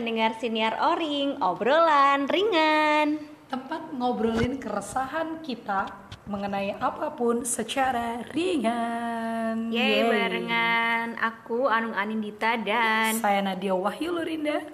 pendengar 0.00 0.32
siniar 0.40 0.80
Oring, 0.80 1.44
obrolan 1.44 2.24
ringan. 2.24 3.20
Tempat 3.52 3.92
ngobrolin 3.92 4.56
keresahan 4.56 5.44
kita 5.44 6.08
mengenai 6.24 6.72
apa 6.80 7.12
pun 7.12 7.44
secara 7.44 8.24
ringan. 8.32 9.68
Yeay, 9.68 10.08
barengan 10.08 11.20
aku 11.20 11.68
Anung 11.68 11.92
Anindita 11.92 12.56
dan 12.56 13.20
Saya 13.20 13.44
Nadia 13.44 13.76
Wahyu 13.76 14.16
Lurinda. 14.16 14.64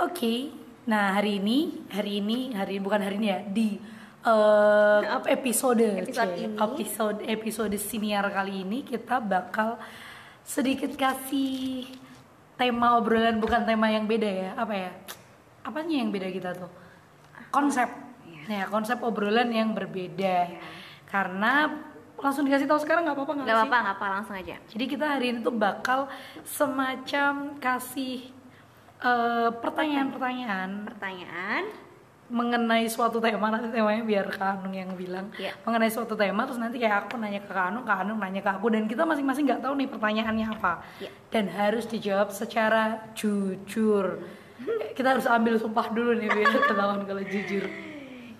Oke, 0.00 0.56
nah 0.88 1.20
hari 1.20 1.36
ini, 1.36 1.84
hari 1.92 2.24
ini, 2.24 2.56
hari 2.56 2.80
bukan 2.80 3.04
hari 3.04 3.20
ini 3.20 3.28
ya, 3.28 3.44
di 3.44 3.76
eh, 4.24 5.00
episode 5.36 6.00
Episode 6.00 6.32
ini. 6.40 6.56
episode 6.56 7.18
episode 7.28 7.76
siniar 7.76 8.24
kali 8.32 8.64
ini 8.64 8.88
kita 8.88 9.20
bakal 9.20 9.76
sedikit 10.48 10.96
kasih 10.96 12.03
tema 12.54 12.98
obrolan 12.98 13.42
bukan 13.42 13.66
tema 13.66 13.90
yang 13.90 14.06
beda 14.06 14.30
ya, 14.30 14.50
apa 14.54 14.74
ya? 14.74 14.90
Apanya 15.64 15.94
yang 15.98 16.10
beda 16.14 16.28
kita 16.30 16.50
tuh? 16.54 16.70
Konsep. 17.50 17.88
Ya, 18.44 18.68
konsep 18.68 19.00
obrolan 19.00 19.48
yang 19.48 19.72
berbeda. 19.72 20.52
Karena 21.08 21.72
langsung 22.20 22.46
dikasih 22.46 22.68
tahu 22.68 22.80
sekarang 22.80 23.04
nggak 23.08 23.16
apa-apa 23.16 23.32
nggak 23.42 23.48
apa-apa, 23.48 23.76
gak 23.76 23.96
apa 23.98 24.06
langsung 24.20 24.36
aja. 24.36 24.56
Jadi 24.70 24.84
kita 24.86 25.04
hari 25.18 25.34
ini 25.34 25.38
tuh 25.42 25.54
bakal 25.54 26.06
semacam 26.46 27.58
kasih 27.58 28.30
eh, 29.02 29.50
pertanyaan-pertanyaan 29.58 30.88
Pertanyaan, 30.88 31.64
mengenai 32.24 32.88
suatu 32.88 33.20
tema 33.20 33.52
nanti 33.52 33.68
temanya 33.68 34.00
biar 34.00 34.26
Kak 34.32 34.60
Anung 34.60 34.72
yang 34.72 34.96
bilang 34.96 35.28
Iya. 35.36 35.52
mengenai 35.60 35.92
suatu 35.92 36.16
tema 36.16 36.48
terus 36.48 36.56
nanti 36.56 36.80
kayak 36.80 37.06
aku 37.06 37.20
nanya 37.20 37.40
ke 37.40 37.52
Kak 37.52 37.68
Anung, 37.68 37.84
Kak 37.84 38.00
Anung 38.00 38.16
nanya 38.16 38.40
ke 38.40 38.48
aku 38.48 38.72
dan 38.72 38.88
kita 38.88 39.04
masing-masing 39.04 39.44
nggak 39.44 39.60
tahu 39.60 39.76
nih 39.76 39.88
pertanyaannya 39.88 40.46
apa 40.50 40.72
Iya. 40.98 41.10
dan 41.28 41.44
harus 41.48 41.84
dijawab 41.84 42.32
secara 42.32 43.12
jujur. 43.12 44.24
kita 44.94 45.18
harus 45.18 45.26
ambil 45.26 45.60
sumpah 45.60 45.92
dulu 45.92 46.16
nih 46.16 46.30
biar 46.30 46.48
ketahuan 46.70 47.04
kalau 47.04 47.20
jujur. 47.20 47.64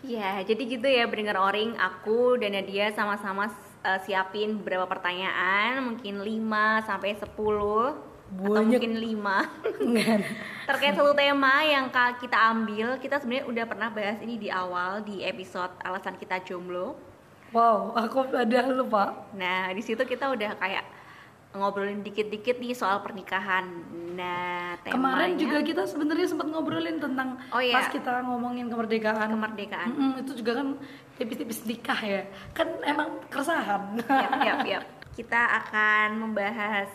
ya 0.00 0.40
jadi 0.40 0.62
gitu 0.64 0.86
ya 0.86 1.04
pendengar 1.04 1.36
Oring, 1.42 1.76
aku 1.76 2.36
dan 2.36 2.56
Nadia 2.56 2.88
sama-sama 2.92 3.52
uh, 3.82 3.98
siapin 4.00 4.56
beberapa 4.56 4.88
pertanyaan, 4.88 5.84
mungkin 5.84 6.20
5 6.20 6.88
sampai 6.88 7.12
10 7.12 8.13
atau 8.36 8.50
Banyak. 8.52 8.80
mungkin 8.80 8.94
5 8.96 9.80
Enggak. 9.80 10.18
terkait 10.68 10.94
satu 10.94 11.12
tema 11.12 11.62
yang 11.62 11.86
kita 11.92 12.38
ambil 12.50 12.96
kita 12.96 13.16
sebenarnya 13.16 13.46
udah 13.46 13.64
pernah 13.64 13.88
bahas 13.88 14.18
ini 14.18 14.34
di 14.36 14.48
awal 14.48 15.00
di 15.00 15.20
episode 15.20 15.70
alasan 15.80 16.14
kita 16.14 16.40
jomblo 16.40 16.96
Wow, 17.50 17.94
aku 17.94 18.26
ada 18.28 18.66
lupa. 18.66 19.30
nah 19.32 19.70
di 19.70 19.78
situ 19.78 20.02
kita 20.02 20.26
udah 20.28 20.56
kayak 20.56 20.82
ngobrolin 21.52 22.02
dikit-dikit 22.02 22.58
nih 22.58 22.74
soal 22.74 22.98
pernikahan 22.98 23.62
nah 24.12 24.74
temanya 24.76 24.90
Kemarin 24.90 25.32
juga 25.36 25.58
kita 25.60 25.82
sebenarnya 25.84 26.26
sempat 26.26 26.46
ngobrolin 26.48 26.98
tentang 26.98 27.38
Oh, 27.48 27.62
iya. 27.62 27.78
pas 27.78 27.86
kita 27.86 28.10
ngomongin 28.22 28.66
kemerdekaan. 28.66 29.30
kemerdekaan 29.30 29.86
Mm-mm, 29.88 30.12
itu 30.18 30.34
juga 30.34 30.58
kan 30.58 30.74
tipis-tipis 31.14 31.62
nikah 31.62 32.00
ya. 32.00 32.22
Kan 32.50 32.74
emang 32.82 33.22
keresahan. 33.26 34.02
Yap, 34.02 34.32
yap, 34.40 34.58
yap. 34.74 34.84
kita 35.14 35.38
akan 35.62 36.08
membahas 36.20 36.90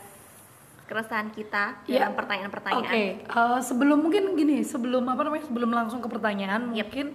keresahan 0.90 1.30
kita 1.30 1.86
Ya. 1.86 2.10
dalam 2.10 2.18
pertanyaan-pertanyaan 2.18 2.90
Oke, 2.90 3.06
eh, 3.22 3.60
sebelum 3.62 4.02
mungkin 4.02 4.34
gini, 4.34 4.66
sebelum 4.66 5.06
apa 5.06 5.22
namanya? 5.22 5.46
Sebelum 5.46 5.70
langsung 5.70 6.02
ke 6.02 6.10
pertanyaan, 6.10 6.74
Yap. 6.74 6.90
mungkin 6.90 7.14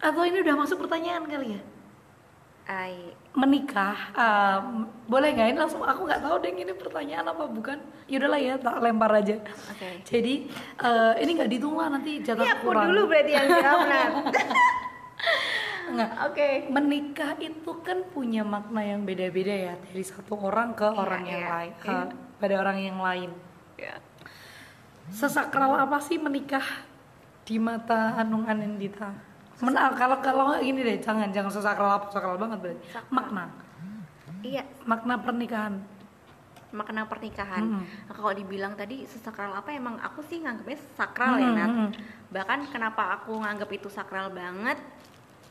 atau 0.00 0.24
ini 0.24 0.40
udah 0.40 0.56
masuk 0.56 0.80
pertanyaan 0.80 1.28
kali 1.28 1.60
ya? 1.60 1.62
Ai, 2.70 3.12
Menikah, 3.36 4.14
eh, 4.16 4.58
boleh 5.04 5.28
nggak? 5.36 5.48
Ini 5.52 5.58
langsung 5.60 5.84
aku 5.84 6.08
nggak 6.08 6.22
tahu 6.24 6.34
deh 6.40 6.50
ini 6.54 6.72
pertanyaan 6.72 7.28
apa 7.28 7.44
bukan? 7.44 7.76
Yaudahlah 8.08 8.40
ya, 8.40 8.54
tak 8.56 8.80
lempar 8.80 9.12
aja. 9.20 9.36
Oke. 9.68 10.00
Jadi 10.08 10.48
eh, 10.80 11.12
ini 11.20 11.30
nggak 11.36 11.50
dihitung 11.50 11.76
lah 11.76 11.92
nanti 11.92 12.24
jatah 12.24 12.40
Ini 12.40 12.50
aku 12.56 12.72
kurang. 12.72 12.88
dulu 12.88 13.02
berarti 13.12 13.32
yang 13.36 13.46
jawab 13.52 13.80
nah. 13.84 14.08
Nggak. 15.90 16.10
Oke. 16.30 16.48
menikah 16.70 17.34
itu 17.42 17.72
kan 17.82 18.06
punya 18.14 18.46
makna 18.46 18.78
yang 18.86 19.02
beda-beda 19.02 19.50
ya 19.50 19.74
dari 19.74 20.06
satu 20.06 20.38
orang 20.38 20.70
ke 20.78 20.86
orang 20.86 21.26
yang 21.26 21.42
iya. 21.42 21.50
lain 21.50 21.72
ke 21.82 21.96
pada 22.40 22.54
orang 22.56 22.76
yang 22.80 22.98
lain 22.98 23.30
Ya. 23.76 23.96
sesakral 25.08 25.72
apa 25.74 25.96
sih 25.98 26.16
menikah 26.16 26.64
di 27.42 27.56
mata 27.56 28.12
Anung 28.14 28.44
Anindita 28.44 29.08
Men, 29.60 29.72
ah, 29.74 29.92
kalau 29.92 30.20
kalau 30.20 30.56
gini 30.56 30.80
deh 30.80 30.96
jangan 30.98 31.28
jangan 31.28 31.48
sesakral 31.48 31.90
apa 31.90 32.08
sakral 32.08 32.36
banget 32.36 32.58
berarti 32.58 32.80
Sakral. 32.88 33.08
makna 33.10 33.44
Iya, 34.40 34.64
makna 34.84 35.16
pernikahan 35.16 35.74
makna 36.70 37.02
pernikahan. 37.02 37.66
Nah, 38.06 38.14
kalau 38.14 38.30
dibilang 38.30 38.72
tadi 38.72 39.02
sesakral 39.02 39.50
apa 39.50 39.74
emang 39.74 39.98
aku 39.98 40.22
sih 40.22 40.38
nganggapnya 40.38 40.78
sakral 40.94 41.34
ya 41.34 41.50
Mm-mm, 41.50 41.58
Nat. 41.58 41.66
mm-mm. 41.68 41.88
Bahkan 42.30 42.58
kenapa 42.70 43.18
aku 43.18 43.34
nganggap 43.34 43.66
itu 43.74 43.90
sakral 43.90 44.30
banget? 44.30 44.78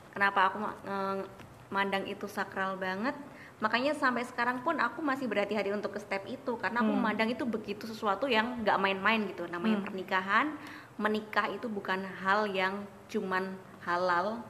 Kenapa 0.10 0.48
aku 0.48 0.64
nge- 0.64 1.28
mandang 1.70 2.08
itu 2.08 2.24
sakral 2.24 2.80
banget? 2.80 3.14
Makanya 3.60 3.92
sampai 3.92 4.24
sekarang 4.24 4.64
pun 4.64 4.80
aku 4.80 5.04
masih 5.04 5.28
berhati-hati 5.28 5.76
untuk 5.76 5.96
ke 5.96 6.00
step 6.00 6.24
itu 6.32 6.56
karena 6.56 6.80
aku 6.80 6.92
Hmm. 6.92 7.00
memandang 7.04 7.30
itu 7.32 7.44
begitu 7.44 7.84
sesuatu 7.84 8.28
yang 8.28 8.64
nggak 8.64 8.80
main-main 8.80 9.28
gitu. 9.28 9.44
Namanya 9.52 9.84
Hmm. 9.84 9.86
pernikahan, 9.88 10.48
menikah 10.96 11.52
itu 11.52 11.68
bukan 11.68 12.04
hal 12.24 12.48
yang 12.52 12.88
cuman 13.12 13.56
halal 13.84 14.44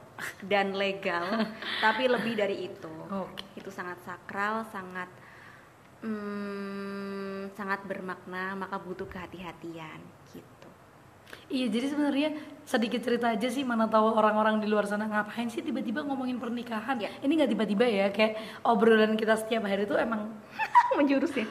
dan 0.46 0.76
legal, 0.76 1.26
tapi 1.84 2.04
lebih 2.10 2.36
dari 2.36 2.68
itu 2.68 2.92
oke 3.08 3.56
itu 3.56 3.70
sangat 3.72 3.98
sakral, 4.04 4.66
sangat 4.68 5.08
hmm, 6.04 7.50
sangat 7.56 7.80
bermakna, 7.88 8.52
maka 8.58 8.76
butuh 8.76 9.08
kehati-hatian 9.08 10.00
gitu. 10.32 10.59
Iya 11.50 11.66
jadi 11.66 11.86
sebenarnya 11.90 12.30
sedikit 12.62 13.02
cerita 13.02 13.34
aja 13.34 13.48
sih 13.50 13.66
mana 13.66 13.90
tahu 13.90 14.14
orang-orang 14.14 14.62
di 14.62 14.70
luar 14.70 14.86
sana 14.86 15.10
ngapain 15.10 15.50
sih 15.50 15.58
tiba-tiba 15.58 16.06
ngomongin 16.06 16.38
pernikahan. 16.38 16.94
Iya. 17.02 17.10
Ini 17.26 17.32
nggak 17.42 17.50
tiba-tiba 17.50 17.84
ya 17.90 18.06
kayak 18.14 18.62
obrolan 18.62 19.18
kita 19.18 19.34
setiap 19.34 19.66
hari 19.66 19.84
itu 19.84 19.98
emang 19.98 20.30
Menjurus 20.98 21.34
ya. 21.34 21.46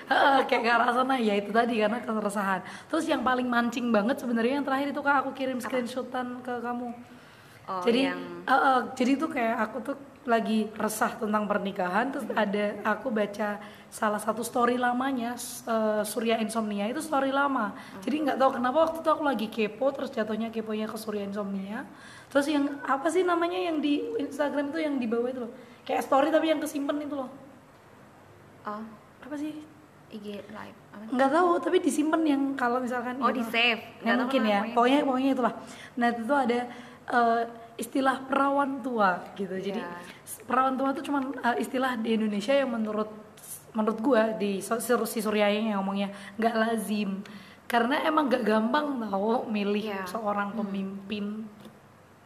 Kayak 0.47 0.61
ke 0.63 0.69
arah 0.71 0.91
sana 0.95 1.15
ya 1.19 1.35
itu 1.35 1.51
tadi 1.51 1.79
karena 1.79 1.99
keresahan. 1.99 2.63
Terus 2.87 3.05
yang 3.07 3.23
paling 3.23 3.47
mancing 3.47 3.91
banget 3.91 4.23
sebenarnya 4.23 4.63
yang 4.63 4.65
terakhir 4.67 4.95
itu 4.95 5.01
kak 5.03 5.15
aku 5.27 5.31
kirim 5.35 5.59
screenshotan 5.59 6.39
ke 6.43 6.53
kamu. 6.63 6.95
Oh, 7.69 7.85
jadi 7.85 8.15
yang 8.15 8.19
eh, 8.49 8.53
eh, 8.55 8.81
jadi 8.97 9.11
tuh 9.19 9.29
kayak 9.29 9.55
aku 9.69 9.77
tuh 9.85 9.95
lagi 10.29 10.69
resah 10.71 11.09
tentang 11.11 11.43
pernikahan 11.43 12.07
terus 12.07 12.29
ada 12.31 12.65
aku 12.85 13.09
baca 13.09 13.57
salah 13.89 14.17
satu 14.17 14.39
story 14.41 14.77
lamanya 14.77 15.33
eh, 15.65 16.03
Surya 16.03 16.37
Insomnia 16.37 16.85
itu 16.85 17.01
story 17.01 17.33
lama. 17.33 17.73
Jadi 17.99 18.15
nggak 18.23 18.37
tahu 18.37 18.51
kenapa 18.53 18.77
waktu 18.79 18.97
itu 18.99 19.09
aku 19.09 19.23
lagi 19.23 19.47
kepo 19.47 19.89
terus 19.89 20.09
jatuhnya 20.09 20.47
keponya 20.47 20.85
ke 20.85 20.95
Surya 20.95 21.23
Insomnia. 21.23 21.89
Terus 22.29 22.45
yang 22.47 22.65
apa 22.83 23.09
sih 23.09 23.21
namanya 23.23 23.57
yang 23.57 23.77
di 23.77 23.97
Instagram 24.15 24.69
itu 24.69 24.79
yang 24.79 24.95
di 24.95 25.05
bawah 25.05 25.27
itu 25.27 25.41
loh. 25.41 25.51
Kayak 25.81 26.05
story 26.05 26.29
tapi 26.29 26.45
yang 26.47 26.61
kesimpan 26.61 27.01
itu 27.01 27.17
loh. 27.17 27.29
oh 28.63 28.83
Apa 29.19 29.35
sih? 29.35 29.53
IG 30.09 30.25
live. 30.43 30.77
Nggak 31.07 31.29
tahu 31.31 31.49
tapi 31.59 31.77
disimpan 31.79 32.21
yang 32.23 32.43
kalau 32.53 32.77
misalkan 32.77 33.17
Oh, 33.17 33.29
di 33.29 33.41
save. 33.43 33.81
Nggak 34.01 34.17
mungkin 34.19 34.41
ya 34.43 34.59
pokoknya. 34.69 34.99
pokoknya 35.03 35.29
itulah 35.31 35.53
nah 35.95 36.07
itu 36.07 36.21
tuh 36.23 36.37
ada 36.39 36.59
eh, 37.07 37.41
istilah 37.75 38.17
perawan 38.23 38.81
tua 38.81 39.21
gitu 39.33 39.55
jadi 39.55 39.79
Ya. 39.79 39.89
s- 40.03 40.18
perawan 40.49 40.73
tua 40.75 40.89
itu 40.91 41.05
cuman 41.05 41.37
eh, 41.45 41.61
istilah 41.61 41.93
di 42.01 42.17
Indonesia 42.17 42.51
yang 42.57 42.73
menurut 42.73 43.09
menurut 43.77 43.99
gua 44.01 44.33
di 44.33 44.59
si 45.05 45.19
Suryayang 45.21 45.69
yang 45.69 45.77
ngomongnya 45.85 46.09
nggak 46.41 46.55
lazim 46.57 47.21
karena 47.69 48.01
emang 48.01 48.25
gak 48.33 48.41
gampang 48.41 48.97
tau 48.97 49.45
milih 49.45 49.93
Ya. 49.93 50.01
seorang 50.09 50.57
pemimpin 50.57 51.45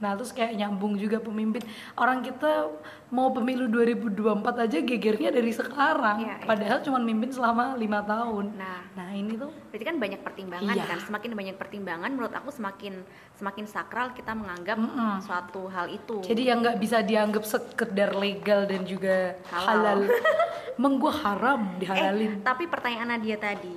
Nah 0.04 0.14
terus 0.14 0.30
kayak 0.30 0.52
nyambung 0.54 1.00
juga 1.00 1.18
pemimpin 1.18 1.64
Orang 1.96 2.20
kita 2.20 2.68
mau 3.08 3.32
pemilu 3.32 3.72
2024 3.72 4.20
aja 4.60 4.78
gegernya 4.78 5.32
dari 5.32 5.50
sekarang 5.50 6.18
iya. 6.20 6.36
Padahal 6.44 6.84
cuma 6.84 7.00
mimpin 7.00 7.32
selama 7.32 7.74
lima 7.74 8.04
tahun 8.04 8.52
Nah, 8.54 8.84
Nah 8.94 9.10
ini 9.10 9.34
tuh 9.34 9.48
berarti 9.72 9.86
kan 9.86 9.96
banyak 9.96 10.20
pertimbangan 10.20 10.76
Iya. 10.76 10.84
kan. 10.86 11.00
Semakin 11.00 11.32
banyak 11.34 11.56
pertimbangan 11.56 12.10
menurut 12.12 12.34
aku 12.34 12.52
semakin 12.52 13.00
semakin 13.34 13.66
sakral 13.66 14.12
kita 14.12 14.34
menganggap 14.34 14.76
Mm-mm. 14.76 15.18
suatu 15.20 15.66
hal 15.68 15.88
itu. 15.88 16.20
jadi 16.22 16.52
yang 16.52 16.60
nggak 16.60 16.78
bisa 16.78 17.00
dianggap 17.00 17.44
sekedar 17.44 18.14
legal 18.14 18.64
dan 18.64 18.84
juga 18.84 19.40
Halal. 19.48 19.66
halal, 19.66 20.00
Emang 20.78 20.98
gua 20.98 21.14
haram 21.14 21.62
eh, 21.72 21.80
dihalalin 21.80 22.42
tapi 22.42 22.66
pertanyaan 22.66 23.14
Nadia 23.14 23.38
tadi 23.38 23.74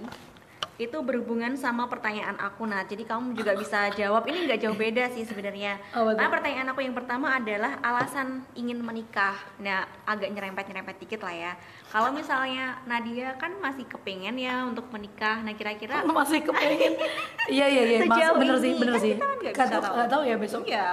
itu 0.77 0.99
berhubungan 1.01 1.57
sama 1.57 1.89
pertanyaan 1.89 2.37
aku. 2.37 2.69
Nah 2.69 2.85
jadi 2.85 3.01
kamu 3.03 3.33
juga 3.33 3.57
bisa 3.57 3.89
jawab. 3.93 4.29
Ini 4.29 4.45
nggak 4.45 4.61
jauh 4.61 4.77
beda 4.77 5.09
sih 5.09 5.25
sebenarnya. 5.25 5.81
Tuh? 5.89 6.13
nah 6.13 6.29
pertanyaan 6.29 6.69
aku 6.69 6.85
yang 6.85 6.93
pertama 6.93 7.33
adalah 7.33 7.81
alasan 7.81 8.45
ingin 8.53 8.85
menikah. 8.85 9.33
Nah 9.57 9.89
agak 10.05 10.29
nyerempet 10.29 10.69
nyerempet 10.69 11.01
dikit 11.01 11.25
lah 11.25 11.33
ya. 11.33 11.53
Kalau 11.89 12.13
misalnya 12.13 12.77
Nadia 12.85 13.33
kan 13.41 13.57
masih 13.57 13.89
kepengen 13.89 14.37
ya 14.37 14.69
untuk 14.69 14.85
menikah. 14.93 15.41
Nah 15.41 15.57
kira-kira 15.57 16.05
masih 16.05 16.45
kepengen? 16.45 16.93
Iya 17.47 17.67
iya 17.71 17.83
iya. 17.87 17.99
Sejauh 18.03 18.37
bener 18.43 18.57
sih 18.59 18.71
ini, 18.75 18.81
bener 18.83 18.95
kan 18.99 19.03
sih. 19.07 19.13
kita 19.15 19.23
kan 19.23 19.37
nggak 19.39 19.55
Nggak 19.55 19.69
bisa 19.71 19.79
tahu 19.87 20.11
tahu. 20.11 20.23
ya 20.27 20.37
besok. 20.37 20.63
Ya 20.67 20.89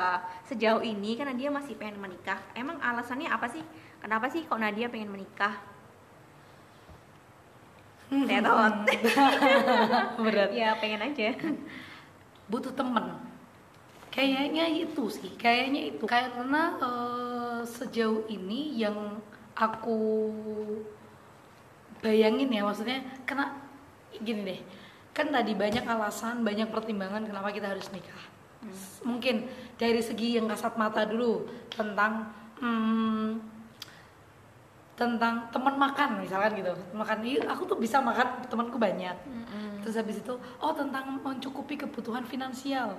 sejauh 0.45 0.81
ini 0.85 1.17
kan 1.17 1.25
Nadia 1.27 1.49
masih 1.49 1.73
pengen 1.75 1.97
menikah. 1.97 2.37
Emang 2.53 2.77
alasannya 2.77 3.25
apa 3.27 3.49
sih? 3.49 3.65
Kenapa 3.99 4.29
sih 4.29 4.45
kok 4.45 4.61
Nadia 4.61 4.87
pengen 4.87 5.09
menikah 5.09 5.72
Tetot 8.29 8.75
berat. 10.23 10.49
Ya 10.53 10.77
pengen 10.77 11.01
aja. 11.01 11.33
Butuh 12.47 12.73
temen. 12.73 13.17
Kayaknya 14.13 14.69
itu 14.69 15.09
sih 15.09 15.33
kayaknya 15.35 15.93
itu. 15.93 16.05
Karena 16.05 16.77
eh, 16.77 17.61
sejauh 17.65 18.29
ini 18.29 18.77
yang 18.77 19.17
aku 19.57 20.29
bayangin 22.01 22.51
ya 22.51 22.61
maksudnya 22.65 22.99
kena 23.25 23.57
gini 24.21 24.41
deh. 24.45 24.61
Kan 25.13 25.29
tadi 25.29 25.53
banyak 25.53 25.85
alasan 25.85 26.41
banyak 26.41 26.69
pertimbangan 26.69 27.25
kenapa 27.25 27.49
kita 27.53 27.73
harus 27.73 27.89
nikah. 27.93 28.23
Mungkin 29.03 29.49
dari 29.75 29.99
segi 29.99 30.39
yang 30.39 30.47
kasat 30.47 30.79
mata 30.79 31.03
dulu 31.03 31.45
tentang 31.73 32.31
hmm, 32.63 33.52
tentang 35.03 35.51
teman 35.51 35.75
makan 35.75 36.23
misalkan 36.23 36.55
gitu. 36.55 36.71
Makan 36.95 37.19
iya 37.27 37.43
aku 37.51 37.67
tuh 37.67 37.75
bisa 37.75 37.99
makan 37.99 38.47
temanku 38.47 38.79
banyak. 38.79 39.15
Terus 39.83 39.99
habis 39.99 40.23
itu 40.23 40.33
oh 40.63 40.71
tentang 40.71 41.19
mencukupi 41.19 41.75
kebutuhan 41.75 42.23
finansial. 42.23 42.95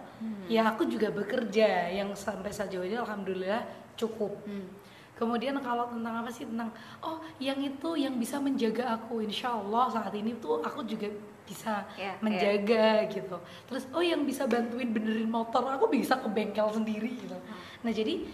Ya 0.47 0.69
aku 0.69 0.85
juga 0.85 1.09
bekerja 1.09 1.89
yang 1.89 2.13
sampai 2.13 2.53
sejauh 2.53 2.85
ini 2.85 3.01
alhamdulillah 3.01 3.65
cukup. 3.97 4.35
Hmm. 4.45 4.69
kemudian 5.15 5.55
kalau 5.63 5.87
tentang 5.87 6.27
apa 6.27 6.31
sih? 6.35 6.43
Tentang 6.43 6.75
oh 6.99 7.23
yang 7.39 7.63
itu 7.63 7.95
yang 7.95 8.19
bisa 8.19 8.43
menjaga 8.43 8.99
aku 8.99 9.23
insya 9.23 9.55
Allah 9.55 9.87
saat 9.87 10.11
ini 10.11 10.35
tuh 10.43 10.59
aku 10.59 10.83
juga 10.83 11.07
bisa 11.45 11.87
Ya, 11.95 12.19
menjaga 12.25 13.07
gitu. 13.13 13.37
Terus 13.71 13.85
oh 13.95 14.03
yang 14.03 14.27
bisa 14.27 14.49
bantuin 14.49 14.91
benerin 14.91 15.31
motor 15.31 15.65
aku 15.71 15.87
bisa 15.93 16.19
ke 16.19 16.29
bengkel 16.29 16.67
sendiri 16.73 17.15
gitu. 17.15 17.37
Nah 17.85 17.93
jadi 17.95 18.27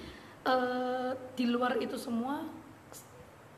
eh, 0.46 1.11
di 1.37 1.44
luar 1.50 1.76
itu 1.82 2.00
semua 2.00 2.49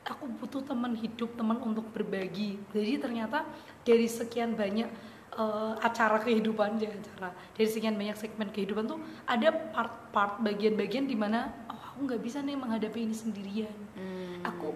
aku 0.02 0.26
butuh 0.38 0.62
teman 0.62 0.93
hidup 0.94 1.31
teman 1.34 1.58
untuk 1.62 1.87
berbagi 1.90 2.58
jadi 2.75 2.99
ternyata 2.99 3.46
dari 3.82 4.06
sekian 4.06 4.54
banyak 4.54 4.90
eh, 5.32 5.72
acara 5.78 6.19
kehidupan 6.19 6.76
ya 6.76 6.90
acara 6.90 7.31
dari 7.54 7.69
sekian 7.70 7.94
banyak 7.94 8.19
segmen 8.19 8.50
kehidupan 8.50 8.90
tuh 8.90 8.99
ada 9.25 9.49
part-part 9.50 10.43
bagian-bagian 10.43 11.06
di 11.06 11.14
mana 11.14 11.50
oh 11.70 11.78
aku 11.78 12.10
nggak 12.10 12.20
bisa 12.20 12.43
nih 12.43 12.58
menghadapi 12.58 12.99
ini 13.02 13.14
sendirian 13.14 13.75
Hmm. 13.93 14.40
aku 14.43 14.72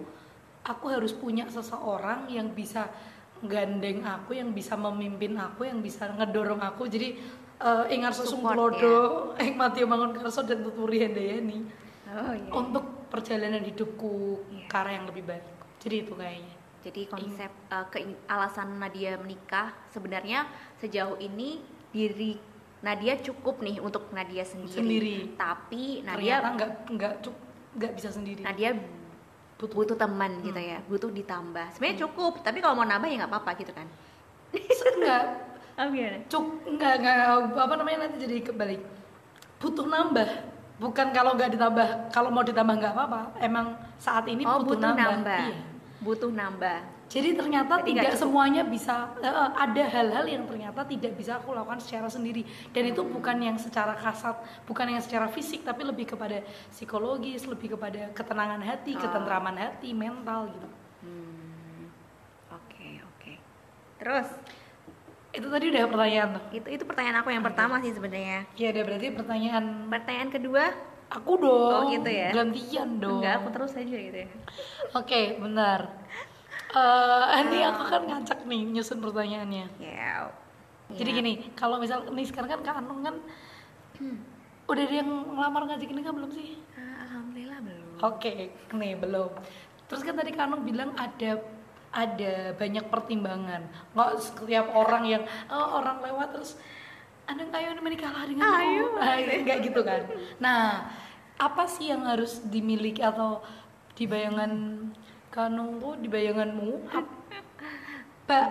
aku 0.63 0.85
harus 0.93 1.09
punya 1.09 1.49
seseorang 1.49 2.29
yang 2.29 2.53
bisa 2.53 2.85
gandeng 3.41 4.01
aku 4.01 4.37
yang 4.37 4.53
bisa 4.53 4.73
memimpin 4.73 5.33
aku 5.35 5.65
yang 5.65 5.81
bisa 5.81 6.05
ngedorong 6.13 6.61
aku 6.61 6.85
jadi 6.85 7.17
eh 7.57 7.85
ingat 7.89 8.13
sesung 8.13 8.45
Support, 8.45 8.77
Tulodo, 8.77 8.97
Ing 9.43 9.57
Matio 9.57 9.89
Mangun 9.89 10.13
Karso 10.13 10.45
dan 10.45 10.61
Tuturi 10.61 11.01
Handayani 11.01 11.59
Oh 12.07 12.31
iya. 12.31 12.49
untuk 12.53 13.09
perjalanan 13.09 13.65
hidupku. 13.65 14.39
Ke 14.67 14.75
arah 14.75 14.93
yang 14.93 15.05
lebih 15.07 15.23
baik. 15.23 15.43
Jadi 15.79 15.95
itu 16.03 16.13
kayaknya. 16.13 16.53
Jadi 16.83 17.01
konsep 17.09 17.51
uh, 17.67 17.85
keing- 17.89 18.21
alasan 18.29 18.77
Nadia 18.77 19.17
menikah 19.17 19.73
sebenarnya 19.89 20.45
sejauh 20.77 21.17
ini 21.17 21.59
diri 21.89 22.37
Nadia 22.85 23.17
cukup 23.17 23.59
nih 23.65 23.81
untuk 23.81 24.13
Nadia 24.13 24.45
sendiri. 24.45 24.77
Sendiri. 24.77 25.15
Tapi 25.33 26.05
Nadia 26.05 26.43
nggak 26.53 26.71
nggak 26.93 27.13
nggak 27.75 27.91
bisa 27.97 28.09
sendiri. 28.13 28.45
Nadia 28.45 28.77
Butuh. 29.57 29.73
butuh 29.73 29.97
teman 29.97 30.37
gitu 30.45 30.61
ya, 30.61 30.77
butuh 30.85 31.09
ditambah. 31.09 31.73
Sebenarnya 31.73 32.05
cukup, 32.05 32.45
tapi 32.45 32.61
kalau 32.61 32.77
mau 32.77 32.85
nambah 32.85 33.09
ya 33.09 33.25
nggak 33.25 33.31
apa-apa 33.33 33.57
gitu 33.57 33.73
kan. 33.73 33.89
nggak 34.53 35.23
Oh 35.77 35.85
gimana? 35.93 36.17
cuk 36.25 36.45
nggak 36.73 36.93
nggak 37.05 37.17
apa 37.53 37.73
namanya 37.77 37.97
nanti 38.09 38.17
jadi 38.21 38.41
kebalik. 38.41 38.81
Butuh 39.61 39.85
nambah. 39.85 40.56
Bukan 40.77 41.09
kalau 41.09 41.33
nggak 41.33 41.57
ditambah, 41.57 41.87
kalau 42.13 42.29
mau 42.29 42.45
ditambah 42.45 42.73
nggak 42.77 42.93
apa-apa. 42.93 43.21
Emang 43.41 43.73
saat 43.97 44.29
ini 44.29 44.45
Oh 44.45 44.61
butuh, 44.61 44.77
butuh 44.77 44.93
nambah. 44.93 45.09
nambah. 45.09 45.41
Iya. 45.41 45.57
Butuh 45.97 46.31
nambah. 46.31 46.79
Jadi 47.07 47.39
ternyata 47.39 47.79
Jadi 47.79 47.95
tidak 47.95 48.19
semuanya 48.19 48.67
bisa 48.67 49.15
eh, 49.23 49.31
ada 49.55 49.83
hal-hal 49.87 50.27
yang 50.27 50.43
ternyata 50.43 50.83
tidak 50.83 51.15
bisa 51.15 51.39
aku 51.39 51.55
lakukan 51.55 51.79
secara 51.79 52.11
sendiri 52.11 52.43
dan 52.75 52.83
itu 52.83 52.99
bukan 52.99 53.39
yang 53.39 53.55
secara 53.55 53.95
kasat, 53.95 54.35
bukan 54.67 54.91
yang 54.91 54.99
secara 54.99 55.31
fisik 55.31 55.63
tapi 55.63 55.87
lebih 55.87 56.03
kepada 56.03 56.43
psikologis, 56.67 57.47
lebih 57.47 57.79
kepada 57.79 58.11
ketenangan 58.11 58.59
hati, 58.59 58.99
Oh. 58.99 59.01
ketentraman 59.01 59.55
hati, 59.55 59.95
mental 59.95 60.51
gitu. 60.51 60.67
Hmm. 61.07 61.87
Oke 62.51 62.99
oke. 62.99 63.33
Terus 64.03 64.27
Itu 65.37 65.47
tadi 65.53 65.65
udah 65.69 65.83
pertanyaan 65.85 66.29
tuh. 66.33 66.43
itu 66.49 66.67
itu 66.81 66.83
pertanyaan 66.89 67.21
aku 67.21 67.29
yang 67.29 67.45
pertama 67.45 67.77
sih 67.85 67.93
sebenarnya. 67.93 68.49
Ya 68.57 68.73
udah 68.73 68.83
berarti 68.89 69.07
pertanyaan 69.13 69.65
Pertanyaan 69.85 70.29
kedua 70.33 70.63
aku 71.13 71.31
dong. 71.37 71.85
Oh, 71.87 71.93
gitu 71.93 72.09
ya? 72.09 72.29
Gantian 72.33 72.89
dong. 72.97 73.21
enggak 73.21 73.33
aku 73.45 73.47
terus 73.53 73.77
aja 73.77 73.97
gitu 74.01 74.17
ya. 74.17 74.29
Oke, 74.97 75.37
benar. 75.37 75.93
Eh, 76.73 77.25
ini 77.45 77.59
aku 77.63 77.81
kan 77.85 78.01
ngacak 78.09 78.39
nih 78.49 78.61
nyusun 78.65 78.97
pertanyaannya. 78.97 79.65
Ya. 79.77 80.33
Jadi 80.87 81.09
gini, 81.11 81.33
kalau 81.53 81.77
misal 81.77 82.07
nih 82.09 82.25
sekarang 82.25 82.59
kan 82.59 82.61
Kak 82.63 82.79
Anung 82.79 83.03
kan 83.03 83.15
udah 84.67 84.83
ada 84.83 84.95
yang 84.95 85.09
ngelamar 85.35 85.63
ngajak 85.67 85.91
nikah 85.91 86.15
belum 86.15 86.31
sih? 86.31 86.59
Ah, 86.75 87.07
Alhamdulillah 87.07 87.59
belum. 87.59 87.95
Oke, 88.03 88.55
nih 88.71 88.93
belum. 88.95 89.31
Terus 89.87 90.01
kan 90.03 90.15
tadi 90.15 90.31
Kak 90.31 90.47
Anung 90.47 90.63
bilang 90.63 90.95
ada 90.95 91.43
ada 91.97 92.53
banyak 92.53 92.85
pertimbangan. 92.93 93.65
Nggak 93.97 94.11
setiap 94.21 94.69
orang 94.77 95.03
yang 95.09 95.23
oh, 95.49 95.81
orang 95.81 96.05
lewat 96.05 96.37
terus 96.37 96.61
Anung 97.27 97.51
ayo 97.51 97.75
menikahlah 97.83 98.23
dengan. 98.23 98.47
Ayo. 98.47 98.95
Enggak 99.43 99.59
gitu 99.59 99.83
kan. 99.83 100.07
Nah, 100.39 100.87
apa 101.35 101.67
sih 101.67 101.91
yang 101.91 102.07
harus 102.07 102.39
dimiliki 102.47 103.03
atau 103.03 103.43
di 103.99 104.07
bayangan 104.07 104.51
Kak 105.27 105.51
Anung 105.51 105.75
tuh 105.75 105.99
di 105.99 106.07
bayanganmu? 106.07 106.87
Pak 108.27 108.47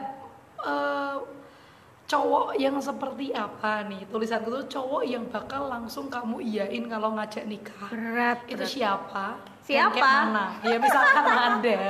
eh, 0.61 1.17
cowok 2.07 2.55
yang 2.57 2.79
seperti 2.79 3.35
apa 3.35 3.83
nih 3.83 4.07
tulisanku 4.07 4.47
tuh 4.47 4.65
cowok 4.71 5.03
yang 5.03 5.27
bakal 5.27 5.67
langsung 5.67 6.07
kamu 6.07 6.39
iyain 6.39 6.87
kalau 6.87 7.19
ngajak 7.19 7.45
nikah 7.51 7.91
Berat. 7.91 8.47
itu 8.47 8.63
siapa 8.79 9.43
Dan 9.43 9.56
Siapa? 9.67 9.99
mana 9.99 10.55
ya 10.63 10.79
misalkan 10.79 11.27
ada. 11.51 11.83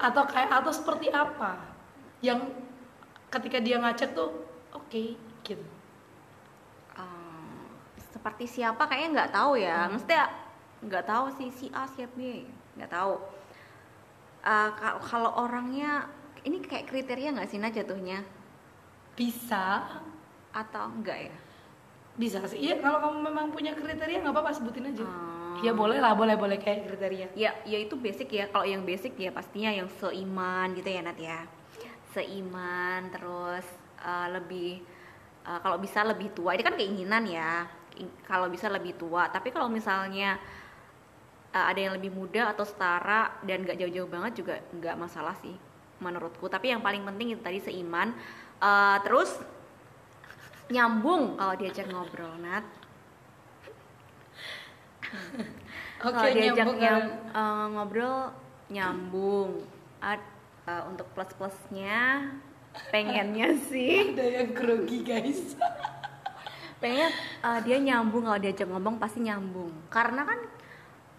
Atau 0.00 0.24
kayak 0.24 0.48
atau 0.48 0.72
seperti 0.72 1.12
apa? 1.12 1.60
Yang 2.24 2.48
ketika 3.28 3.60
dia 3.60 3.76
ngajak 3.84 4.16
tuh 4.16 4.32
oke 4.72 5.04
gitu. 5.44 5.66
Eh, 6.96 7.64
seperti 8.16 8.48
siapa? 8.48 8.88
Kayaknya 8.88 9.08
nggak 9.12 9.32
tahu 9.36 9.52
ya. 9.60 9.92
Mestinya 9.92 10.32
nggak 10.80 11.04
tahu 11.04 11.24
sih 11.36 11.48
si 11.52 11.66
A 11.76 11.84
si 11.84 12.00
B. 12.08 12.48
Nggak 12.80 12.90
tahu. 12.90 13.14
Ka- 14.44 15.00
kalau 15.04 15.36
orangnya 15.40 16.08
ini 16.44 16.60
kayak 16.60 16.88
kriteria 16.88 17.32
nggak 17.36 17.48
sih 17.48 17.60
nah 17.60 17.72
jatuhnya? 17.72 18.24
Bisa. 19.12 19.84
Atau 20.52 20.88
enggak 20.96 21.28
ya? 21.28 21.36
bisa 22.14 22.38
sih. 22.46 22.62
Iya 22.62 22.78
kalau 22.78 23.02
kamu 23.02 23.18
memang 23.26 23.46
punya 23.50 23.74
kriteria 23.74 24.22
nggak 24.22 24.30
apa-apa 24.30 24.54
sebutin 24.54 24.86
aja. 24.86 25.02
Hmm. 25.02 25.33
Ya 25.62 25.72
boleh 25.76 25.98
lah 26.00 26.16
boleh 26.16 26.34
boleh 26.34 26.58
kayak 26.58 26.88
kriteria 26.88 27.28
Ya, 27.36 27.52
ya 27.62 27.78
itu 27.78 27.94
basic 27.94 28.32
ya. 28.32 28.44
Kalau 28.50 28.66
yang 28.66 28.82
basic 28.82 29.14
ya 29.14 29.30
pastinya 29.30 29.70
yang 29.70 29.86
seiman 30.00 30.74
gitu 30.74 30.88
ya 30.88 31.00
Nat 31.04 31.18
ya. 31.20 31.44
Seiman 32.10 33.12
terus 33.12 33.66
eh, 34.02 34.28
lebih 34.32 34.80
eh, 35.46 35.58
kalau 35.60 35.76
bisa 35.78 36.02
lebih 36.02 36.32
tua. 36.32 36.56
Ini 36.56 36.62
kan 36.64 36.74
keinginan 36.74 37.28
ya. 37.28 37.68
Kalau 38.26 38.50
bisa 38.50 38.66
lebih 38.72 38.98
tua. 38.98 39.28
Tapi 39.28 39.52
kalau 39.54 39.70
misalnya 39.70 40.40
eh, 41.52 41.64
ada 41.70 41.78
yang 41.78 41.94
lebih 41.94 42.10
muda 42.10 42.50
atau 42.50 42.64
setara 42.66 43.38
dan 43.44 43.62
nggak 43.62 43.78
jauh-jauh 43.78 44.10
banget 44.10 44.32
juga 44.42 44.54
nggak 44.72 44.96
masalah 44.98 45.36
sih 45.38 45.54
menurutku. 46.02 46.50
Tapi 46.50 46.74
yang 46.74 46.82
paling 46.82 47.04
penting 47.06 47.36
itu 47.36 47.42
tadi 47.44 47.62
seiman. 47.62 48.10
Eh, 48.62 48.98
terus 49.04 49.36
nyambung 50.72 51.36
kalau 51.36 51.54
diajak 51.60 51.86
ngobrol 51.92 52.34
Nat. 52.40 52.83
oke 56.00 56.12
Kalau 56.12 56.28
diajak 56.28 56.56
nyambung 56.58 56.78
nyam- 56.78 57.14
eh, 57.30 57.66
ngobrol 57.70 58.16
nyambung. 58.68 59.50
Eh, 60.64 60.82
untuk 60.86 61.06
plus 61.12 61.28
plusnya 61.34 62.28
pengennya 62.88 63.52
sih. 63.68 64.12
Ada 64.12 64.24
yang 64.34 64.50
grogi 64.52 65.00
guys. 65.00 65.52
Pengennya 66.80 67.08
eh, 67.40 67.58
dia 67.62 67.76
nyambung. 67.78 68.24
Kalau 68.24 68.38
diajak 68.38 68.66
ngomong 68.66 68.96
pasti 68.96 69.20
nyambung. 69.20 69.72
Karena 69.88 70.24
kan 70.24 70.40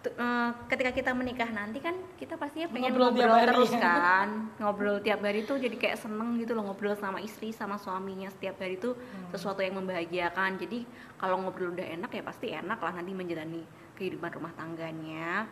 eh, 0.06 0.50
ketika 0.66 0.90
kita 0.92 1.10
menikah 1.12 1.46
nanti 1.48 1.78
kan 1.78 1.94
kita 2.16 2.34
pastinya 2.34 2.66
pengen 2.68 2.90
Ngobrol 2.90 3.06
ngobrol, 3.08 3.22
tiap 3.22 3.34
hari. 3.36 3.48
terus 3.48 3.72
ya. 3.72 3.80
kan. 3.80 4.28
Ngobrol 4.56 4.96
tiap 5.00 5.20
hari 5.20 5.40
tuh 5.42 5.56
jadi 5.56 5.76
kayak 5.76 5.98
seneng 6.00 6.36
gitu 6.36 6.52
loh 6.52 6.64
ngobrol 6.64 6.94
sama 6.94 7.18
istri 7.18 7.50
sama 7.50 7.74
suaminya. 7.76 8.26
Setiap 8.28 8.58
hari 8.58 8.76
tuh 8.76 8.94
Hmm. 8.94 9.30
sesuatu 9.30 9.58
yang 9.58 9.74
membahagiakan. 9.76 10.58
Jadi 10.58 10.86
kalau 11.16 11.38
ngobrol 11.40 11.70
udah 11.72 11.86
enak 11.88 12.10
ya 12.10 12.22
pasti 12.22 12.50
enak 12.52 12.78
lah 12.78 12.92
nanti 12.92 13.10
menjalani 13.10 13.62
kehidupan 13.96 14.30
rumah 14.30 14.52
tangganya 14.52 15.48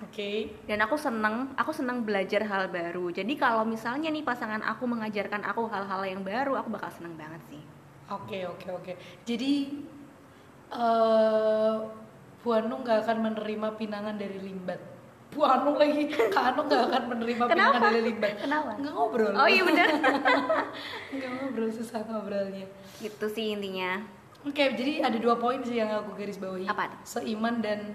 oke 0.00 0.32
dan 0.64 0.78
aku 0.80 0.96
seneng 0.96 1.50
aku 1.58 1.74
seneng 1.74 2.06
belajar 2.06 2.46
hal 2.46 2.70
baru 2.70 3.10
jadi 3.10 3.32
kalau 3.36 3.66
misalnya 3.66 4.08
nih 4.08 4.22
pasangan 4.22 4.62
aku 4.62 4.86
mengajarkan 4.86 5.42
aku 5.42 5.66
hal-hal 5.66 6.00
yang 6.06 6.22
baru 6.22 6.56
aku 6.56 6.70
bakal 6.70 6.88
seneng 6.88 7.18
banget 7.18 7.42
sih 7.50 7.62
Oke 8.10 8.42
oke 8.42 8.66
oke. 8.74 8.92
Jadi 9.22 9.70
eh 10.70 11.74
Bu 12.42 12.48
Anu 12.50 12.82
nggak 12.82 13.06
akan 13.06 13.16
menerima 13.22 13.68
pinangan 13.78 14.18
dari 14.18 14.34
limbat. 14.42 14.82
Bu 15.30 15.46
Anu 15.46 15.78
lagi, 15.78 16.10
Kak 16.34 16.58
Anu 16.58 16.66
nggak 16.66 16.82
akan 16.90 17.02
menerima 17.06 17.44
Kenapa? 17.46 17.70
pinangan 17.70 17.82
dari 17.86 18.02
Limbat. 18.02 18.34
Kenapa? 18.42 18.70
Nggak 18.82 18.92
ngobrol. 18.98 19.30
Oh 19.38 19.46
iya 19.46 19.62
bener. 19.62 19.88
Nggak 21.14 21.30
ngobrol 21.38 21.70
susah 21.70 22.02
ngobrolnya. 22.02 22.66
gitu 22.98 23.26
sih 23.30 23.54
intinya. 23.54 24.02
Oke, 24.40 24.72
jadi 24.72 25.04
ada 25.04 25.20
dua 25.20 25.36
poin 25.36 25.60
sih 25.60 25.76
yang 25.76 25.92
aku 26.00 26.16
garis 26.16 26.40
bawahi. 26.40 26.64
Apa? 26.64 27.04
Seiman 27.04 27.60
dan 27.60 27.92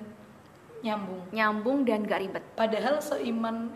nyambung. 0.86 1.26
Nyambung 1.34 1.78
dan 1.82 2.06
gak 2.06 2.22
ribet. 2.22 2.44
Padahal 2.54 3.02
seiman 3.02 3.74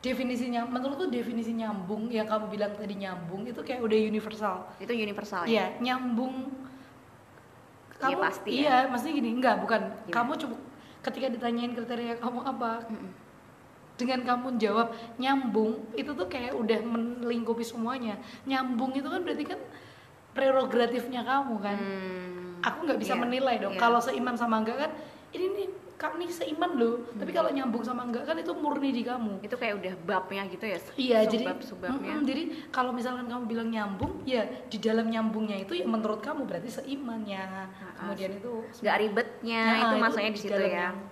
definisinya, 0.00 0.64
menurutku 0.64 1.12
definisi 1.12 1.52
nyambung 1.52 2.08
yang 2.08 2.24
kamu 2.24 2.48
bilang 2.48 2.72
tadi 2.72 2.96
nyambung 2.96 3.44
itu 3.44 3.60
kayak 3.60 3.84
udah 3.84 3.98
universal. 3.98 4.56
Itu 4.80 4.96
universal 4.96 5.44
ya. 5.44 5.52
Iya, 5.52 5.66
nyambung. 5.84 6.48
Iya, 7.98 8.16
pasti 8.16 8.50
ya. 8.56 8.62
Iya, 8.62 8.76
maksudnya 8.88 9.14
gini, 9.18 9.30
enggak, 9.36 9.56
bukan. 9.60 9.80
Gimana? 10.06 10.14
Kamu 10.14 10.32
coba 10.38 10.56
ketika 11.02 11.26
ditanyain 11.28 11.72
kriteria 11.74 12.14
kamu 12.22 12.40
apa, 12.46 12.70
Mm-mm. 12.88 13.10
dengan 13.98 14.20
kamu 14.22 14.56
jawab 14.62 14.94
nyambung, 15.18 15.82
itu 15.98 16.14
tuh 16.14 16.30
kayak 16.30 16.54
udah 16.54 16.78
melingkupi 16.86 17.66
semuanya. 17.66 18.16
Nyambung 18.46 18.94
itu 18.94 19.10
kan 19.10 19.20
berarti 19.26 19.44
kan 19.44 19.60
prerogatifnya 20.38 21.22
kamu 21.22 21.54
kan. 21.58 21.76
Hmm, 21.76 22.62
Aku 22.62 22.86
nggak 22.86 22.98
bisa 22.98 23.14
iya, 23.14 23.20
menilai 23.20 23.56
dong. 23.58 23.74
iya. 23.74 23.80
Kalau 23.80 23.98
seiman 23.98 24.34
sama 24.34 24.62
enggak 24.62 24.78
kan, 24.78 24.90
ini 25.30 25.46
nih 25.48 25.68
kamu 25.94 26.14
nih 26.16 26.30
seiman 26.30 26.70
loh. 26.74 27.02
Tapi 27.12 27.30
Hmm. 27.30 27.38
kalau 27.38 27.50
nyambung 27.50 27.82
sama 27.82 28.02
enggak 28.02 28.22
kan 28.22 28.34
itu 28.34 28.52
murni 28.52 28.90
di 28.90 29.02
kamu. 29.02 29.42
itu 29.42 29.54
kayak 29.54 29.74
udah 29.76 29.94
babnya 30.04 30.42
gitu 30.46 30.64
ya. 30.64 30.78
Iya, 30.94 31.18
jadi 31.26 31.44
subabnya. 31.60 32.14
Mm-mm, 32.14 32.22
jadi 32.22 32.42
kalau 32.70 32.90
misalkan 32.90 33.26
kamu 33.26 33.44
bilang 33.46 33.68
nyambung, 33.68 34.22
ya 34.22 34.42
di 34.64 34.78
dalam 34.78 35.06
nyambungnya 35.06 35.58
itu 35.58 35.74
ya 35.74 35.82
menurut 35.84 36.22
kamu 36.22 36.46
berarti 36.46 36.70
seimannya. 36.72 37.66
Kemudian 37.96 38.30
itu 38.36 38.52
Gak 38.78 38.96
ribetnya 38.96 39.62
Nah, 39.64 39.78
itu 39.80 39.94
maksudnya 39.98 40.30
di 40.30 40.40
situ 40.40 40.54
ya. 40.56 40.90
yang- 40.90 41.02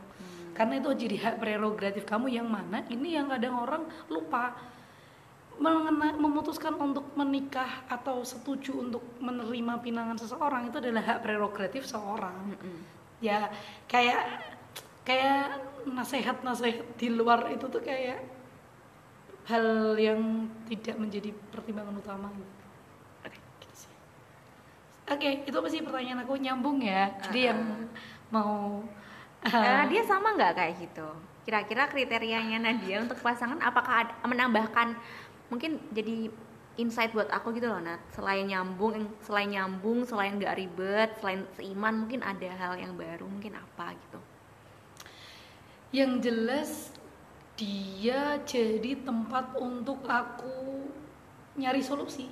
Karena 0.51 0.81
itu 0.81 0.89
jadi 0.97 1.17
hak 1.21 1.35
prerogatif 1.37 2.09
kamu 2.09 2.33
yang 2.33 2.49
mana 2.49 2.81
ini 2.89 3.13
yang 3.13 3.29
kadang 3.29 3.61
orang 3.61 3.83
lupa 4.09 4.57
memutuskan 5.57 6.77
untuk 6.77 7.17
menikah 7.17 7.85
atau 7.89 8.21
setuju 8.21 8.77
untuk 8.77 9.03
menerima 9.19 9.81
pinangan 9.81 10.21
seseorang 10.21 10.69
itu 10.69 10.77
adalah 10.79 11.03
hak 11.03 11.19
prerogatif 11.25 11.89
seorang. 11.89 12.53
Mm-mm. 12.53 12.79
Ya 13.25 13.49
kayak 13.89 14.45
kayak 15.07 15.65
nasihat-nasihat 15.89 16.99
di 17.01 17.09
luar 17.09 17.49
itu 17.49 17.65
tuh 17.73 17.81
kayak 17.81 18.21
hal 19.47 19.95
yang 19.97 20.51
tidak 20.67 20.99
menjadi 20.99 21.31
pertimbangan 21.55 21.95
utama 21.97 22.29
gitu. 22.35 22.65
Oke, 23.25 23.39
gitu. 23.63 23.87
Oke, 25.07 25.31
itu 25.47 25.57
pasti 25.57 25.79
pertanyaan 25.81 26.27
aku 26.27 26.35
nyambung 26.37 26.83
ya. 26.83 27.15
Jadi 27.23 27.41
yang 27.49 27.61
mau 28.29 28.83
Eh, 29.47 29.83
dia 29.95 30.03
sama 30.03 30.35
nggak 30.35 30.53
kayak 30.59 30.75
gitu? 30.83 31.07
Kira-kira 31.47 31.87
kriterianya 31.87 32.59
Nadia 32.59 32.99
untuk 32.99 33.23
pasangan 33.23 33.63
apakah 33.63 34.03
ada, 34.03 34.15
menambahkan 34.27 34.99
mungkin 35.49 35.79
jadi 35.95 36.31
insight 36.77 37.17
buat 37.17 37.33
aku 37.33 37.57
gitu 37.57 37.73
loh 37.73 37.81
Nat 37.81 38.03
selain 38.13 38.45
nyambung 38.47 39.09
selain 39.25 39.49
nyambung 39.49 40.05
selain 40.05 40.37
nggak 40.37 40.57
ribet 40.59 41.11
selain 41.23 41.49
seiman 41.57 42.05
mungkin 42.05 42.21
ada 42.21 42.51
hal 42.57 42.77
yang 42.77 42.93
baru 42.99 43.25
mungkin 43.25 43.57
apa 43.57 43.97
gitu 43.97 44.21
yang 45.95 46.21
jelas 46.21 46.93
dia 47.57 48.37
jadi 48.45 49.01
tempat 49.01 49.57
untuk 49.57 50.05
aku 50.05 50.85
nyari 51.57 51.81
solusi. 51.81 52.29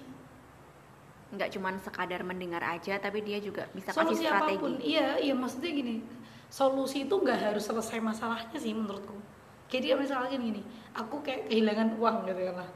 nggak 1.35 1.50
cuman 1.50 1.83
sekadar 1.83 2.23
mendengar 2.23 2.62
aja 2.62 2.94
tapi 3.02 3.18
dia 3.18 3.42
juga 3.42 3.66
bisa 3.75 3.90
solusi 3.90 4.23
kasih 4.23 4.30
strategi 4.30 4.54
apa 4.54 4.62
pun. 4.62 4.73
Iya, 4.78 5.09
iya 5.18 5.35
maksudnya 5.35 5.73
gini. 5.75 5.99
Solusi 6.47 7.11
itu 7.11 7.11
nggak 7.11 7.50
harus 7.50 7.66
selesai 7.66 7.99
masalahnya 7.99 8.54
sih 8.54 8.71
menurutku. 8.71 9.18
Dia 9.66 9.99
misalnya 9.99 10.38
gini, 10.38 10.62
aku 10.94 11.26
kayak 11.26 11.50
kehilangan 11.50 11.99
uang 11.99 12.30
gitu 12.30 12.47
kan 12.47 12.62
lah. 12.62 12.71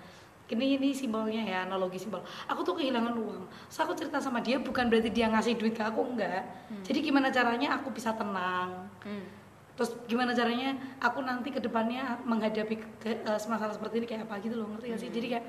Ini 0.48 0.80
ini 0.80 0.96
simbolnya 0.96 1.44
ya 1.44 1.58
analogi 1.68 2.00
simbol. 2.00 2.24
Aku 2.48 2.64
tuh 2.64 2.72
kehilangan 2.72 3.12
uang. 3.12 3.44
Terus 3.68 3.78
aku 3.84 3.92
cerita 3.92 4.16
sama 4.16 4.40
dia 4.40 4.56
bukan 4.56 4.88
berarti 4.88 5.12
dia 5.12 5.28
ngasih 5.28 5.60
duit 5.60 5.76
ke 5.76 5.84
aku 5.84 6.00
enggak. 6.08 6.40
Jadi 6.88 6.98
gimana 7.04 7.28
caranya 7.28 7.76
aku 7.76 7.92
bisa 7.92 8.16
tenang. 8.16 8.88
Hmm. 9.04 9.28
Terus 9.76 9.94
gimana 10.08 10.32
caranya 10.34 10.74
aku 10.98 11.22
nanti 11.22 11.52
ke 11.52 11.60
depannya 11.62 12.18
menghadapi 12.26 12.74
ke, 12.98 13.22
eh, 13.22 13.38
masalah 13.46 13.70
seperti 13.70 14.02
ini 14.02 14.06
kayak 14.08 14.26
apa 14.26 14.40
gitu 14.42 14.58
loh 14.58 14.66
ngerti 14.72 14.86
gak 14.90 15.00
sih? 15.04 15.10
Jadi 15.12 15.26
kayak 15.36 15.44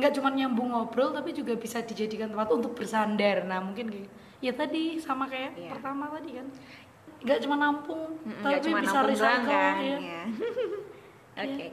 nggak 0.00 0.12
cuma 0.16 0.28
nyambung 0.32 0.72
ngobrol 0.72 1.12
tapi 1.12 1.36
juga 1.36 1.52
bisa 1.58 1.82
dijadikan 1.82 2.30
tempat 2.30 2.48
untuk 2.48 2.72
bersandar. 2.72 3.42
Nah 3.44 3.58
mungkin 3.60 3.90
kayak 3.90 4.08
ya 4.38 4.52
tadi 4.54 5.02
sama 5.02 5.26
kayak 5.26 5.58
Iya. 5.58 5.70
pertama 5.76 6.08
tadi 6.14 6.30
kan 6.38 6.46
nggak 7.24 7.38
cuma 7.40 7.56
nampung 7.56 8.00
Mm-mm, 8.20 8.40
tapi 8.40 8.52
nggak 8.52 8.62
cuma 8.64 8.78
bisa 8.80 8.92
nampung 8.94 9.10
recycle 9.10 9.48
kan 9.50 9.74
ya. 9.76 9.84
ya. 9.84 9.98
Iya, 9.98 10.22
oke 11.44 11.44
gitu 11.44 11.56
sih. 11.58 11.70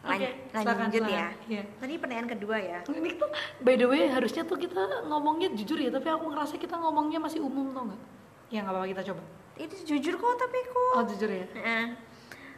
Lan- 0.00 0.16
Oke, 0.16 0.28
lanjut 0.56 1.04
silakan, 1.04 1.12
ya. 1.12 1.26
Iya. 1.44 1.62
tadi 1.76 1.92
pertanyaan 2.00 2.28
kedua 2.32 2.56
ya 2.56 2.80
Ini 2.88 3.10
tuh 3.20 3.28
by 3.60 3.74
the 3.76 3.84
way 3.84 4.08
harusnya 4.08 4.48
tuh 4.48 4.56
kita 4.56 4.80
ngomongnya 5.04 5.52
jujur 5.52 5.76
ya 5.76 5.92
tapi 5.92 6.08
aku 6.08 6.32
ngerasa 6.32 6.56
kita 6.56 6.80
ngomongnya 6.80 7.20
masih 7.20 7.44
umum 7.44 7.68
tau 7.76 7.84
nggak? 7.84 8.00
Ya 8.48 8.64
nggak 8.64 8.72
apa-apa 8.72 8.88
kita 8.88 9.02
coba. 9.12 9.22
itu 9.60 9.76
jujur 9.84 10.16
kok 10.16 10.40
tapi 10.40 10.56
kok 10.64 10.92
Oh 10.96 11.04
jujur 11.04 11.28
ya. 11.28 11.44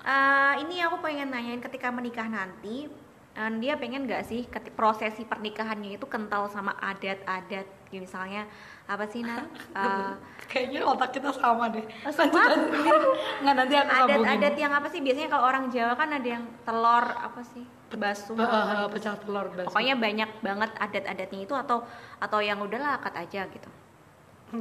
Eh, 0.03 0.53
ini 0.59 0.83
aku 0.83 0.99
pengen 0.99 1.31
nanyain 1.31 1.59
ketika 1.59 1.91
menikah 1.91 2.27
nanti, 2.27 2.87
eh, 3.35 3.51
dia 3.59 3.75
pengen 3.75 4.07
nggak 4.07 4.23
sih 4.23 4.47
prosesi 4.75 5.23
pernikahannya 5.23 5.95
itu 5.95 6.07
kental 6.07 6.47
sama 6.47 6.75
adat-adat, 6.79 7.67
misalnya 7.91 8.47
apa 8.93 9.05
sih 9.09 9.21
Nat? 9.25 9.47
Eh, 9.79 10.13
Kayaknya 10.53 10.81
otak 10.85 11.17
kita 11.17 11.33
sama 11.33 11.73
deh. 11.73 11.81
Oh, 12.05 12.13
sama? 12.13 12.45
Nggak 13.41 13.55
nanti 13.57 13.75
aku 13.81 13.89
sambungin. 13.89 14.21
adat-adat 14.29 14.55
yang 14.61 14.73
apa 14.77 14.87
sih? 14.93 15.01
Biasanya 15.01 15.29
kalau 15.33 15.45
orang 15.49 15.65
Jawa 15.73 15.97
kan 15.97 16.13
ada 16.13 16.29
yang 16.29 16.45
telur 16.69 17.07
apa 17.09 17.41
sih? 17.41 17.65
Basuh. 17.97 18.37
Eh, 18.37 18.45
eh, 18.45 18.87
pecah 18.93 19.17
telur 19.17 19.47
bakso. 19.57 19.69
Pokoknya 19.73 19.95
banyak 19.97 20.31
banget 20.45 20.71
adat-adatnya 20.77 21.41
itu 21.41 21.55
atau 21.57 21.89
atau 22.21 22.39
yang 22.45 22.61
udahlah 22.61 23.01
akad 23.01 23.17
aja 23.17 23.49
gitu. 23.49 23.71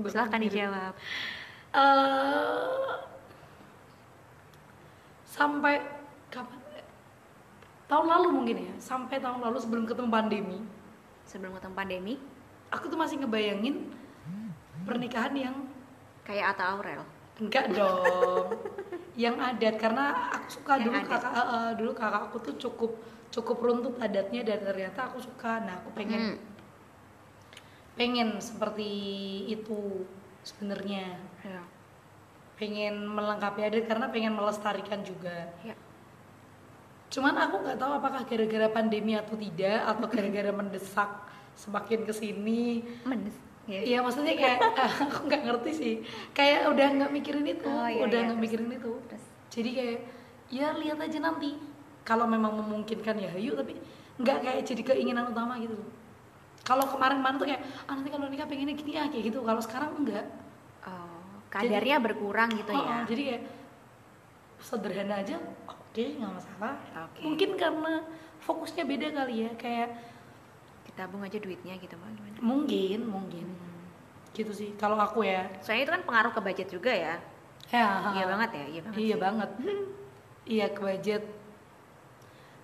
Silahkan 0.07 0.39
dijawab. 0.39 0.93
Eh, 1.75 2.88
sampai 5.27 5.75
kapan? 6.31 6.59
Tahun 7.91 8.07
lalu 8.07 8.27
mungkin 8.31 8.57
ya. 8.71 8.73
Sampai 8.79 9.19
tahun 9.19 9.43
lalu 9.43 9.57
sebelum 9.59 9.83
ketemu 9.83 10.07
pandemi, 10.07 10.59
Sebelum 11.27 11.55
ketemu 11.55 11.75
pandemi, 11.75 12.13
aku 12.71 12.88
tuh 12.88 13.00
masih 13.00 13.19
ngebayangin 13.19 13.88
pernikahan 14.83 15.33
yang 15.33 15.55
kayak 16.23 16.55
Atta 16.55 16.77
Aurel. 16.77 17.01
enggak 17.41 17.73
dong. 17.73 18.53
yang 19.17 19.35
adat 19.35 19.75
karena 19.75 20.31
aku 20.31 20.61
suka 20.61 20.77
Yang 20.77 20.85
dulu 20.85 20.97
adat. 20.97 21.09
kakak 21.09 21.33
eh, 21.35 21.71
dulu 21.75 21.91
kakak 21.91 22.21
aku 22.29 22.38
tuh 22.39 22.55
cukup 22.59 22.91
cukup 23.31 23.57
runtut 23.59 23.95
adatnya 23.97 24.41
dan 24.43 24.59
ternyata 24.61 25.09
aku 25.09 25.17
suka. 25.19 25.63
Nah, 25.63 25.79
aku 25.79 25.89
pengen 25.91 26.35
Hmm. 26.35 26.39
pengen 27.95 28.29
seperti 28.38 28.89
itu 29.47 30.05
sebenarnya. 30.41 31.17
Ya. 31.43 31.61
pengen 32.55 33.09
melengkapi 33.09 33.65
adat 33.65 33.89
karena 33.89 34.05
pengen 34.13 34.38
melestarikan 34.38 35.01
juga. 35.01 35.50
Ya. 35.65 35.73
Cuman 37.09 37.33
aku 37.33 37.57
nggak 37.57 37.75
tahu 37.75 37.91
apakah 37.97 38.21
gara-gara 38.21 38.69
pandemi 38.69 39.17
atau 39.17 39.33
tidak 39.33 39.81
atau 39.81 40.05
gara-gara 40.05 40.51
mendesak 40.53 41.09
semakin 41.57 42.05
ke 42.05 42.13
sini. 42.13 42.85
Mendes. 43.01 43.33
Ya. 43.69 43.79
Iya 43.81 43.97
maksudnya 44.01 44.33
kayak 44.33 44.57
aku 45.05 45.29
nggak 45.29 45.41
ngerti 45.45 45.71
sih. 45.71 45.93
Kayak 46.31 46.69
udah 46.69 46.87
nggak 46.97 47.11
mikirin 47.13 47.45
itu, 47.45 47.65
Oh, 47.65 47.85
iya, 47.85 48.01
udah 48.01 48.17
iya, 48.17 48.25
nggak 48.27 48.37
terus. 48.37 48.45
mikirin 48.49 48.69
itu. 48.73 48.91
Terus. 49.07 49.25
Jadi 49.51 49.69
kayak 49.77 49.97
ya 50.49 50.67
lihat 50.75 50.97
aja 50.99 51.17
nanti. 51.19 51.49
Kalau 52.01 52.25
memang 52.25 52.57
memungkinkan 52.57 53.15
ya 53.15 53.29
hayu 53.31 53.53
tapi 53.53 53.77
nggak 54.17 54.37
kayak 54.41 54.61
jadi 54.65 54.81
keinginan 54.83 55.29
utama 55.29 55.55
gitu. 55.57 55.77
Kalau 56.61 56.85
kemarin-kemarin 56.85 57.37
tuh 57.37 57.47
kayak 57.49 57.61
ah 57.85 57.93
nanti 57.93 58.09
kalau 58.09 58.25
nikah 58.25 58.45
pengennya 58.45 58.73
gini 58.73 58.91
ya 58.93 59.05
kayak 59.05 59.23
gitu. 59.29 59.39
Kalau 59.41 59.61
sekarang 59.61 59.93
enggak. 59.97 60.25
Oh, 60.81 61.21
kadarnya 61.49 62.01
berkurang 62.01 62.49
gitu 62.51 62.73
Oh, 62.73 62.81
ya. 62.81 63.01
oh, 63.01 63.01
jadi 63.05 63.21
kayak 63.27 63.43
sederhana 64.61 65.19
aja 65.19 65.41
oke 65.65 66.03
nggak 66.21 66.31
masalah 66.31 66.77
Oke. 67.09 67.19
mungkin 67.25 67.57
karena 67.57 68.05
fokusnya 68.39 68.85
beda 68.85 69.07
kali 69.11 69.45
ya 69.45 69.51
kayak 69.57 69.89
Kita 70.91 71.07
tabung 71.07 71.24
aja 71.24 71.38
duitnya 71.38 71.75
gitu. 71.77 71.95
Gimana? 71.95 72.38
mungkin 72.39 73.00
mungkin 73.07 73.45
gitu 74.31 74.51
sih 74.51 74.69
kalau 74.75 74.95
aku 74.95 75.24
ya 75.24 75.48
Soalnya 75.60 75.83
itu 75.83 75.91
kan 75.91 76.03
pengaruh 76.03 76.31
ke 76.31 76.39
budget 76.39 76.67
juga 76.67 76.91
ya. 76.91 77.15
ya 77.67 78.12
Iya 78.12 78.25
banget 78.27 78.50
ya, 78.51 78.65
iya 78.67 78.81
banget. 78.81 78.98
iya 78.98 79.15
sih. 79.15 79.19
banget 79.19 79.50
iya 80.55 80.65
ke 80.67 80.79
budget 80.79 81.24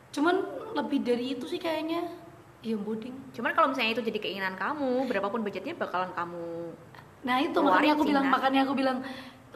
cuman 0.10 0.36
lebih 0.74 1.00
dari 1.02 1.26
itu 1.34 1.46
sih 1.46 1.58
kayaknya 1.58 2.08
iya 2.60 2.76
boding 2.76 3.14
Cuman 3.32 3.54
kalau 3.54 3.70
misalnya 3.70 3.94
itu 3.94 4.04
jadi 4.04 4.18
keinginan 4.18 4.56
kamu, 4.56 5.06
berapapun 5.06 5.42
budgetnya 5.42 5.76
bakalan 5.76 6.12
kamu 6.12 6.74
nah 7.22 7.38
itu 7.38 7.58
makanya 7.60 7.92
aku 7.94 8.04
sih, 8.04 8.10
bilang 8.10 8.26
Nak. 8.26 8.34
makanya 8.34 8.60
aku 8.64 8.74
bilang 8.74 8.98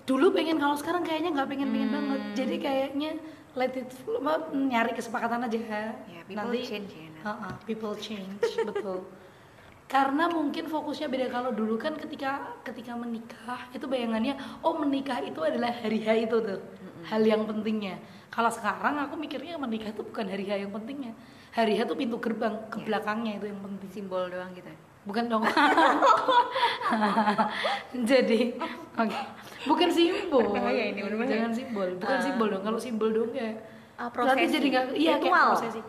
dulu 0.02 0.28
pengen 0.32 0.58
kalau 0.58 0.76
sekarang 0.76 1.04
kayaknya 1.04 1.30
nggak 1.32 1.48
pengen 1.48 1.70
pengen 1.70 1.88
Hmm. 1.88 1.98
banget 1.98 2.22
jadi 2.36 2.56
kayaknya 2.58 3.10
let 3.56 3.76
it 3.76 3.92
flow, 3.92 4.24
nyari 4.54 4.96
kesepakatan 4.96 5.44
aja. 5.46 5.60
Ya 5.60 6.24
people 6.24 6.48
nanti 6.48 6.60
change 6.64 6.92
ya. 6.96 7.08
Nat. 7.12 7.24
Ha-ha, 7.28 7.50
people 7.68 7.94
change 8.00 8.40
betul. 8.70 9.04
Karena 9.92 10.32
mungkin 10.32 10.72
fokusnya 10.72 11.12
beda. 11.12 11.28
Kalau 11.28 11.52
dulu 11.52 11.76
kan 11.76 12.00
ketika 12.00 12.56
ketika 12.64 12.96
menikah 12.96 13.68
itu 13.76 13.84
bayangannya 13.84 14.40
oh 14.64 14.80
menikah 14.80 15.20
itu 15.20 15.44
adalah 15.44 15.68
hari 15.68 16.00
H 16.00 16.32
itu 16.32 16.38
tuh 16.40 16.60
hal 17.12 17.22
yang 17.28 17.44
pentingnya. 17.44 18.00
Kalau 18.32 18.48
sekarang 18.48 18.96
aku 19.04 19.20
mikirnya 19.20 19.60
menikah 19.60 19.92
itu 19.92 20.00
bukan 20.00 20.32
hari 20.32 20.48
H 20.48 20.64
yang 20.64 20.72
pentingnya. 20.72 21.12
Hari 21.52 21.76
H 21.76 21.92
itu 21.92 21.96
pintu 22.00 22.16
gerbang 22.24 22.56
ke 22.72 22.80
Iya. 22.80 22.86
belakangnya 22.88 23.34
itu 23.44 23.46
yang 23.52 23.60
penting. 23.60 23.90
Simbol 23.92 24.32
doang 24.32 24.56
gitu. 24.56 24.72
Bukan 25.04 25.28
dong. 25.28 25.44
Jadi 28.10 28.56
oke 29.02 29.20
bukan 29.64 29.90
simbol. 29.90 30.44
Berbahaya 30.48 30.84
ini, 30.92 31.00
berbahaya. 31.02 31.32
jangan 31.32 31.52
simbol. 31.52 31.88
Bukan 31.96 32.16
Ah. 32.16 32.22
simbol 32.22 32.48
dong. 32.48 32.64
Kalau 32.64 32.80
simbol 32.80 33.10
dong 33.10 33.30
kayak 33.30 33.56
Ah, 33.96 34.10
nanti 34.10 34.16
prosesi. 34.16 34.52
jadi 34.52 34.68
nggak 34.68 34.86
iya 34.92 35.12
kayak 35.12 35.22
Ritual. 35.22 35.48
prosesi. 35.52 35.82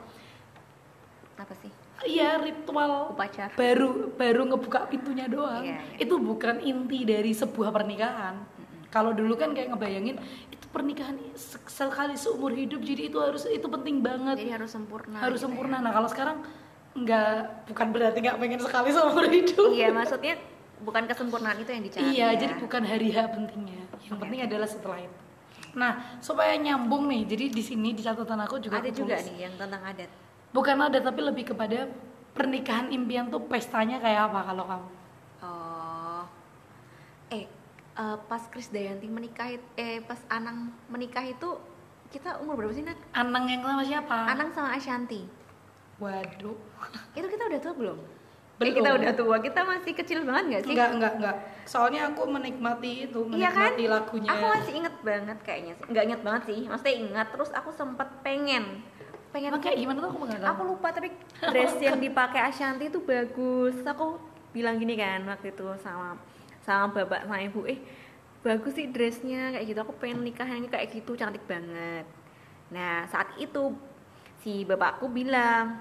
Apa 1.35 1.55
sih? 1.57 1.73
Iya 2.03 2.31
ritual. 2.37 2.93
Upacara. 3.11 3.55
Baru 3.55 3.89
baru 4.13 4.43
ngebuka 4.45 4.85
pintunya 4.87 5.27
doang. 5.27 5.63
Iya, 5.63 5.79
iya. 5.79 5.99
itu 5.99 6.15
bukan 6.15 6.59
inti 6.61 7.03
dari 7.03 7.31
sebuah 7.31 7.71
pernikahan. 7.71 8.43
Kalau 8.89 9.11
dulu 9.11 9.33
kan 9.35 9.51
kayak 9.51 9.73
ngebayangin 9.73 10.21
itu 10.51 10.67
pernikahan 10.69 11.17
se- 11.33 11.63
sekali 11.65 12.13
seumur 12.13 12.53
hidup 12.53 12.81
jadi 12.81 13.09
itu 13.09 13.17
harus 13.17 13.47
itu 13.47 13.65
penting 13.65 14.01
banget. 14.01 14.37
Jadi 14.37 14.53
harus 14.53 14.71
sempurna 14.71 15.17
harus 15.19 15.39
gitu 15.39 15.49
sempurna. 15.49 15.79
ya. 15.79 15.81
nah 15.81 15.93
kalau 15.93 16.07
sekarang 16.07 16.37
nggak 16.93 17.33
bukan 17.73 17.87
berarti 17.89 18.19
nggak 18.21 18.37
pengen 18.37 18.61
sekali 18.61 18.89
seumur 18.91 19.25
hidup. 19.27 19.71
Iya 19.73 19.89
maksudnya 19.91 20.35
bukan 20.83 21.03
kesempurnaan 21.07 21.59
itu 21.63 21.71
yang 21.71 21.85
dicari 21.87 22.05
iya 22.13 22.29
ya. 22.35 22.47
jadi 22.47 22.55
bukan 22.59 22.83
hari 22.83 23.09
H 23.15 23.19
pentingnya. 23.31 23.83
Yang 24.03 24.15
Oke, 24.19 24.21
penting 24.27 24.41
adalah 24.43 24.69
setelah 24.69 24.99
itu. 24.99 25.19
Nah 25.73 25.93
supaya 26.19 26.53
nyambung 26.59 27.09
nih 27.09 27.23
jadi 27.25 27.45
di 27.49 27.63
sini 27.63 27.95
di 27.97 28.03
catatan 28.05 28.45
aku 28.45 28.59
juga 28.59 28.83
ada 28.83 28.91
juga 28.91 29.17
nih 29.23 29.49
yang 29.49 29.55
tentang 29.57 29.83
adat. 29.87 30.11
Bukan 30.53 30.77
ada 30.77 30.99
tapi 31.01 31.21
lebih 31.25 31.55
kepada 31.55 31.89
pernikahan 32.37 32.93
impian 32.93 33.33
tuh 33.33 33.41
pestanya 33.49 34.03
kayak 34.03 34.29
apa 34.29 34.41
kalau 34.53 34.65
kamu? 34.69 34.89
Oh. 35.41 36.25
Eh 37.33 37.47
eh, 37.97 38.17
pas 38.29 38.43
Krisdayanti 38.53 39.09
menikah 39.09 39.49
eh 39.79 40.05
pas 40.05 40.21
Anang 40.29 40.75
menikah 40.93 41.25
itu 41.25 41.57
kita 42.13 42.37
umur 42.45 42.61
berapa 42.61 42.77
sih 42.77 42.85
Nat? 42.85 43.01
Anang 43.17 43.49
yang 43.49 43.65
sama 43.65 43.85
siapa? 43.89 44.17
Anang 44.29 44.53
sama 44.53 44.77
Ashanti. 44.77 45.25
Waduh. 45.97 46.59
Itu 47.17 47.27
kita 47.31 47.49
udah 47.49 47.61
tua 47.63 47.73
belum? 47.73 47.99
Eh, 48.71 48.75
kita 48.77 48.91
udah 48.95 49.13
tua 49.17 49.37
kita 49.43 49.61
masih 49.67 49.93
kecil 49.97 50.19
banget 50.23 50.45
gak 50.47 50.63
sih? 50.63 50.73
enggak 50.77 50.91
enggak 50.95 51.13
enggak 51.19 51.37
soalnya 51.63 52.11
aku 52.11 52.23
menikmati 52.27 53.07
itu 53.07 53.21
Iya 53.33 53.51
kan? 53.51 53.73
menikmati 53.75 53.85
lagunya 53.87 54.29
Aku 54.31 54.45
masih 54.51 54.73
inget 54.83 54.95
banget 55.03 55.39
kayaknya 55.47 55.73
sih. 55.79 55.85
Nggak 55.89 56.05
inget 56.11 56.21
banget 56.27 56.43
sih. 56.51 56.61
Maksudnya 56.67 56.95
ingat. 56.99 57.27
Terus 57.31 57.51
aku 57.55 57.71
sempet 57.71 58.09
pengen. 58.27 58.65
Pengen 59.31 59.51
Emang 59.55 59.63
kayak 59.63 59.79
gimana 59.79 59.99
tuh 60.03 60.11
aku 60.11 60.19
nggak 60.27 60.41
Aku 60.43 60.63
lupa 60.67 60.89
tapi 60.93 61.09
dress 61.41 61.75
yang 61.79 61.99
dipakai 62.03 62.41
Ashanti 62.43 62.91
itu 62.91 62.99
bagus. 63.01 63.73
Terus 63.79 63.89
aku 63.89 64.19
bilang 64.53 64.77
gini 64.77 64.99
kan 64.99 65.23
waktu 65.25 65.55
itu 65.55 65.65
sama 65.81 66.19
sama 66.63 66.93
bapak 66.93 67.25
sama 67.25 67.41
ibu, 67.43 67.65
eh 67.67 67.81
bagus 68.45 68.75
sih 68.77 68.91
dressnya 68.91 69.55
kayak 69.57 69.67
gitu. 69.71 69.79
Aku 69.87 69.95
pengen 69.97 70.27
nikahnya 70.27 70.67
kayak 70.69 70.91
gitu 70.93 71.15
cantik 71.15 71.47
banget. 71.47 72.05
Nah 72.75 73.07
saat 73.09 73.33
itu 73.39 73.73
si 74.43 74.67
bapakku 74.67 75.07
bilang 75.09 75.79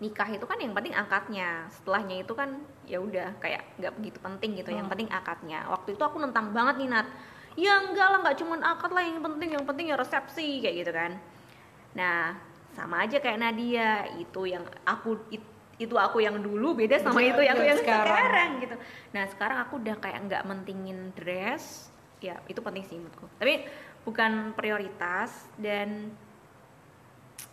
nikah 0.00 0.26
itu 0.26 0.44
kan 0.44 0.56
yang 0.56 0.72
penting 0.72 0.96
akadnya. 0.96 1.68
Setelahnya 1.70 2.24
itu 2.24 2.32
kan 2.32 2.56
ya 2.88 2.98
udah 2.98 3.36
kayak 3.36 3.62
nggak 3.76 3.92
begitu 4.00 4.18
penting 4.18 4.50
gitu. 4.56 4.72
Yang 4.72 4.88
Hmm. 4.88 4.92
penting 4.96 5.08
akadnya. 5.12 5.60
Waktu 5.68 5.94
itu 5.94 6.02
aku 6.02 6.16
nentang 6.18 6.50
banget 6.50 6.80
nih 6.80 6.88
Nat. 6.88 7.06
Ya 7.54 7.76
enggak 7.78 8.08
lah 8.08 8.18
nggak 8.20 8.38
cuman 8.40 8.60
akad 8.64 8.90
lah 8.90 9.04
yang 9.04 9.20
penting 9.20 9.50
yang 9.52 9.64
penting 9.64 9.86
ya 9.92 9.96
resepsi 9.96 10.58
kayak 10.58 10.76
gitu 10.80 10.92
kan. 10.92 11.12
Nah, 11.92 12.32
sama 12.72 13.04
aja 13.04 13.18
kayak 13.18 13.38
Nadia, 13.38 14.06
itu 14.16 14.46
yang 14.46 14.62
aku 14.86 15.18
it- 15.28 15.48
itu 15.76 15.96
aku 15.96 16.20
yang 16.20 16.38
dulu 16.38 16.76
beda 16.76 16.96
sama 16.96 17.18
Iya, 17.18 17.34
itu 17.34 17.42
yang 17.42 17.56
iya, 17.56 17.68
yang 17.72 17.78
sekarang. 17.80 18.06
sekarang. 18.06 18.50
gitu. 18.60 18.76
Nah, 19.10 19.24
sekarang 19.26 19.58
aku 19.58 19.72
udah 19.76 19.96
kayak 19.96 20.18
nggak 20.28 20.42
mentingin 20.44 21.10
dress. 21.12 21.88
Ya, 22.20 22.36
itu 22.46 22.60
penting 22.60 22.84
sih 22.84 22.96
menurutku. 22.96 23.26
Tapi 23.36 23.64
bukan 24.04 24.52
prioritas 24.52 25.48
dan 25.56 26.12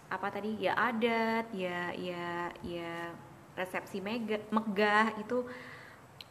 apa 0.07 0.27
tadi? 0.31 0.55
Ya 0.59 0.73
adat, 0.75 1.51
ya 1.51 1.91
ya 1.95 2.51
ya 2.63 3.11
resepsi 3.57 3.99
mega, 3.99 4.39
megah 4.53 5.17
itu 5.19 5.43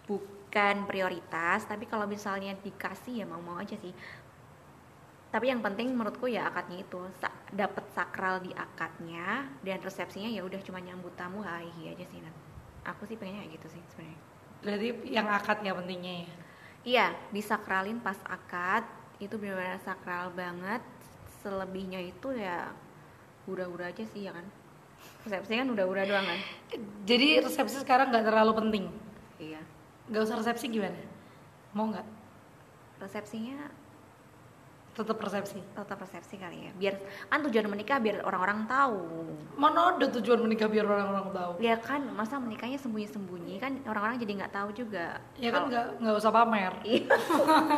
bukan 0.06 0.86
prioritas, 0.86 1.66
tapi 1.66 1.84
kalau 1.90 2.06
misalnya 2.06 2.54
dikasih 2.62 3.22
ya 3.22 3.26
mau-mau 3.26 3.58
aja 3.58 3.74
sih 3.76 3.92
tapi 5.36 5.52
yang 5.52 5.60
penting 5.60 5.92
menurutku 5.92 6.30
ya 6.32 6.48
akadnya 6.48 6.80
itu 6.80 6.96
dapat 7.52 7.84
sakral 7.92 8.40
di 8.40 8.56
akadnya 8.56 9.44
dan 9.60 9.84
resepsinya 9.84 10.32
ya 10.32 10.40
udah 10.46 10.56
cuma 10.64 10.80
nyambut 10.80 11.12
tamu 11.12 11.44
hai 11.44 11.68
aja 11.92 12.04
sih 12.08 12.24
Nat. 12.24 12.32
aku 12.88 13.04
sih 13.04 13.20
pengennya 13.20 13.44
kayak 13.44 13.52
gitu 13.60 13.76
sih 13.76 13.82
sebenarnya 13.92 14.20
berarti 14.64 14.86
yang 15.10 15.28
akad 15.28 15.58
ya 15.60 15.72
pentingnya 15.76 16.14
ya 16.24 16.28
iya 16.88 17.06
disakralin 17.36 18.00
pas 18.00 18.16
akad 18.24 18.88
itu 19.20 19.36
benar-benar 19.36 19.76
sakral 19.84 20.32
banget 20.32 20.80
selebihnya 21.44 22.00
itu 22.00 22.32
ya 22.32 22.72
hura-hura 23.46 23.88
aja 23.90 24.04
sih 24.04 24.26
ya 24.26 24.34
kan? 24.34 24.46
Resepsinya 25.26 25.62
kan 25.62 25.68
hura-hura 25.74 26.02
doang 26.06 26.26
kan? 26.26 26.40
Jadi 27.06 27.42
resepsi 27.42 27.76
sekarang 27.82 28.10
nggak 28.10 28.26
terlalu 28.26 28.52
penting? 28.58 28.84
Iya. 29.38 29.62
Nggak 30.10 30.22
usah 30.22 30.36
resepsi 30.38 30.66
gimana? 30.70 30.98
Mau 31.74 31.90
nggak? 31.90 32.06
Resepsinya 33.02 33.70
tetap 34.96 35.20
resepsi? 35.20 35.60
Tetap 35.76 35.98
resepsi 36.00 36.40
kali 36.40 36.56
ya 36.56 36.72
biar 36.72 36.94
kan 37.28 37.44
tujuan 37.44 37.68
menikah 37.68 38.00
biar 38.00 38.24
orang-orang 38.24 38.64
tahu. 38.64 39.28
Mana 39.60 39.92
ada 39.92 40.08
tujuan 40.08 40.40
menikah 40.40 40.72
biar 40.72 40.88
orang-orang 40.88 41.36
tahu? 41.36 41.52
Ya 41.60 41.76
kan 41.76 42.08
masa 42.16 42.40
menikahnya 42.40 42.80
sembunyi-sembunyi 42.80 43.60
kan 43.60 43.76
orang-orang 43.84 44.16
jadi 44.16 44.32
nggak 44.40 44.54
tahu 44.56 44.68
juga. 44.72 45.20
Ya 45.36 45.52
kan 45.52 45.68
nggak 45.68 46.00
nggak 46.00 46.16
usah 46.16 46.32
pamer. 46.32 46.72
Iya. 46.80 47.12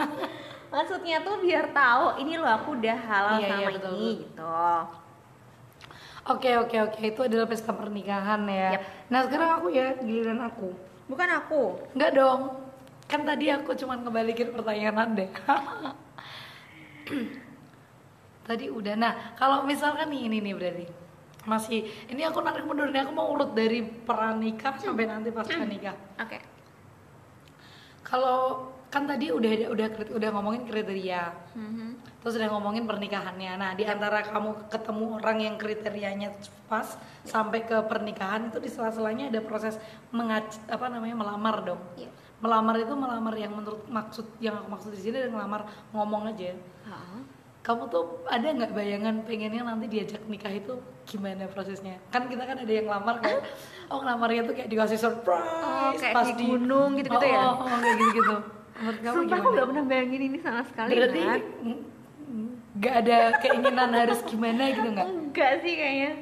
Maksudnya 0.79 1.25
tuh 1.27 1.43
biar 1.43 1.73
tahu 1.75 2.23
ini 2.23 2.39
loh 2.39 2.53
aku 2.55 2.77
udah 2.79 2.99
halal 3.09 3.41
Iya, 3.41 3.49
sama 3.51 3.59
iya, 3.59 3.69
betul, 3.73 3.93
ini 3.99 3.99
betul. 3.99 4.23
gitu. 4.23 4.55
Oke 6.29 6.53
oke 6.61 6.77
oke 6.77 7.01
itu 7.01 7.25
adalah 7.25 7.49
pesta 7.49 7.73
pernikahan 7.73 8.45
ya. 8.45 8.77
Yap. 8.77 8.83
Nah 9.09 9.21
sekarang 9.25 9.51
aku 9.57 9.73
ya 9.73 9.97
giliran 9.97 10.45
aku. 10.45 10.77
Bukan 11.09 11.29
aku. 11.33 11.81
Enggak 11.97 12.21
dong. 12.21 12.69
Kan 13.09 13.25
tadi 13.25 13.49
aku 13.49 13.73
cuma 13.73 13.97
ngebalikin 13.97 14.53
pertanyaan 14.53 15.09
anda. 15.09 15.25
tadi 18.49 18.69
udah. 18.69 18.95
Nah 19.01 19.33
kalau 19.41 19.65
misalkan 19.65 20.13
nih 20.13 20.29
ini 20.29 20.45
nih 20.45 20.53
berarti 20.53 20.85
masih 21.49 21.89
ini 22.13 22.21
aku 22.29 22.45
narik 22.45 22.69
mundur 22.69 22.93
nih 22.93 23.09
aku 23.09 23.13
mau 23.17 23.33
urut 23.33 23.57
dari 23.57 23.81
pranikah 23.81 24.77
sampai 24.77 25.09
nanti 25.09 25.33
pas 25.33 25.49
nikah. 25.49 25.97
Oke. 26.21 26.45
Kalau 28.05 28.69
kan 28.89 29.05
tadi 29.05 29.29
udah 29.29 29.69
udah 29.69 29.87
udah 30.17 30.29
ngomongin 30.33 30.65
kriteria. 30.65 31.53
Mhm. 31.53 31.89
Terus 32.25 32.35
udah 32.41 32.49
ngomongin 32.57 32.89
pernikahannya. 32.89 33.53
Nah, 33.61 33.71
di 33.77 33.85
antara 33.85 34.25
kamu 34.25 34.73
ketemu 34.73 35.05
orang 35.21 35.39
yang 35.45 35.55
kriterianya 35.61 36.33
pas 36.67 36.97
sampai 37.25 37.69
ke 37.69 37.77
pernikahan 37.85 38.49
itu 38.49 38.59
di 38.59 38.69
sela-selanya 38.73 39.29
ada 39.29 39.41
proses 39.45 39.77
mengaj 40.09 40.57
apa 40.73 40.89
namanya 40.89 41.17
melamar 41.21 41.57
dong. 41.69 41.81
Iya. 42.01 42.09
Melamar 42.41 42.81
itu 42.81 42.95
melamar 42.97 43.35
yang 43.37 43.53
menurut 43.53 43.85
maksud 43.93 44.25
yang 44.41 44.57
aku 44.57 44.69
maksud 44.73 44.91
di 44.97 45.01
sini 45.01 45.17
adalah 45.21 45.33
ngelamar 45.37 45.63
ngomong 45.93 46.33
aja. 46.33 46.57
Heeh. 46.89 47.21
Kamu 47.61 47.93
tuh 47.93 48.25
ada 48.25 48.49
nggak 48.49 48.73
bayangan 48.73 49.29
pengennya 49.29 49.61
nanti 49.61 49.93
diajak 49.93 50.25
nikah 50.25 50.49
itu 50.49 50.81
gimana 51.05 51.45
prosesnya? 51.53 52.01
Kan 52.09 52.25
kita 52.33 52.49
kan 52.49 52.57
ada 52.57 52.73
yang 52.73 52.89
lamar 52.89 53.21
kayak 53.21 53.45
oh 53.93 54.01
ngelamarnya 54.01 54.49
tuh 54.49 54.55
kayak 54.57 54.73
dikasih 54.73 54.97
surprise 54.97 55.45
Oh, 55.61 55.93
kayak 55.93 56.41
di 56.41 56.49
gunung 56.49 56.97
gitu-gitu 56.97 57.21
oh, 57.21 57.29
ya? 57.29 57.45
Oh, 57.53 57.69
oh, 57.69 57.69
kayak 57.69 57.97
gitu-gitu. 58.01 58.58
Menurut 58.79 58.99
kamu 59.01 59.15
Sumpah 59.17 59.37
aku 59.37 59.49
gak 59.53 59.67
pernah 59.67 59.85
bayangin 59.85 60.23
ini 60.25 60.39
sama 60.39 60.63
sekali. 60.63 60.91
Berarti 60.95 61.21
mm, 61.59 61.79
nggak 62.79 62.95
ada 62.95 63.19
keinginan 63.39 63.91
harus 63.91 64.21
gimana 64.23 64.63
gitu 64.71 64.89
nggak? 64.89 65.07
enggak 65.09 65.53
sih 65.61 65.73
kayaknya. 65.75 66.13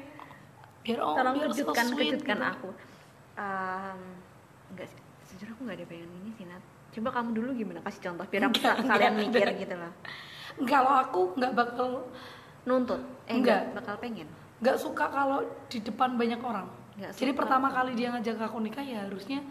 Biar 0.81 0.99
oh 1.01 1.15
Tolong 1.15 1.35
biar 1.35 1.49
so 1.49 1.53
kejutkan 1.53 1.85
sweet 1.87 1.99
kejutkan 2.15 2.39
gitu. 2.39 2.49
aku. 2.49 2.69
Em, 3.37 4.01
enggak 4.73 4.87
sih. 4.89 5.01
Sejujurnya 5.27 5.53
aku 5.53 5.63
gak 5.65 5.77
ada 5.77 5.87
bayangan 5.87 6.13
ini 6.17 6.31
sih 6.33 6.45
Nat. 6.45 6.63
Coba 6.91 7.09
kamu 7.13 7.29
dulu 7.35 7.51
gimana? 7.53 7.79
Kasih 7.83 8.01
contoh 8.03 8.25
biar 8.25 8.43
aku 8.45 8.55
Enggak, 8.57 8.75
kalian 8.81 9.13
enggak 9.13 9.25
mikir 9.29 9.47
ada. 9.47 9.61
gitu 9.61 9.75
loh. 9.77 9.93
Kalau 10.65 10.93
aku 10.97 11.21
nggak 11.37 11.53
bakal 11.53 11.89
Nuntut. 12.65 13.03
Eh 13.27 13.37
Enggak. 13.37 13.61
enggak, 13.69 13.77
bakal 13.77 13.95
pengen. 14.01 14.29
nggak 14.57 14.77
suka 14.81 15.05
kalau 15.07 15.45
di 15.69 15.79
depan 15.79 16.17
banyak 16.17 16.41
orang. 16.41 16.65
Nggak 16.97 17.13
Jadi 17.13 17.31
suka. 17.31 17.41
pertama 17.45 17.69
kali 17.69 17.93
dia 17.93 18.09
ngajak 18.09 18.41
aku 18.41 18.57
nikah 18.59 18.81
ya 18.81 19.05
harusnya 19.05 19.45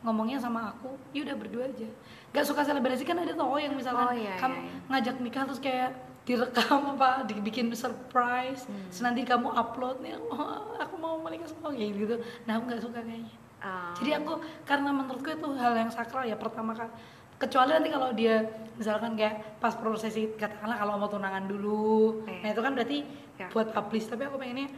ngomongnya 0.00 0.38
sama 0.38 0.70
aku, 0.70 0.94
ya 1.12 1.26
udah 1.26 1.36
berdua 1.36 1.66
aja. 1.66 1.88
Nggak 2.36 2.46
suka 2.46 2.60
selebrasi 2.62 3.02
kan 3.02 3.16
ada 3.16 3.32
tau 3.32 3.56
yang 3.56 3.72
misalkan 3.72 4.06
Oh, 4.06 4.12
iya, 4.12 4.36
kamu 4.36 4.52
iya, 4.52 4.60
iya. 4.62 4.78
ngajak 4.86 5.16
nikah 5.18 5.42
terus 5.42 5.56
kayak 5.58 5.90
direkam 6.22 6.82
apa 6.92 7.24
dibikin 7.24 7.72
surprise, 7.72 8.66
Hmm. 8.66 8.84
terus 8.86 9.00
nanti 9.00 9.22
kamu 9.22 9.48
upload 9.48 10.02
nih, 10.02 10.18
oh, 10.18 10.36
aku 10.76 10.94
mau 10.94 11.16
menikah 11.16 11.46
sama 11.46 11.70
kamu," 11.70 11.74
kayak 11.78 11.92
gitu. 11.96 12.14
Nah 12.44 12.52
aku 12.52 12.64
nggak 12.66 12.82
suka 12.82 12.98
kayaknya. 12.98 13.32
Em, 13.56 13.94
Jadi 13.96 14.10
aku 14.14 14.32
karena 14.62 14.90
menurutku 14.92 15.30
itu 15.30 15.48
hal 15.54 15.72
yang 15.74 15.88
sakral 15.88 16.22
ya 16.22 16.36
pertama 16.36 16.70
kali 16.70 16.92
kecuali 17.36 17.68
nanti 17.70 17.88
kalau 17.88 18.12
dia 18.12 18.44
misalkan 18.74 19.12
kayak 19.12 19.56
pas 19.56 19.72
prosesi 19.72 20.28
katakanlah 20.34 20.72
kalau 20.74 20.96
mau 20.96 21.04
tunangan 21.06 21.44
dulu 21.44 22.20
Iya. 22.22 22.36
nah 22.38 22.48
itu 22.50 22.60
kan 22.60 22.72
berarti 22.72 22.98
Ya. 23.34 23.48
buat 23.48 23.68
publish 23.70 24.08
tapi 24.08 24.24
aku 24.24 24.36
pengennya 24.36 24.68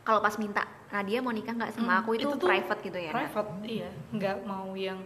kalau 0.00 0.18
pas 0.18 0.34
minta 0.34 0.62
Nadia 0.88 1.18
mau 1.18 1.30
nikah 1.30 1.50
nggak 1.52 1.72
sama 1.72 1.86
Hmm, 1.88 2.00
aku 2.00 2.10
itu, 2.14 2.26
tuh 2.28 2.42
private 2.44 2.80
gitu 2.80 2.98
ya 3.00 3.10
private 3.12 3.50
iya 3.64 3.90
nggak 4.10 4.36
mau 4.42 4.70
yang 4.72 4.98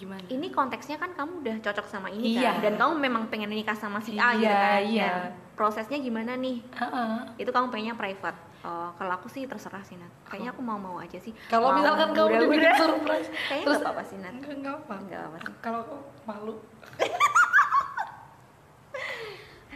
gimana? 0.00 0.24
Ini 0.26 0.46
konteksnya 0.48 0.96
kan 0.96 1.12
kamu 1.12 1.44
udah 1.44 1.56
cocok 1.60 1.84
sama 1.84 2.08
ini 2.08 2.34
Iya. 2.34 2.56
kan? 2.56 2.62
Dan 2.62 2.74
kamu 2.74 2.92
memang 2.98 3.22
pengen 3.28 3.50
nikah 3.50 3.76
sama 3.76 4.00
si 4.00 4.16
A 4.16 4.32
gitu 4.32 4.42
Iya, 4.42 4.56
kan 4.56 4.80
iya. 4.82 5.04
Dan 5.04 5.14
prosesnya 5.52 5.98
gimana 5.98 6.32
nih? 6.34 6.64
Heeh. 6.72 7.12
itu 7.36 7.50
kamu 7.50 7.68
pengennya 7.68 7.92
private. 7.94 8.38
Oh 8.60 8.92
kalau 8.94 9.12
aku 9.14 9.28
sih 9.28 9.44
terserah 9.44 9.80
sih 9.80 9.96
Nat. 9.96 10.08
Kayaknya 10.24 10.50
aku 10.50 10.60
mau 10.60 10.76
mau 10.76 10.96
aja 10.96 11.16
sih. 11.16 11.32
Kalau 11.46 11.72
misalkan 11.72 12.12
kamu 12.12 12.28
udah 12.30 12.48
bikin 12.50 12.72
surprise. 12.74 13.28
Kayaknya 13.48 13.64
terus 13.66 13.78
apa-apa 13.78 14.02
sih 14.02 14.16
Nat. 14.16 14.32
Enggak 14.34 14.52
enggak 14.54 14.74
apa. 14.78 14.94
Nggak 14.98 15.18
apa-apa 15.18 15.38
sih. 15.38 15.54
kalau 15.60 15.78
aku 15.82 15.96
malu. 16.24 16.54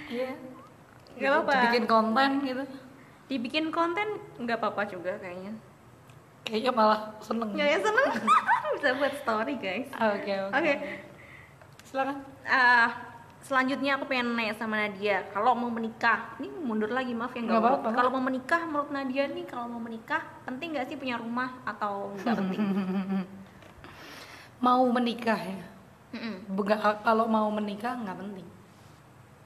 Iya. 0.04 0.30
Nggak 1.16 1.30
apa-apa. 1.32 1.52
bikin 1.64 1.84
konten 1.86 2.30
gitu. 2.44 2.64
Dibikin 3.24 3.66
konten 3.70 4.08
nggak 4.36 4.60
apa-apa 4.60 4.84
juga 4.84 5.16
kayaknya 5.16 5.56
kayaknya 6.44 6.72
malah 6.76 7.00
seneng. 7.18 7.50
Ya 7.56 7.66
ya 7.66 7.78
seneng. 7.80 8.06
Bisa 8.76 8.88
buat 9.00 9.14
story 9.24 9.54
guys. 9.58 9.88
Oke 9.96 10.32
oke. 10.44 10.54
Oke. 10.54 10.74
silakan. 11.88 12.16
Ah, 12.44 12.90
selanjutnya 13.40 13.96
aku 13.96 14.04
pengen 14.06 14.36
nanya 14.36 14.54
sama 14.54 14.76
Nadia. 14.76 15.24
Kalau 15.32 15.56
mau 15.56 15.72
menikah 15.72 16.36
ini 16.38 16.52
mundur 16.52 16.92
lagi 16.92 17.16
maaf 17.16 17.32
ya 17.32 17.42
nggak 17.44 17.60
apa-apa. 17.60 17.88
kalau 17.96 18.10
mau 18.12 18.22
menikah 18.22 18.60
menurut 18.68 18.90
Nadia 18.92 19.24
nih 19.32 19.46
kalau 19.48 19.66
mau 19.72 19.82
menikah 19.82 20.20
penting 20.44 20.76
nggak 20.76 20.86
sih 20.92 20.96
punya 21.00 21.16
rumah 21.16 21.50
atau 21.64 22.12
nggak 22.20 22.36
penting? 22.38 22.60
Mau 24.64 24.80
menikah 24.88 25.36
ya? 25.36 25.60
Mm-mm. 26.16 26.56
Enggak, 26.56 27.04
kalau 27.04 27.28
mau 27.28 27.52
menikah 27.52 28.00
nggak 28.00 28.16
penting. 28.16 28.48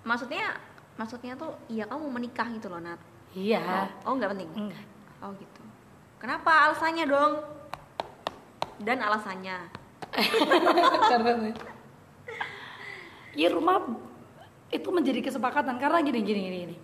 Maksudnya 0.06 0.54
maksudnya 0.94 1.34
tuh 1.34 1.58
iya 1.66 1.90
kamu 1.90 2.06
mau 2.06 2.22
menikah 2.22 2.46
gitu 2.54 2.70
loh 2.70 2.78
Nat. 2.78 3.02
Iya. 3.34 3.90
Oh 4.06 4.14
nggak 4.14 4.30
penting? 4.30 4.50
Enggak 4.54 4.86
oh 5.22 5.30
gitu 5.34 5.57
kenapa 6.18 6.70
alasannya 6.70 7.04
dong 7.06 7.32
dan 8.82 8.98
alasannya 9.02 9.56
karena 11.10 11.54
ya 13.34 13.48
rumah 13.54 13.86
itu 14.68 14.88
menjadi 14.92 15.24
kesepakatan 15.24 15.80
karena 15.80 16.04
gini 16.04 16.20
gini 16.20 16.40
gini, 16.44 16.58
gini. 16.66 16.76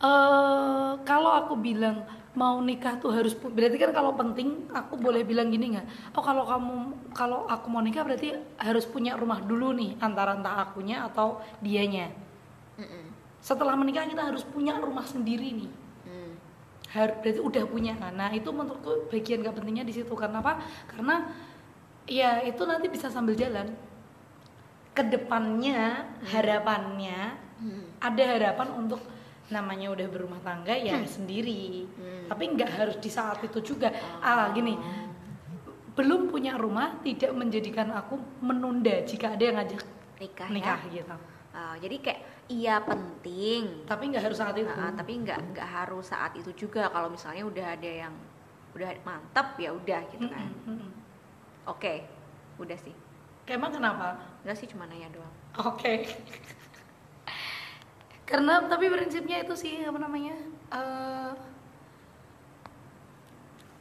Eh, 0.00 0.90
kalau 1.04 1.30
aku 1.36 1.60
bilang 1.60 2.08
mau 2.32 2.56
nikah 2.64 2.96
tuh 2.96 3.12
harus 3.12 3.36
berarti 3.36 3.76
kan 3.76 3.92
kalau 3.92 4.16
penting 4.16 4.70
aku 4.72 4.96
boleh 4.96 5.26
bilang 5.26 5.52
gini 5.52 5.76
nggak 5.76 6.14
oh 6.16 6.24
kalau 6.24 6.48
kamu 6.48 6.74
kalau 7.12 7.44
aku 7.44 7.66
mau 7.68 7.84
nikah 7.84 8.06
berarti 8.06 8.32
harus 8.56 8.88
punya 8.88 9.18
rumah 9.18 9.44
dulu 9.44 9.76
nih 9.76 10.00
antara 10.00 10.38
entah 10.38 10.62
akunya 10.62 11.04
atau 11.04 11.42
dianya 11.60 12.08
Mm-mm. 12.80 13.12
setelah 13.44 13.76
menikah 13.76 14.08
kita 14.08 14.30
harus 14.30 14.46
punya 14.46 14.78
rumah 14.78 15.04
sendiri 15.04 15.52
nih 15.52 15.68
Mm. 15.68 15.79
Harus 16.90 17.16
berarti 17.22 17.40
udah 17.40 17.64
punya. 17.66 17.94
Kan 17.96 18.18
nah 18.18 18.30
itu 18.34 18.50
menurutku 18.50 19.10
bagian 19.10 19.42
gak 19.42 19.56
pentingnya 19.56 19.86
di 19.86 19.94
situ. 19.94 20.12
Karena 20.14 20.42
apa? 20.42 20.60
Karena 20.90 21.30
ya 22.06 22.42
itu 22.42 22.62
nanti 22.66 22.86
bisa 22.90 23.08
sambil 23.08 23.34
jalan. 23.38 23.70
Ke 24.90 25.06
depannya 25.06 26.10
harapannya 26.28 27.50
Hmm. 27.60 27.92
ada 28.00 28.24
harapan 28.24 28.72
untuk 28.72 29.04
namanya 29.52 29.92
udah 29.92 30.08
berumah 30.08 30.40
tangga 30.40 30.72
ya 30.72 30.96
sendiri. 31.04 31.84
Hmm. 31.92 32.24
tapi 32.24 32.56
nggak 32.56 32.70
harus 32.72 32.96
di 32.96 33.12
saat 33.12 33.36
itu 33.44 33.60
juga. 33.60 33.92
Ah 34.24 34.48
gini. 34.56 34.80
Belum 35.92 36.32
punya 36.32 36.56
rumah 36.56 36.96
tidak 37.04 37.36
menjadikan 37.36 37.92
aku 37.92 38.16
menunda 38.40 39.04
jika 39.04 39.36
ada 39.36 39.44
yang 39.44 39.60
ngajak 39.60 39.84
nikah, 40.20 40.48
nikah 40.48 40.80
ya? 40.88 41.02
gitu 41.02 41.16
Ah, 41.50 41.74
jadi 41.82 41.98
kayak 41.98 42.20
iya 42.46 42.78
penting 42.78 43.82
tapi 43.86 44.14
nggak 44.14 44.22
harus 44.22 44.38
saat 44.38 44.54
itu 44.54 44.70
Ah, 44.70 44.94
tapi 44.94 45.18
nggak 45.18 45.38
nggak 45.54 45.66
harus 45.66 46.06
saat 46.06 46.30
itu 46.38 46.54
juga 46.54 46.86
kalau 46.94 47.10
misalnya 47.10 47.42
udah 47.42 47.66
ada 47.74 47.90
yang 48.06 48.14
udah 48.70 48.86
mantap 49.02 49.58
ya 49.58 49.74
udah 49.74 49.98
gitu 50.14 50.30
kan 50.30 50.46
Mm-mm, 50.46 50.78
mm-mm. 50.78 50.90
oke 51.66 52.06
udah 52.62 52.78
sih 52.78 52.94
emang 53.50 53.74
kenapa 53.74 54.14
enggak 54.46 54.62
sih 54.62 54.70
cuma 54.70 54.86
nanya 54.86 55.10
doang 55.10 55.34
Oke. 55.58 56.06
Karena 58.30 58.62
tapi 58.70 58.86
prinsipnya 58.86 59.42
itu 59.42 59.58
sih 59.58 59.82
apa 59.82 59.98
namanya? 59.98 60.38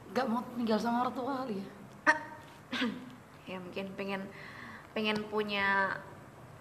gak 0.10 0.25
mau 0.25 0.41
tinggal 0.58 0.82
sama 0.82 1.05
orang 1.05 1.13
tua 1.13 1.45
kali 1.45 1.62
ya. 1.62 1.67
ya 3.53 3.58
mungkin 3.62 3.93
pengen 3.93 4.25
pengen 4.97 5.21
punya 5.29 5.93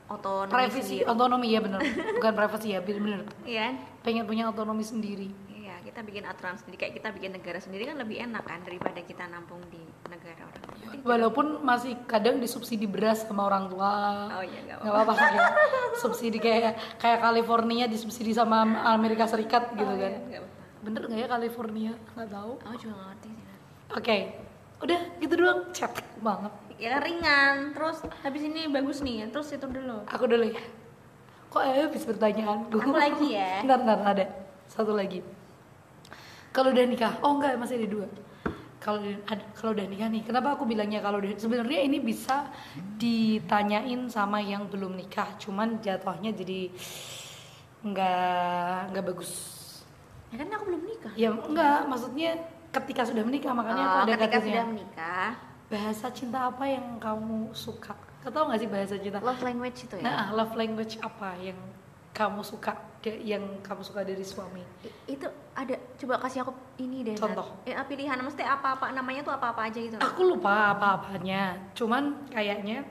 otonomi 0.08 0.50
Privacy, 0.50 0.80
sendiri 0.98 1.04
otonomi 1.06 1.48
ya 1.48 1.60
bener. 1.60 1.80
Bukan 2.16 2.32
privacy 2.32 2.68
ya, 2.72 2.80
bener. 2.80 3.20
iya 3.44 3.60
kan? 3.68 3.74
Pengen 4.02 4.24
punya 4.24 4.48
otonomi 4.48 4.80
sendiri. 4.80 5.28
iya 5.48 5.76
kita 5.80 6.00
bikin 6.00 6.24
aturan 6.24 6.56
sendiri 6.56 6.76
kayak 6.78 6.94
kita 6.96 7.08
bikin 7.10 7.30
negara 7.30 7.58
sendiri 7.58 7.84
kan 7.84 7.96
lebih 7.96 8.16
enak 8.18 8.40
kan 8.40 8.60
daripada 8.62 9.00
kita 9.00 9.24
nampung 9.26 9.60
di 9.68 9.80
negara 10.06 10.42
orang 10.42 10.64
Walaupun 10.98 11.46
masih 11.60 11.92
kadang 12.04 12.38
disubsidi 12.38 12.84
beras 12.84 13.22
sama 13.22 13.44
orang 13.44 13.68
tua. 13.68 13.92
oh 14.32 14.42
iya 14.42 14.60
nggak 14.64 14.78
Gak 14.80 14.92
apa-apa 14.94 15.12
ya. 15.14 15.48
Subsidi 15.94 16.38
kayak 16.38 16.72
kayak 16.96 17.18
California 17.20 17.84
disubsidi 17.84 18.32
sama 18.32 18.64
Amerika 18.88 19.28
Serikat 19.28 19.72
gitu 19.72 19.84
Oh, 19.84 19.92
kan. 19.94 20.12
iya, 20.26 20.40
apa-apa. 20.40 20.56
Bener 20.78 21.00
nggak 21.04 21.18
ya 21.18 21.28
California? 21.28 21.92
Nggak 22.14 22.28
tahu. 22.30 22.52
aku 22.58 22.76
juga 22.78 22.92
nggak 22.94 23.08
ngerti 23.10 23.28
sih. 23.28 23.56
Oke. 23.92 24.16
Udah 24.78 25.00
gitu 25.18 25.34
doang. 25.34 25.60
Chat 25.70 25.92
banget. 26.18 26.52
Ya 26.78 26.94
kan 26.94 27.00
ringan 27.02 27.54
terus 27.74 27.98
habis 28.22 28.42
ini 28.42 28.70
bagus 28.70 29.02
nih 29.02 29.26
terus 29.28 29.50
itu 29.50 29.66
dulu 29.66 30.06
Aku 30.06 30.24
dulu 30.24 30.46
ya. 30.46 30.62
Kok 31.48 31.64
habis 31.64 32.04
pertanyaan? 32.04 32.68
Aku 32.68 32.92
lagi 32.92 33.34
ya. 33.34 33.58
Bentar, 33.64 33.80
bentar, 33.80 33.98
ada. 34.04 34.24
Satu 34.68 34.92
lagi. 34.92 35.24
Kalau 36.52 36.70
udah 36.70 36.84
nikah, 36.84 37.16
oh 37.24 37.40
enggak 37.40 37.56
masih 37.56 37.80
ada 37.80 37.88
dua. 37.88 38.06
Kalau 38.78 39.00
kalau 39.56 39.72
udah 39.72 39.88
nikah 39.88 40.06
nih, 40.06 40.22
kenapa 40.22 40.54
aku 40.54 40.68
bilangnya 40.68 41.00
kalau 41.00 41.18
sebenarnya 41.18 41.82
ini 41.82 41.98
bisa 41.98 42.52
ditanyain 43.00 44.06
sama 44.06 44.38
yang 44.38 44.68
belum 44.68 44.92
nikah, 44.92 45.40
cuman 45.40 45.80
jatuhnya 45.80 46.30
jadi 46.30 46.68
nggak 47.80 48.92
nggak 48.92 49.04
bagus. 49.06 49.32
ya 50.28 50.36
kan 50.36 50.52
aku 50.52 50.64
belum 50.68 50.82
nikah 50.84 51.12
Ya 51.16 51.32
enggak, 51.32 51.88
maksudnya 51.88 52.36
ketika 52.68 53.08
sudah 53.08 53.24
menikah 53.24 53.56
makanya 53.56 53.80
aku 53.82 53.96
Oh, 53.96 54.02
ada 54.04 54.12
ketika 54.12 54.28
kasusnya. 54.36 54.52
sudah 54.52 54.64
menikah 54.68 55.30
Bahasa 55.68 56.08
cinta 56.08 56.48
apa 56.48 56.64
yang 56.64 56.96
kamu 56.96 57.52
suka? 57.52 57.92
Tahu 58.24 58.44
nggak 58.48 58.60
sih 58.60 58.68
bahasa 58.68 58.94
cinta? 58.96 59.18
love 59.20 59.40
language 59.40 59.78
itu 59.88 59.94
ya 60.00 60.04
Nah, 60.04 60.24
love 60.32 60.52
language 60.52 60.96
apa 61.00 61.32
yang 61.40 61.56
kamu 62.12 62.40
suka 62.40 62.72
yang 63.22 63.44
kamu 63.62 63.80
suka 63.84 64.00
dari 64.02 64.20
suami? 64.20 64.64
Itu 65.06 65.28
ada 65.54 65.76
coba 65.96 66.20
kasih 66.20 66.44
aku 66.44 66.52
ini 66.76 67.04
deh. 67.04 67.16
Contoh. 67.16 67.46
eh, 67.64 67.76
pilihan 67.84 68.18
mesti 68.18 68.42
apa 68.42 68.74
apa 68.76 68.90
namanya 68.92 69.24
tuh 69.24 69.32
apa 69.32 69.52
apa 69.52 69.68
aja 69.68 69.78
gitu. 69.78 69.96
Aku 69.96 70.24
lupa 70.26 70.72
apa-apanya. 70.74 71.56
Cuman 71.72 72.26
kayaknya 72.28 72.84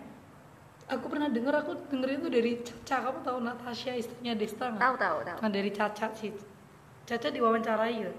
aku 0.87 1.05
pernah 1.11 1.27
denger 1.27 1.53
aku 1.59 1.71
dengerin 1.91 2.17
itu 2.23 2.29
dari 2.31 2.51
Caca. 2.63 2.95
Kamu 3.09 3.19
tahu 3.21 3.37
Natasha 3.43 3.93
istrinya 3.93 4.33
Desta 4.33 4.71
nggak? 4.71 4.81
tahu 4.81 4.95
tahu 4.95 5.17
tahu 5.27 5.37
Nah, 5.43 5.49
dari 5.51 5.69
Caca 5.73 6.07
sih. 6.15 6.31
Caca 7.03 7.27
diwawancarai 7.27 7.93
gitu. 7.99 8.13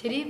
Jadi 0.00 0.20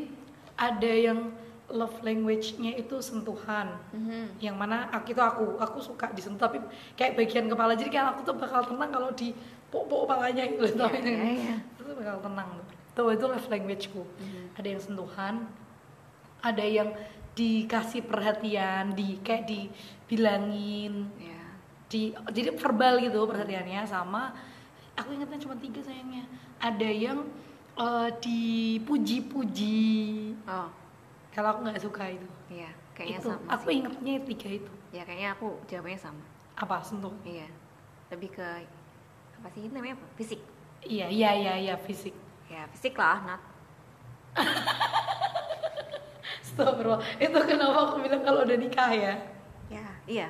ada 0.57 0.93
yang 0.93 1.31
love 1.73 1.97
language-nya 2.05 2.77
itu 2.77 3.01
sentuhan. 3.01 3.75
Mhm. 3.91 4.39
Yang 4.39 4.57
mana 4.57 4.87
aku 4.93 5.17
itu 5.17 5.23
aku, 5.23 5.45
aku 5.59 5.79
suka 5.81 6.13
disentuh 6.13 6.47
tapi 6.47 6.61
kayak 6.95 7.17
bagian 7.17 7.49
kepala. 7.49 7.73
Jadi 7.75 7.91
kayak 7.91 8.17
aku 8.17 8.21
tuh 8.29 8.37
bakal 8.37 8.63
tenang 8.69 8.91
kalau 8.93 9.11
di 9.17 9.33
pok-pok 9.73 10.07
kepalanya 10.07 10.45
gitu. 10.53 10.65
Iya, 10.69 10.77
Tapi 10.77 10.99
iya, 11.01 11.31
iya. 11.33 11.57
itu 11.59 11.93
bakal 11.97 12.17
tenang 12.21 12.49
tuh. 12.93 13.09
Itu 13.11 13.25
love 13.27 13.49
language-ku. 13.49 14.03
Mhm. 14.05 14.43
Ada 14.61 14.69
yang 14.69 14.83
sentuhan, 14.85 15.35
ada 16.45 16.65
yang 16.65 16.93
dikasih 17.33 18.05
perhatian, 18.05 18.93
di 18.93 19.17
kayak 19.25 19.49
dibilangin, 19.49 21.09
ya 21.17 21.43
di 21.93 22.09
jadi 22.33 22.57
verbal 22.57 23.05
gitu 23.05 23.29
perhatiannya 23.29 23.85
sama 23.85 24.33
aku 24.97 25.13
ingatnya 25.13 25.45
cuma 25.45 25.53
tiga 25.61 25.85
sayangnya 25.85 26.25
ada 26.57 26.89
yang 26.89 27.29
eh, 27.77 28.09
dipuji-puji 28.17 29.93
oh 30.49 30.73
kalau 31.33 31.49
aku 31.57 31.61
nggak 31.65 31.81
suka 31.81 32.05
itu. 32.13 32.29
Iya 32.53 32.71
kayaknya 32.93 33.19
itu 33.25 33.29
sama 33.33 33.49
aku 33.49 33.69
sih. 33.73 33.77
ingatnya 33.81 34.15
tiga 34.29 34.49
itu. 34.53 34.73
Ya 34.93 35.03
kayaknya 35.09 35.29
aku 35.33 35.49
jawabannya 35.65 36.01
sama. 36.01 36.25
Apa 36.61 36.85
sentuh? 36.85 37.15
Iya 37.25 37.49
lebih 38.13 38.29
ke 38.37 38.49
apa 39.41 39.49
sih 39.57 39.65
itu 39.65 39.73
namanya 39.73 39.97
apa? 39.97 40.07
Fisik. 40.21 40.41
Iya 40.85 41.07
iya 41.09 41.31
iya 41.33 41.55
iya 41.57 41.75
fisik. 41.81 42.13
Ya 42.53 42.69
fisik 42.77 42.95
lah 43.01 43.25
Nat. 43.25 43.43
Stop 46.53 46.77
bro 46.77 47.01
itu 47.17 47.39
kenapa 47.49 47.79
aku 47.89 48.05
bilang 48.05 48.21
kalau 48.21 48.45
udah 48.45 48.59
nikah 48.61 48.93
ya? 48.93 49.15
Ya 49.73 49.87
iya. 50.05 50.29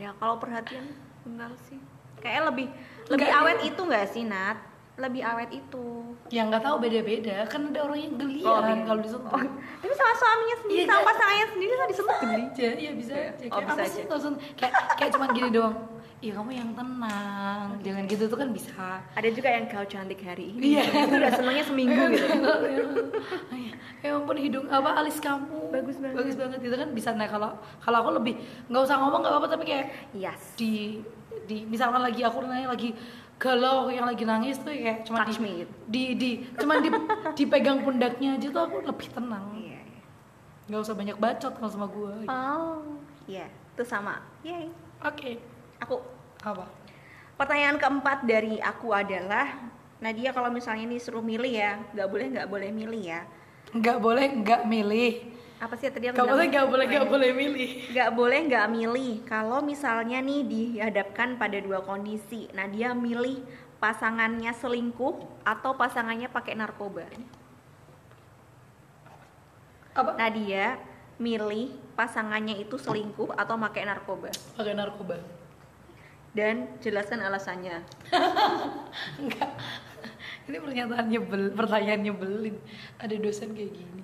Ya 0.00 0.16
kalau 0.16 0.40
perhatian 0.40 0.88
enggak 1.28 1.52
sih. 1.68 1.76
Kayak 2.24 2.52
lebih 2.52 2.72
lebih 3.12 3.28
Enggak, 3.28 3.40
awet 3.44 3.58
itu 3.68 3.80
nggak 3.80 4.06
sih 4.08 4.24
Nat 4.24 4.69
lebih 5.00 5.22
awet 5.22 5.50
itu 5.50 5.84
yang 6.28 6.46
nggak 6.46 6.60
tahu 6.60 6.76
beda-beda 6.78 7.42
kan 7.44 7.60
ada 7.66 7.80
orang 7.82 7.98
yang 7.98 8.14
geli 8.14 8.42
Oh, 8.42 8.60
kan 8.60 8.72
iya. 8.72 8.84
kalau 8.84 9.00
disentuh 9.00 9.30
Oh, 9.30 9.42
tapi 9.76 9.92
sama 9.92 10.12
suaminya 10.14 10.56
sendiri 10.58 10.78
Iya, 10.78 10.86
sama 10.86 10.96
iya. 10.96 11.08
pasangannya 11.08 11.46
sendiri 11.48 11.72
kan 11.72 11.86
disentuh 11.88 12.16
geli 12.18 12.34
aja 12.36 12.68
iya 12.76 12.90
bisa 12.92 13.12
Iya. 13.12 13.28
aja 13.30 13.44
Oh, 13.44 13.50
kayak 13.50 13.66
bisa 13.68 13.82
aja. 13.82 14.02
Tosun? 14.06 14.34
kayak 14.54 14.72
kayak 14.94 15.10
cuman 15.10 15.28
gini 15.32 15.50
doang 15.50 15.76
ya 16.20 16.32
kamu 16.32 16.50
yang 16.52 16.70
tenang 16.70 17.66
jangan 17.80 18.02
gitu 18.04 18.24
tuh 18.26 18.36
kan 18.36 18.48
bisa 18.50 18.86
ada 19.10 19.28
juga 19.30 19.48
yang 19.48 19.64
kau 19.66 19.80
cantik 19.82 20.20
hari 20.20 20.52
ini 20.52 20.76
Iya. 20.76 20.84
itu 20.84 21.14
udah 21.16 21.32
senengnya 21.32 21.64
seminggu 21.64 22.02
gitu 22.12 22.28
ya 24.00 24.08
ampun 24.12 24.36
hidung 24.36 24.66
apa 24.66 24.96
alis 24.96 25.16
kamu 25.18 25.68
Bagus 25.70 25.96
banget. 25.96 26.16
bagus 26.16 26.36
banget 26.36 26.58
gitu 26.60 26.74
kan 26.74 26.88
bisa 26.90 27.08
nah 27.12 27.24
kalau 27.24 27.50
kalau 27.78 27.96
aku 27.98 28.10
lebih 28.14 28.34
nggak 28.66 28.82
usah 28.82 28.96
ngomong 28.96 29.20
nggak 29.20 29.32
apa-apa 29.32 29.48
tapi 29.50 29.64
kayak 29.66 29.86
yes 30.12 30.54
di 30.54 31.00
di 31.42 31.64
misalkan 31.64 32.00
lagi 32.00 32.20
aku 32.20 32.40
nanya 32.42 32.68
lagi 32.68 32.92
galau 33.40 33.88
yang 33.88 34.04
lagi 34.04 34.28
nangis 34.28 34.60
tuh 34.60 34.68
kayak 34.68 35.08
cuma 35.08 35.24
Touch 35.24 35.40
di, 35.40 35.42
me 35.42 35.50
gitu. 35.64 35.72
di 35.88 36.02
di 36.12 36.30
cuma 36.60 36.76
di 36.76 36.92
dipegang 37.40 37.80
pundaknya 37.80 38.36
aja 38.36 38.48
tuh 38.52 38.62
aku 38.68 38.76
lebih 38.84 39.08
tenang. 39.08 39.56
Iya 39.56 39.80
iya. 39.80 40.02
nggak 40.68 40.80
usah 40.84 40.94
banyak 40.94 41.16
bacot 41.16 41.52
kalau 41.56 41.70
sama 41.72 41.88
gue 41.88 42.28
oh 42.28 42.84
iya. 43.24 43.48
Itu 43.72 43.82
sama. 43.88 44.20
Yay. 44.44 44.68
Oke. 45.00 45.40
Aku. 45.80 46.04
Apa? 46.44 46.68
Pertanyaan 47.40 47.80
keempat 47.80 48.28
dari 48.28 48.60
aku 48.60 48.92
adalah 48.92 49.48
Nadia 50.04 50.36
kalau 50.36 50.52
misalnya 50.52 50.84
nih 50.84 51.00
suruh 51.00 51.24
milih 51.24 51.48
ya 51.48 51.80
nggak 51.96 52.08
boleh 52.12 52.26
nggak 52.36 52.48
boleh 52.52 52.68
milih 52.68 53.00
ya? 53.00 53.20
Nggak 53.72 53.98
boleh 54.04 54.26
nggak 54.44 54.62
milih 54.68 55.39
apa 55.60 55.76
sih 55.76 55.92
tadi 55.92 56.08
aku 56.08 56.24
boleh 56.24 56.48
nggak 56.48 56.66
boleh 56.72 56.84
nggak 56.88 57.06
boleh 57.12 57.30
milih. 57.36 57.70
Nggak 57.92 58.10
boleh 58.16 58.38
nggak 58.48 58.66
milih. 58.72 59.12
Kalau 59.28 59.60
misalnya 59.60 60.24
nih 60.24 60.40
dihadapkan 60.48 61.36
pada 61.36 61.60
dua 61.60 61.84
kondisi 61.84 62.48
Nadia 62.56 62.96
milih 62.96 63.44
pasangannya 63.76 64.56
selingkuh 64.56 65.44
atau 65.44 65.76
pasangannya 65.76 66.32
pakai 66.32 66.56
narkoba? 66.56 67.04
Apa? 69.92 70.16
Nadia 70.16 70.80
milih 71.20 71.76
pasangannya 71.92 72.56
itu 72.56 72.80
selingkuh 72.80 73.36
atau 73.36 73.60
pakai 73.60 73.84
narkoba? 73.84 74.32
Pakai 74.56 74.72
narkoba. 74.72 75.20
Dan 76.32 76.80
jelaskan 76.80 77.20
alasannya. 77.20 77.84
Enggak. 79.20 79.50
Ini 80.48 80.56
pernyataan 80.56 81.06
nyebel, 81.12 81.52
pertanyaan 81.52 82.00
nyebelin. 82.00 82.56
Ada 82.96 83.14
dosen 83.20 83.52
kayak 83.52 83.76
gini. 83.76 84.02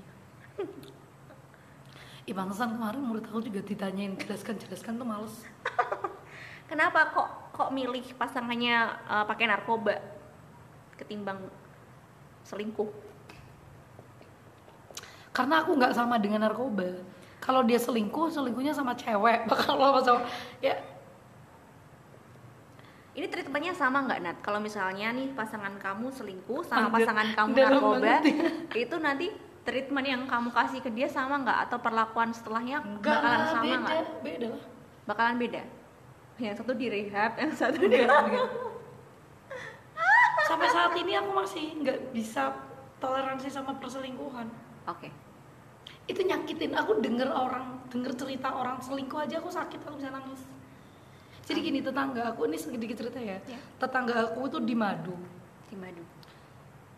Ih, 2.26 2.34
kemarin 2.34 3.02
murid 3.06 3.24
aku 3.30 3.38
juga 3.38 3.62
ditanyain 3.62 4.18
jelaskan 4.18 4.58
jelaskan 4.58 4.98
tuh 4.98 5.06
males. 5.06 5.46
kenapa 6.70 7.14
kok 7.14 7.28
kok 7.54 7.70
milih 7.70 8.02
pasangannya 8.18 8.76
eh, 9.06 9.24
pakai 9.30 9.46
narkoba 9.46 10.02
ketimbang 10.98 11.38
selingkuh 12.42 12.90
Karena 15.30 15.60
aku 15.62 15.76
nggak 15.76 15.92
sama 15.92 16.16
dengan 16.16 16.48
narkoba. 16.48 16.96
Kalau 17.44 17.60
dia 17.62 17.76
selingkuh, 17.76 18.32
selingkuhnya 18.32 18.72
sama 18.72 18.96
cewek. 18.96 19.46
Kalau 19.68 20.00
sama 20.00 20.24
ya 20.58 20.74
ini 23.16 23.28
treatmentnya 23.32 23.72
sama 23.76 24.02
nggak 24.02 24.20
Nat? 24.24 24.36
Kalau 24.40 24.58
misalnya 24.58 25.12
nih 25.12 25.30
pasangan 25.36 25.76
kamu 25.78 26.08
selingkuh 26.10 26.64
sama 26.64 26.92
pasangan 26.92 27.32
kamu 27.32 27.52
narkoba, 27.54 27.96
banget 28.00 28.22
itu 28.76 28.96
nanti 29.00 29.26
treatment 29.66 30.06
yang 30.06 30.22
kamu 30.30 30.54
kasih 30.54 30.78
ke 30.78 30.90
dia 30.94 31.10
sama 31.10 31.42
nggak? 31.42 31.58
Atau 31.66 31.82
perlakuan 31.82 32.30
setelahnya 32.30 32.86
enggak 32.86 33.18
bakalan 33.18 33.40
lah, 33.42 33.50
sama 33.50 33.64
beda, 33.66 33.82
nggak? 33.82 34.22
beda 34.22 34.46
lah. 34.54 34.62
Bakalan 35.10 35.36
beda. 35.42 35.62
Yang 36.38 36.56
satu 36.62 36.72
di 36.78 36.86
rehab, 36.86 37.32
yang 37.42 37.52
satu 37.52 37.78
di 37.82 37.96
enggak. 37.98 38.22
Sampai 40.46 40.70
saat 40.70 40.94
ini 40.94 41.12
aku 41.18 41.30
masih 41.34 41.64
nggak 41.82 41.98
bisa 42.14 42.54
toleransi 43.02 43.50
sama 43.50 43.74
perselingkuhan. 43.82 44.46
Oke. 44.86 45.10
Itu 46.06 46.22
nyakitin. 46.22 46.78
Aku 46.78 47.02
denger 47.02 47.26
orang, 47.34 47.82
denger 47.90 48.14
cerita 48.14 48.54
orang 48.54 48.78
selingkuh 48.78 49.26
aja 49.26 49.42
aku 49.42 49.50
sakit, 49.50 49.82
aku 49.82 49.98
bisa 49.98 50.14
nangis. 50.14 50.46
Jadi 51.46 51.58
gini 51.62 51.78
tetangga 51.78 52.34
aku 52.34 52.46
ini 52.46 52.58
sedikit 52.58 52.98
cerita 52.98 53.22
ya. 53.22 53.38
Ya. 53.46 53.58
Tetangga 53.78 54.30
aku 54.30 54.50
itu 54.50 54.58
di 54.62 54.74
Madu. 54.74 55.14
Di 55.66 55.74
madu. 55.78 56.02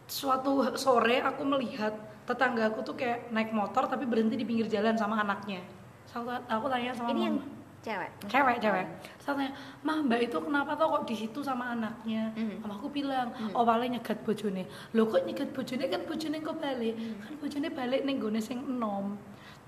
Suatu 0.08 0.64
sore 0.76 1.20
aku 1.20 1.44
melihat 1.44 1.92
tetangga 2.28 2.68
aku 2.68 2.80
tuh 2.82 2.92
kayak 2.92 3.32
naik 3.32 3.50
motor 3.50 3.88
tapi 3.88 4.04
berhenti 4.04 4.36
di 4.36 4.44
pinggir 4.44 4.68
jalan 4.68 4.92
sama 4.92 5.16
anaknya. 5.18 5.64
Satu 6.04 6.28
aku 6.28 6.66
tanya 6.66 6.92
sama 6.92 7.08
Ini 7.10 7.20
yang 7.22 7.36
mama. 7.36 7.56
cewek. 7.78 8.10
cewek 8.26 8.56
cewek 8.58 8.86
saya 9.16 9.32
tanya 9.34 9.52
mah 9.80 10.02
mbak 10.02 10.20
itu 10.20 10.36
kenapa 10.36 10.74
tau 10.74 10.90
kok 10.90 11.06
di 11.06 11.14
situ 11.14 11.40
sama 11.40 11.70
anaknya 11.70 12.34
Mhm. 12.34 12.58
mama 12.58 12.74
aku 12.74 12.90
bilang 12.90 13.30
Mhm. 13.30 13.54
oh 13.54 13.62
paling 13.62 13.94
nyegat 13.94 14.18
bojone 14.20 14.66
lo 14.92 15.06
kok 15.06 15.22
nyegat 15.22 15.54
bojone 15.54 15.86
kan 15.86 16.02
bojone 16.02 16.36
kok 16.38 16.58
balik 16.58 16.94
kan 17.22 17.32
bojone 17.38 17.68
balik 17.70 18.00
nih 18.02 18.18
gue 18.18 18.40
sing 18.40 18.58
enom 18.60 19.14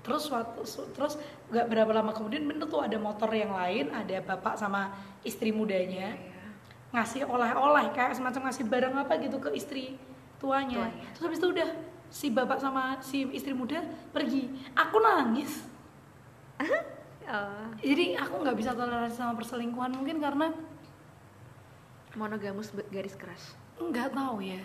terus 0.01 0.27
waktu 0.27 0.59
su- 0.63 0.91
terus 0.91 1.15
nggak 1.47 1.65
berapa 1.65 1.91
lama 1.93 2.11
kemudian 2.11 2.43
bener 2.43 2.67
tuh 2.67 2.83
ada 2.83 2.99
motor 2.99 3.31
yang 3.31 3.53
lain 3.53 3.89
ada 3.89 4.17
bapak 4.19 4.53
sama 4.55 4.91
istri 5.23 5.49
mudanya 5.49 6.11
Iya. 6.11 6.45
ngasih 6.91 7.21
oleh-oleh 7.23 7.89
kayak 7.91 8.11
semacam 8.11 8.41
ngasih 8.43 8.65
barang 8.65 8.95
apa 8.97 9.13
gitu 9.19 9.39
ke 9.39 9.49
istri 9.51 9.95
tuanya. 10.35 10.83
Tuanya. 10.83 11.05
Terus 11.11 11.23
habis 11.23 11.39
itu 11.39 11.47
udah 11.49 11.69
si 12.11 12.27
bapak 12.29 12.59
sama 12.59 12.99
si 12.99 13.23
istri 13.31 13.55
muda 13.55 13.79
pergi. 14.11 14.51
Aku 14.75 14.99
nangis. 14.99 15.63
Oh, 17.31 17.71
Jadi 17.79 18.13
aku 18.13 18.43
nggak 18.43 18.57
bisa 18.59 18.75
toleransi 18.75 19.15
sama 19.15 19.39
perselingkuhan 19.39 19.95
mungkin 19.95 20.19
karena 20.19 20.51
monogamus 22.13 22.69
garis 22.91 23.15
keras. 23.15 23.55
nggak 23.79 24.11
tahu 24.11 24.43
ya. 24.43 24.59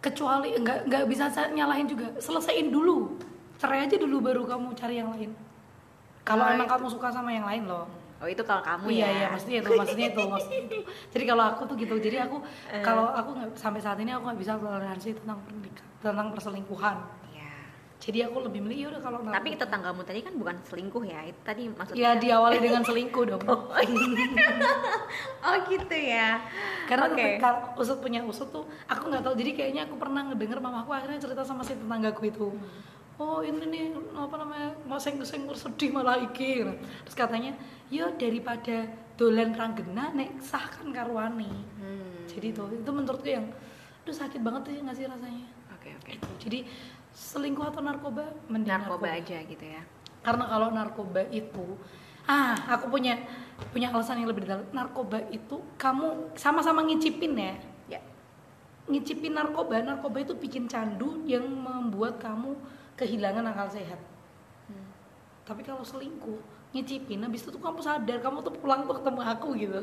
Kecuali 0.00 0.56
nggak 0.56 0.88
nggak 0.88 1.04
bisa 1.08 1.28
saya 1.28 1.48
nyalahin 1.50 1.88
juga. 1.88 2.12
Selesaiin 2.16 2.68
dulu. 2.68 3.16
Cerai 3.60 3.84
aja 3.84 3.96
dulu 3.96 4.20
baru 4.24 4.42
kamu 4.44 4.72
cari 4.72 4.96
yang 4.96 5.12
lain. 5.12 5.32
Kalau 6.24 6.44
Oh, 6.44 6.52
emang 6.52 6.68
itu. 6.68 6.72
kamu 6.76 6.86
suka 6.88 7.08
sama 7.12 7.28
yang 7.32 7.44
lain 7.44 7.64
loh. 7.68 7.84
Oh 8.20 8.26
itu 8.26 8.42
kalau 8.42 8.60
kamu 8.60 8.92
iya 8.92 9.00
ya. 9.00 9.10
iya 9.10 9.28
maksudnya 9.28 9.58
itu 9.58 9.72
maksudnya 9.72 10.08
itu 10.08 10.22
maksudnya 10.22 10.58
itu 10.62 10.76
jadi 11.08 11.26
kalau 11.26 11.44
aku 11.48 11.64
tuh 11.64 11.74
gitu 11.74 11.96
jadi 11.96 12.22
aku 12.22 12.38
Eh. 12.68 12.80
kalau 12.80 13.10
aku 13.10 13.32
nggak 13.32 13.54
sampai 13.54 13.78
saat 13.78 13.96
ini 13.96 14.10
aku 14.10 14.22
nggak 14.22 14.38
bisa 14.38 14.54
toleransi 14.54 15.16
tentang 15.16 15.40
pernikahan 15.40 15.88
tentang 16.00 16.30
perselingkuhan 16.30 16.96
Iya. 17.26 17.50
jadi 17.98 18.18
aku 18.26 18.42
lebih 18.42 18.60
milih 18.60 18.76
ya 18.76 18.86
udah 18.90 19.00
kalau 19.00 19.18
Tapi 19.24 19.54
tetanggamu 19.54 20.02
tadi 20.02 20.20
kan 20.20 20.34
bukan 20.34 20.54
selingkuh 20.62 21.02
ya. 21.02 21.22
Itu 21.22 21.38
tadi 21.42 21.66
maksudnya. 21.66 21.98
ya 21.98 22.14
diawali 22.14 22.58
dengan 22.58 22.82
selingkuh 22.82 23.22
dong 23.26 23.40
Oh 23.40 25.54
gitu 25.66 25.96
ya. 25.96 26.38
karena 26.84 27.06
Oke. 27.06 27.36
kalau 27.36 27.58
usut 27.76 27.98
punya 27.98 28.22
usut 28.22 28.50
tuh 28.50 28.64
aku 28.84 29.08
nggak 29.08 29.22
tahu 29.22 29.34
jadi 29.34 29.50
kayaknya 29.54 29.82
aku 29.84 29.96
pernah 29.96 30.24
ngedenger 30.24 30.58
mamaku 30.58 30.90
akhirnya 30.90 31.16
cerita 31.16 31.40
sama 31.40 31.62
si 31.62 31.72
tetanggaku 31.72 32.26
itu 32.26 32.46
oh 33.20 33.44
ini 33.44 33.64
nih 33.68 33.84
apa 34.16 34.34
namanya 34.34 34.72
mau 34.88 34.96
seng 34.96 35.20
seng 35.20 35.44
sedih 35.52 35.92
malah 35.92 36.16
iki 36.18 36.64
terus 37.04 37.12
katanya 37.14 37.52
yo 37.92 38.08
daripada 38.16 38.88
dolan 39.14 39.52
ranggena 39.52 40.08
nek 40.10 40.40
sah 40.40 40.64
kan 40.64 40.88
karuani 40.88 41.52
Hmm. 41.76 42.24
jadi 42.24 42.52
itu 42.52 42.64
itu 42.74 42.90
menurutku 42.90 43.28
yang 43.28 43.44
aduh 44.00 44.14
sakit 44.14 44.40
banget 44.40 44.72
sih 44.72 44.80
nggak 44.80 44.96
sih 44.96 45.04
rasanya 45.04 45.44
Oke 45.76 45.92
oke. 45.96 46.10
Itu. 46.12 46.28
jadi 46.40 46.58
selingkuh 47.10 47.64
atau 47.66 47.80
narkoba 47.80 48.24
mending 48.46 48.68
Narkoba 48.70 49.08
aja 49.10 49.36
gitu 49.40 49.64
ya. 49.64 49.80
karena 50.20 50.44
kalau 50.46 50.68
narkoba 50.70 51.24
itu 51.28 51.76
ah 52.24 52.52
aku 52.68 52.88
punya 52.88 53.16
punya 53.68 53.88
alasan 53.88 54.20
yang 54.20 54.28
lebih 54.28 54.44
dalam 54.44 54.64
narkoba 54.70 55.24
itu 55.28 55.56
kamu 55.76 56.32
sama-sama 56.36 56.84
ngicipin 56.84 57.32
ya 57.34 57.54
Ya. 57.88 58.00
ngicipin 58.86 59.32
narkoba 59.32 59.80
narkoba 59.80 60.20
itu 60.20 60.32
bikin 60.34 60.64
candu 60.64 61.20
yang 61.24 61.44
membuat 61.44 62.20
kamu 62.20 62.54
kehilangan 63.00 63.48
akal 63.48 63.66
sehat 63.66 63.98
Hmm. 64.68 64.86
tapi 65.42 65.66
kalau 65.66 65.82
selingkuh 65.82 66.38
ngicipin 66.70 67.26
habis 67.26 67.42
itu 67.42 67.50
tuh 67.50 67.58
kamu 67.58 67.82
sadar 67.82 68.22
kamu 68.22 68.38
tuh 68.38 68.54
pulang 68.54 68.86
tuh 68.86 69.02
ketemu 69.02 69.20
aku 69.24 69.48
gitu 69.58 69.80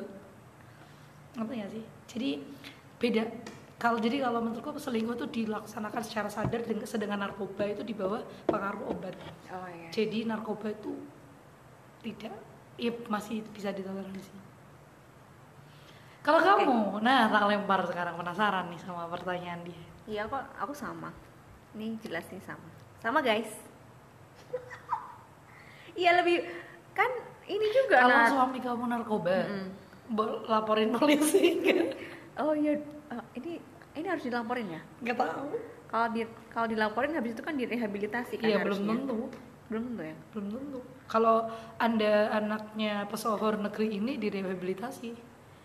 ngerti 1.36 1.54
gak 1.60 1.72
sih 1.76 1.84
jadi 2.08 2.30
beda 2.96 3.24
kalau 3.76 4.00
jadi 4.00 4.24
kalau 4.24 4.40
menurutku 4.40 4.80
selingkuh 4.80 5.20
itu 5.20 5.28
dilaksanakan 5.44 6.02
secara 6.02 6.30
sadar 6.32 6.64
dengan 6.64 6.88
sedangkan 6.88 7.20
narkoba 7.20 7.68
itu 7.68 7.84
di 7.84 7.92
bawah 7.92 8.24
pengaruh 8.48 8.96
obat 8.96 9.12
Oh 9.52 9.68
iya. 9.68 9.92
jadi 9.92 10.24
narkoba 10.24 10.72
itu 10.72 10.96
tidak 12.00 12.32
ya 12.80 12.96
masih 13.12 13.44
bisa 13.52 13.76
ditoleransi 13.76 14.32
kalau 16.24 16.40
Oke. 16.40 16.48
kamu 16.64 17.04
nah 17.04 17.28
tak 17.28 17.44
lempar 17.44 17.84
sekarang 17.84 18.16
penasaran 18.16 18.72
nih 18.72 18.80
sama 18.80 19.04
pertanyaan 19.08 19.68
dia 19.68 19.84
Iya 20.08 20.24
kok 20.24 20.40
aku 20.56 20.72
sama. 20.72 21.12
Ini 21.76 22.00
jelas 22.00 22.24
nih 22.32 22.40
sama. 22.40 22.64
Sama 22.98 23.20
guys. 23.20 23.50
Iya 25.94 26.14
lebih 26.16 26.46
kan 26.94 27.10
ini 27.48 27.68
juga 27.72 27.98
kalau 28.00 28.14
Nat. 28.16 28.30
suami 28.30 28.60
kamu 28.60 28.84
narkoba 28.88 29.34
Mm-mm. 29.44 29.66
bo- 30.12 30.46
laporin 30.46 30.90
polisi 30.92 31.58
Oh 32.38 32.54
iya, 32.54 32.78
eh, 33.10 33.24
ini 33.36 33.58
ini 33.94 34.06
harus 34.06 34.22
dilaporin 34.22 34.70
ya. 34.70 34.82
nggak 35.00 35.18
tahu 35.18 35.58
Kalau 35.88 36.08
di 36.12 36.22
kalau 36.52 36.68
dilaporin 36.68 37.12
habis 37.12 37.34
itu 37.34 37.42
kan 37.42 37.56
direhabilitasi 37.56 38.34
kan 38.36 38.46
iya 38.46 38.60
belum 38.60 38.78
tentu 38.84 39.26
Belum 39.68 39.84
tentu 39.90 40.04
ya. 40.04 40.16
belum 40.32 40.46
tentu 40.52 40.80
kalau 41.08 41.50
anda 41.78 42.14
anaknya 42.32 43.08
pesohor 43.08 43.58
negeri 43.58 43.96
ini 43.96 44.16
direhabilitasi 44.16 45.18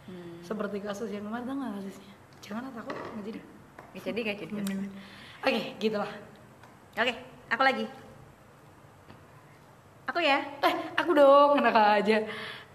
Hmm. 0.02 0.42
seperti 0.42 0.80
kasus 0.80 1.06
yang 1.08 1.22
kemarin 1.22 1.46
nggak 1.46 1.78
kasusnya 1.78 2.10
jangan 2.40 2.66
takut 2.72 2.90
nggak 2.90 3.24
jadi 3.24 3.40
Nggak 3.92 4.02
jadi 4.02 4.18
nggak 4.20 4.38
jadi. 4.40 4.52
Hmm. 4.56 4.90
oke 5.42 5.62
gitulah 5.78 6.10
Oke, 6.92 7.14
aku 7.48 7.62
lagi. 7.64 7.84
Aku 10.12 10.20
ya. 10.20 10.44
Eh, 10.60 10.74
aku 10.92 11.16
dong, 11.16 11.56
enak 11.56 11.72
aja. 11.72 12.28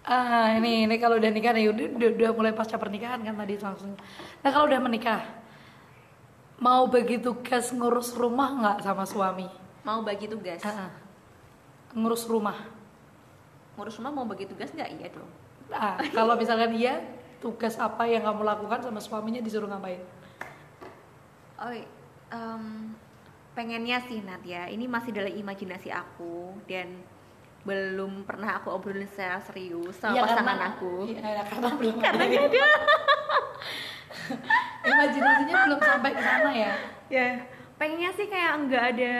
Ah, 0.08 0.56
ini 0.56 0.88
ini 0.88 0.96
kalau 0.96 1.20
udah 1.20 1.30
nikah 1.30 1.52
nih 1.52 1.68
udah, 1.68 1.86
udah, 2.00 2.08
udah 2.16 2.30
mulai 2.32 2.52
pasca 2.56 2.80
pernikahan 2.80 3.20
kan 3.22 3.36
tadi 3.36 3.54
langsung. 3.60 3.92
Nah, 4.40 4.50
kalau 4.50 4.66
udah 4.66 4.80
menikah 4.80 5.20
mau 6.58 6.90
bagi 6.90 7.22
tugas 7.22 7.70
ngurus 7.70 8.16
rumah 8.18 8.58
nggak 8.58 8.78
sama 8.82 9.04
suami? 9.06 9.46
Mau 9.86 10.02
bagi 10.02 10.26
tugas. 10.26 10.64
Ah. 10.66 10.90
ngurus 11.94 12.26
rumah. 12.26 12.56
Ngurus 13.78 14.00
rumah 14.02 14.12
mau 14.12 14.26
bagi 14.26 14.48
tugas 14.48 14.74
nggak? 14.74 14.90
Iya 14.98 15.08
dong. 15.14 15.30
Ah, 15.70 16.00
kalau 16.16 16.34
misalkan 16.34 16.74
iya, 16.74 17.04
tugas 17.38 17.78
apa 17.78 18.08
yang 18.08 18.24
kamu 18.24 18.42
lakukan 18.42 18.80
sama 18.82 18.98
suaminya 18.98 19.38
disuruh 19.44 19.68
ngapain? 19.68 20.02
Oh, 21.60 21.70
em, 22.32 22.62
pengennya 23.58 23.98
sih 24.00 24.22
Nat 24.22 24.46
ya. 24.46 24.64
Ini 24.64 24.86
masih 24.86 25.10
dalam 25.10 25.34
imajinasi 25.34 25.90
aku 25.90 26.54
dan 26.64 27.02
belum 27.66 28.22
pernah 28.22 28.54
aku 28.54 28.70
obrolin 28.70 29.04
secara 29.04 29.42
serius 29.42 29.98
sama 29.98 30.14
Iya, 30.14 30.22
pasangan 30.22 30.46
karena- 30.54 30.70
aku. 30.70 30.92
Iya, 31.04 31.20
karena 31.44 31.68
belum 31.74 31.94
Karena 32.06 32.22
ada. 32.22 32.30
nggak 32.30 32.44
ada. 32.46 32.64
Imajinasinya 34.84 35.54
belum 35.66 35.80
sampai 35.80 36.10
ke 36.12 36.22
sana 36.22 36.50
ya. 36.50 36.72
ya 37.08 37.26
pengennya 37.74 38.10
sih 38.12 38.26
kayak 38.26 38.52
nggak 38.62 38.84
ada 38.92 39.14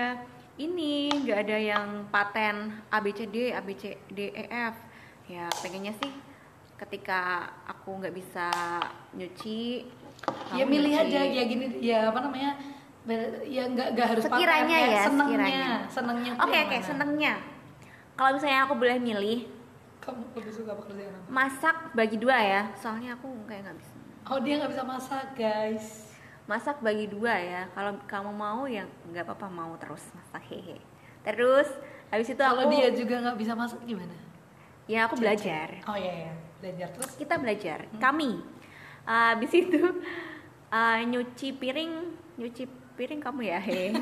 ini 0.56 1.08
nggak 1.16 1.38
ada 1.40 1.56
yang 1.56 1.86
paten 2.08 2.56
A 2.88 2.98
B 2.98 3.10
C 3.10 3.24
D 3.24 3.50
A 3.50 3.60
B 3.60 3.72
C 3.72 3.84
D 4.06 4.28
E 4.28 4.44
F 4.46 4.74
ya 5.26 5.46
pengennya 5.58 5.94
sih 5.94 6.10
ketika 6.76 7.46
aku 7.64 7.96
nggak 7.96 8.12
bisa 8.12 8.48
nyuci 9.12 9.86
ya 10.52 10.64
milih 10.64 10.92
nyuci. 10.92 11.04
aja 11.06 11.20
ya 11.22 11.42
gini 11.44 11.66
ya 11.80 12.10
apa 12.10 12.18
namanya 12.20 12.58
ber- 13.06 13.44
ya 13.46 13.64
nggak 13.68 13.88
nggak 13.94 14.06
harus 14.16 14.24
sekiranya 14.24 14.78
pakai, 14.78 14.94
ya 14.94 15.02
senengnya. 15.06 15.26
sekiranya. 15.28 15.72
Senengnya 15.90 16.32
oke 16.38 16.58
oke 16.58 16.76
mana? 16.78 16.86
senengnya. 16.86 17.34
Kalau 18.18 18.30
misalnya 18.34 18.60
aku 18.66 18.74
boleh 18.74 18.98
milih 18.98 19.40
kamu 20.02 20.22
lebih 20.40 20.52
suka 20.54 20.72
pekerjaan 20.72 21.12
apa 21.12 21.28
masak 21.28 21.76
bagi 21.92 22.16
dua 22.16 22.36
ya. 22.40 22.62
Soalnya 22.74 23.14
aku 23.14 23.28
kayak 23.44 23.68
nggak 23.68 23.78
bisa. 23.78 23.94
Oh 24.28 24.38
dia 24.40 24.54
nggak 24.60 24.72
bisa 24.72 24.84
masak 24.84 25.26
guys. 25.36 25.86
Masak 26.48 26.76
bagi 26.80 27.06
dua 27.06 27.34
ya. 27.36 27.62
Kalau 27.76 27.92
kamu 28.08 28.32
mau 28.32 28.64
ya 28.64 28.88
nggak 29.12 29.24
apa-apa. 29.28 29.46
Mau 29.52 29.76
terus 29.76 30.02
masak 30.16 30.48
hehe. 30.48 30.80
Terus 31.22 31.68
habis 32.08 32.28
itu 32.32 32.40
kalau 32.40 32.64
aku 32.64 32.72
dia 32.72 32.88
juga 32.96 33.20
nggak 33.20 33.36
bisa 33.36 33.52
masak 33.52 33.80
gimana? 33.84 34.16
Ya 34.88 35.04
aku 35.04 35.20
belajar. 35.20 35.84
Oh 35.84 35.96
iya 35.96 36.32
ya 36.32 36.32
belajar 36.64 36.88
terus? 36.96 37.12
Kita 37.14 37.36
belajar. 37.36 37.84
Kami. 38.00 38.40
Uh, 39.08 39.36
habis 39.36 39.52
itu 39.52 39.80
uh, 40.72 40.98
nyuci 41.10 41.56
piring 41.56 41.92
nyuci 42.38 42.64
piring 42.98 43.22
kamu 43.22 43.46
ya 43.46 43.62
he? 43.62 43.94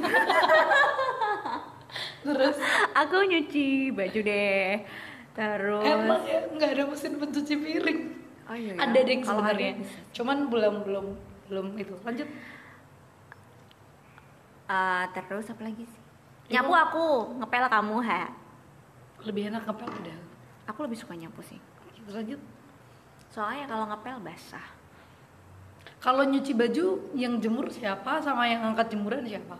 Terus? 2.26 2.56
Aku 2.96 3.16
nyuci 3.28 3.92
baju 3.92 4.20
deh. 4.24 4.82
Terus? 5.36 5.84
Emang 5.84 6.24
ya 6.24 6.40
nggak 6.48 6.70
ada 6.72 6.84
mesin 6.88 7.12
pencuci 7.20 7.54
piring. 7.60 8.00
Oh, 8.46 8.56
iya, 8.56 8.72
iya. 8.72 8.80
ada 8.80 8.98
deh 8.98 9.18
sebenarnya. 9.20 9.72
cuman 10.16 10.48
belum 10.48 10.74
belum 10.88 11.06
belum 11.52 11.66
itu. 11.76 11.94
Lanjut. 12.00 12.28
Uh, 14.66 15.04
terus 15.14 15.46
apa 15.52 15.62
lagi 15.62 15.84
sih? 15.84 16.02
Ya, 16.48 16.64
nyapu 16.64 16.72
aku. 16.74 17.06
Ngepel 17.38 17.68
kamu 17.68 17.96
ha 18.02 18.46
lebih 19.24 19.48
enak 19.50 19.66
ngepel 19.66 19.88
udah 19.90 20.18
aku 20.70 20.78
lebih 20.86 20.98
suka 20.98 21.18
nyapu 21.18 21.40
sih. 21.42 21.58
Lanjut. 22.06 22.38
Soalnya 23.32 23.66
kalau 23.66 23.90
ngepel 23.90 24.22
basah 24.22 24.75
kalau 26.06 26.22
nyuci 26.22 26.52
baju 26.54 27.14
yang 27.18 27.40
jemur 27.42 27.66
siapa? 27.72 28.22
Sama 28.22 28.46
yang 28.46 28.62
angkat 28.62 28.94
jemuran 28.94 29.26
siapa? 29.26 29.58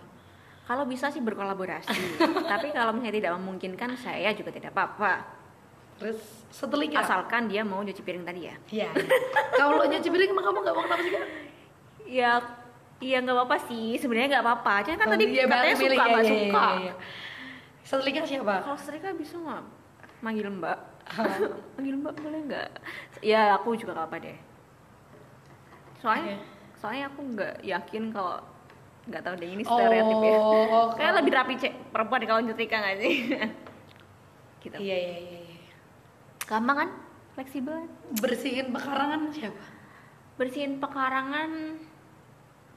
Kalau 0.66 0.86
bisa 0.86 1.10
sih 1.10 1.22
berkolaborasi. 1.22 1.90
Tapi 2.52 2.70
kalau 2.70 2.94
misalnya 2.94 3.18
tidak 3.18 3.32
memungkinkan 3.40 3.98
saya 3.98 4.30
juga 4.30 4.50
tidak 4.54 4.70
apa-apa. 4.74 5.26
Terus 5.96 6.18
setelika 6.52 7.00
asalkan 7.00 7.48
dia 7.48 7.64
mau 7.64 7.80
nyuci 7.80 8.02
piring 8.04 8.22
tadi 8.26 8.46
ya. 8.46 8.54
Iya. 8.68 8.90
Kalau 9.56 9.80
nyuci 9.88 10.06
piring 10.06 10.30
emang 10.30 10.44
kamu 10.44 10.58
nggak 10.62 10.74
mau 10.76 10.84
kenapa 10.84 11.02
sih 11.02 11.12
kan? 11.14 11.24
ya 12.06 12.32
iya 13.02 13.18
nggak 13.24 13.36
apa-apa 13.42 13.56
sih. 13.66 13.96
Sebenarnya 13.98 14.38
nggak 14.38 14.44
apa-apa. 14.44 14.74
Cuman 14.86 14.98
kan 15.00 15.06
Oh, 15.08 15.12
tadi 15.16 15.24
iya, 15.32 15.44
katanya 15.48 15.74
suka 15.74 15.86
iya, 15.88 15.96
nggak 15.96 16.22
iya, 16.22 16.30
suka. 16.30 16.64
iya, 16.66 16.78
iya. 16.78 16.94
Setelika 17.86 18.22
siapa? 18.26 18.54
kalau 18.66 18.78
setrika 18.78 19.08
bisa 19.16 19.34
nggak? 19.40 19.62
Manggil 20.20 20.46
mbak. 20.52 20.78
Manggil 21.78 21.94
mbak 22.02 22.14
boleh 22.20 22.40
nggak? 22.50 22.68
Ya 23.24 23.54
aku 23.56 23.74
juga 23.74 23.96
nggak 23.96 24.08
apa 24.12 24.18
deh 24.22 24.38
soalnya 25.98 26.36
Oke. 26.36 26.44
soalnya 26.76 27.04
aku 27.08 27.20
nggak 27.32 27.54
yakin 27.62 28.02
kalau 28.10 28.36
nggak 29.06 29.22
tahu 29.22 29.34
deh 29.38 29.48
ini 29.48 29.62
stereotip 29.62 30.18
ya 30.20 30.38
Oh, 30.42 30.86
kayak 30.92 31.12
lebih 31.18 31.32
rapi 31.32 31.54
cek 31.56 31.72
perempuan 31.90 32.22
kalau 32.24 32.40
nyetrika 32.42 32.76
nggak 32.76 32.96
sih 32.98 33.14
gitu 34.62 34.76
Iya 34.76 34.96
iya 34.98 35.16
iya. 35.16 35.38
iya. 35.46 35.58
gampang 36.42 36.76
kan 36.76 36.90
fleksibel? 37.34 37.86
Bersihin 38.18 38.72
pekarangan 38.72 39.30
siapa? 39.30 39.62
bersihin 40.36 40.76
pekarangan 40.76 41.80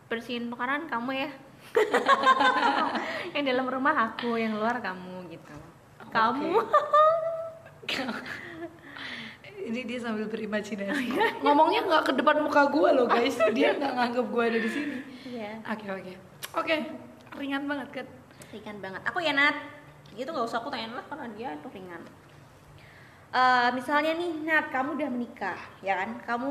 bersihin 0.07 0.47
pekarangan 0.47 0.87
kamu 0.87 1.11
ya 1.27 1.29
yang 3.35 3.43
dalam 3.43 3.67
rumah 3.67 3.91
aku 4.07 4.39
yang 4.39 4.55
luar 4.55 4.79
kamu 4.79 5.27
gitu 5.27 5.53
kamu 6.07 6.55
Ini 9.59 9.79
dia 9.83 9.99
sambil 9.99 10.25
berimajinasi. 10.31 11.11
Ngomongnya 11.43 11.83
nggak 11.83 12.03
ke 12.07 12.11
depan 12.15 12.41
muka 12.41 12.71
gua 12.71 12.95
loh 12.95 13.05
guys. 13.05 13.35
Dia 13.57 13.75
nggak 13.75 13.91
nganggap 13.91 14.25
gua 14.31 14.43
ada 14.47 14.59
di 14.59 14.69
sini. 14.71 14.95
iya 15.27 15.59
Oke 15.67 15.85
oke. 15.91 16.13
Oke. 16.57 16.75
Ringan 17.35 17.67
banget 17.67 17.89
kan? 17.91 18.07
ringan 18.49 18.81
banget 18.81 19.01
aku 19.05 19.21
ya 19.21 19.33
Nat 19.35 19.55
itu 20.17 20.25
nggak 20.25 20.45
usah 20.45 20.59
aku 20.61 20.73
tanyain 20.73 20.89
lah 20.89 21.05
karena 21.05 21.27
dia 21.37 21.49
itu 21.53 21.69
ringan 21.69 22.01
Eh, 23.29 23.69
misalnya 23.77 24.17
nih 24.17 24.41
Nat 24.41 24.73
kamu 24.73 24.97
udah 24.97 25.09
menikah 25.13 25.59
ya 25.85 26.01
kan 26.01 26.17
kamu 26.25 26.49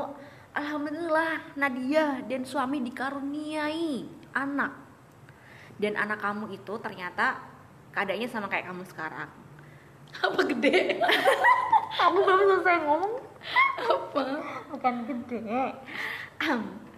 alhamdulillah 0.55 1.59
Nadia 1.59 2.23
dan 2.31 2.47
suami 2.47 2.79
dikaruniai 2.87 4.07
anak 4.31 4.79
dan 5.83 5.99
anak 5.99 6.23
kamu 6.23 6.55
itu 6.55 6.79
ternyata 6.79 7.43
keadaannya 7.91 8.31
sama 8.31 8.47
kayak 8.47 8.71
kamu 8.71 8.87
sekarang 8.87 9.27
Apa 10.19 10.41
gede? 10.45 10.99
aku 12.03 12.17
belum 12.21 12.41
selesai 12.47 12.77
ngomong 12.85 13.13
Apa? 13.81 14.25
bukan 14.69 14.95
gede 15.05 15.73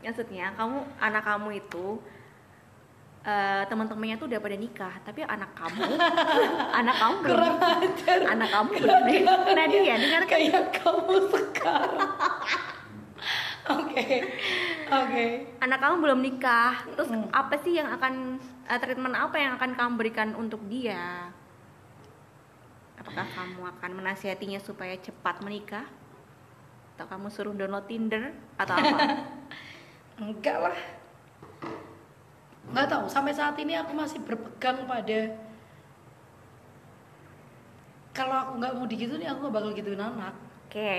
maksudnya 0.01 0.53
kamu 0.53 0.77
anak 0.97 1.23
kamu 1.23 1.49
itu 1.57 2.01
eh, 3.23 3.63
teman-temannya 3.65 4.17
tuh 4.17 4.27
udah 4.27 4.41
pada 4.41 4.57
nikah 4.57 4.95
tapi 5.01 5.21
anak 5.23 5.53
kamu 5.53 5.85
anak 6.81 6.97
kamu 6.97 7.15
belum 7.23 7.55
ajar. 7.57 8.19
anak 8.27 8.49
kamu 8.49 8.69
belum 8.77 9.01
nih 9.05 9.21
Nadia 9.53 9.95
dengar 9.97 10.23
kan 10.25 10.31
Kayak 10.31 10.65
kamu 10.75 11.15
sekarang. 11.29 12.11
Oke. 13.71 14.05
Oke. 14.91 15.25
anak 15.61 15.79
kamu 15.79 15.95
belum 16.01 16.21
nikah 16.21 16.75
terus 16.91 17.09
Mm. 17.09 17.29
apa 17.31 17.55
sih 17.61 17.77
yang 17.77 17.89
akan 17.93 18.37
eh, 18.67 18.79
treatment 18.79 19.15
apa 19.15 19.37
yang 19.37 19.53
akan 19.55 19.71
kamu 19.73 19.93
berikan 19.97 20.33
untuk 20.35 20.61
dia 20.67 21.31
apakah 23.01 23.25
kamu 23.33 23.63
akan 23.65 23.91
menasihatinya 23.97 24.61
supaya 24.61 24.93
cepat 25.01 25.41
menikah 25.41 25.89
atau 26.95 27.09
kamu 27.09 27.33
suruh 27.33 27.57
download 27.57 27.89
Tinder 27.89 28.37
atau 28.61 28.77
apa 28.77 28.99
Enggak 30.21 30.59
lah. 30.61 30.77
Nggak 32.69 32.87
tahu. 32.93 33.05
Sampai 33.09 33.33
saat 33.33 33.57
ini 33.57 33.73
aku 33.73 33.97
masih 33.97 34.21
berpegang 34.21 34.85
pada 34.85 35.33
kalau 38.13 38.37
aku 38.37 38.53
nggak 38.61 38.73
mau 38.77 38.85
digituin 38.85 39.25
ya 39.25 39.33
aku 39.33 39.49
nggak 39.49 39.57
bakal 39.57 39.71
gituin 39.73 40.03
anak. 40.03 40.35
oke 40.69 40.93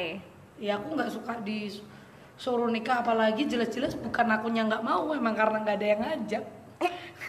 Ya 0.58 0.82
aku 0.82 0.88
nggak 0.98 1.12
suka 1.14 1.38
disuruh 1.46 2.70
nikah 2.74 3.06
apalagi 3.06 3.46
jelas-jelas 3.46 3.94
bukan 3.94 4.26
akunya 4.32 4.66
nggak 4.66 4.82
mau 4.82 5.14
emang 5.14 5.38
karena 5.38 5.62
nggak 5.62 5.78
ada 5.78 5.88
yang 5.88 6.02
ngajak. 6.02 6.44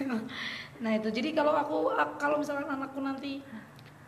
nah 0.82 0.96
itu 0.96 1.12
jadi 1.12 1.36
kalau 1.36 1.52
aku 1.52 1.92
ak- 1.92 2.16
kalau 2.16 2.40
misalkan 2.40 2.72
anakku 2.72 3.04
nanti 3.04 3.44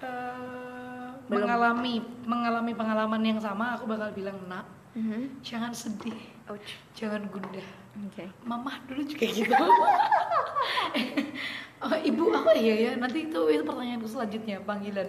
eh, 0.00 1.08
Belum. 1.24 1.40
mengalami 1.40 1.94
mengalami 2.24 2.72
pengalaman 2.72 3.22
yang 3.22 3.38
sama 3.38 3.74
aku 3.74 3.86
bakal 3.86 4.10
bilang 4.10 4.36
nak 4.44 4.66
Mhm. 4.94 5.42
jangan 5.42 5.70
sedih 5.70 6.14
Ouch. 6.46 6.78
jangan 6.92 7.26
gundah 7.26 7.66
Oke. 7.94 8.26
Mama 8.42 8.74
dulu 8.86 9.02
juga 9.04 9.22
gitu. 9.24 9.54
oh, 11.78 11.94
ibu 12.02 12.22
apa 12.32 12.52
iya 12.54 12.74
ya? 12.74 12.92
Nanti 12.98 13.30
itu 13.30 13.40
itu 13.46 13.62
pertanyaanku 13.62 14.08
selanjutnya 14.08 14.58
panggilan. 14.62 15.06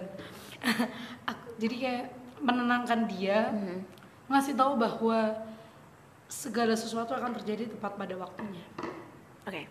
Aku 1.30 1.46
jadi 1.58 1.74
kayak 1.76 2.04
menenangkan 2.38 3.10
dia, 3.10 3.50
Mhm. 3.50 3.78
ngasih 4.28 4.54
tahu 4.54 4.78
bahwa 4.78 5.34
segala 6.26 6.74
sesuatu 6.74 7.10
akan 7.10 7.34
terjadi 7.34 7.70
tepat 7.70 7.98
pada 7.98 8.14
waktunya. 8.14 8.62
Oke. 9.42 9.66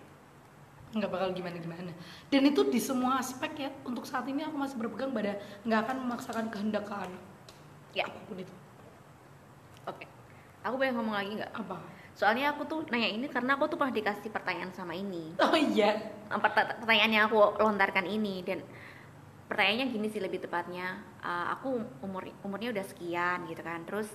Nggak 0.96 1.12
bakal 1.12 1.30
gimana-gimana. 1.36 1.91
Dan 2.32 2.41
itu 2.48 2.64
di 2.72 2.80
semua 2.80 3.20
aspek 3.20 3.52
ya. 3.68 3.70
Untuk 3.84 4.08
saat 4.08 4.24
ini 4.32 4.48
aku 4.48 4.56
masih 4.56 4.80
berpegang 4.80 5.12
pada 5.12 5.36
nggak 5.68 5.80
akan 5.86 5.96
memaksakan 6.08 6.48
kehendak 6.48 6.88
ke 6.88 6.93
anak. 6.96 7.24
Ya. 7.91 8.08
Apa 8.08 8.20
pun 8.24 8.39
itu. 8.39 8.54
Oke. 9.91 10.08
Aku 10.64 10.80
boleh 10.80 10.96
ngomong 10.96 11.16
lagi 11.20 11.36
nggak? 11.36 11.52
Apa? 11.52 11.78
Soalnya 12.16 12.56
aku 12.56 12.64
tuh 12.64 12.88
nanya 12.88 13.12
ini 13.12 13.28
karena 13.28 13.60
aku 13.60 13.68
tuh 13.68 13.76
pernah 13.76 13.91
dikasih 13.91 14.32
pertanyaan 14.32 14.72
sama 14.72 14.96
ini. 14.96 15.36
Oh 15.43 15.52
iya. 15.52 16.00
Pert- 16.32 16.80
Pertanyaan 16.80 17.12
yang 17.12 17.24
aku 17.28 17.60
lontarkan 17.60 18.08
ini 18.08 18.39
dan 18.48 18.64
pertanyaannya 19.46 19.93
gini 19.93 20.08
sih 20.10 20.18
lebih 20.18 20.41
tepatnya 20.41 20.98
uh, 21.22 21.54
aku 21.54 21.78
umur 22.02 22.26
umurnya 22.41 22.74
udah 22.74 22.82
sekian 22.82 23.46
gitu 23.46 23.62
kan 23.62 23.86
terus 23.86 24.10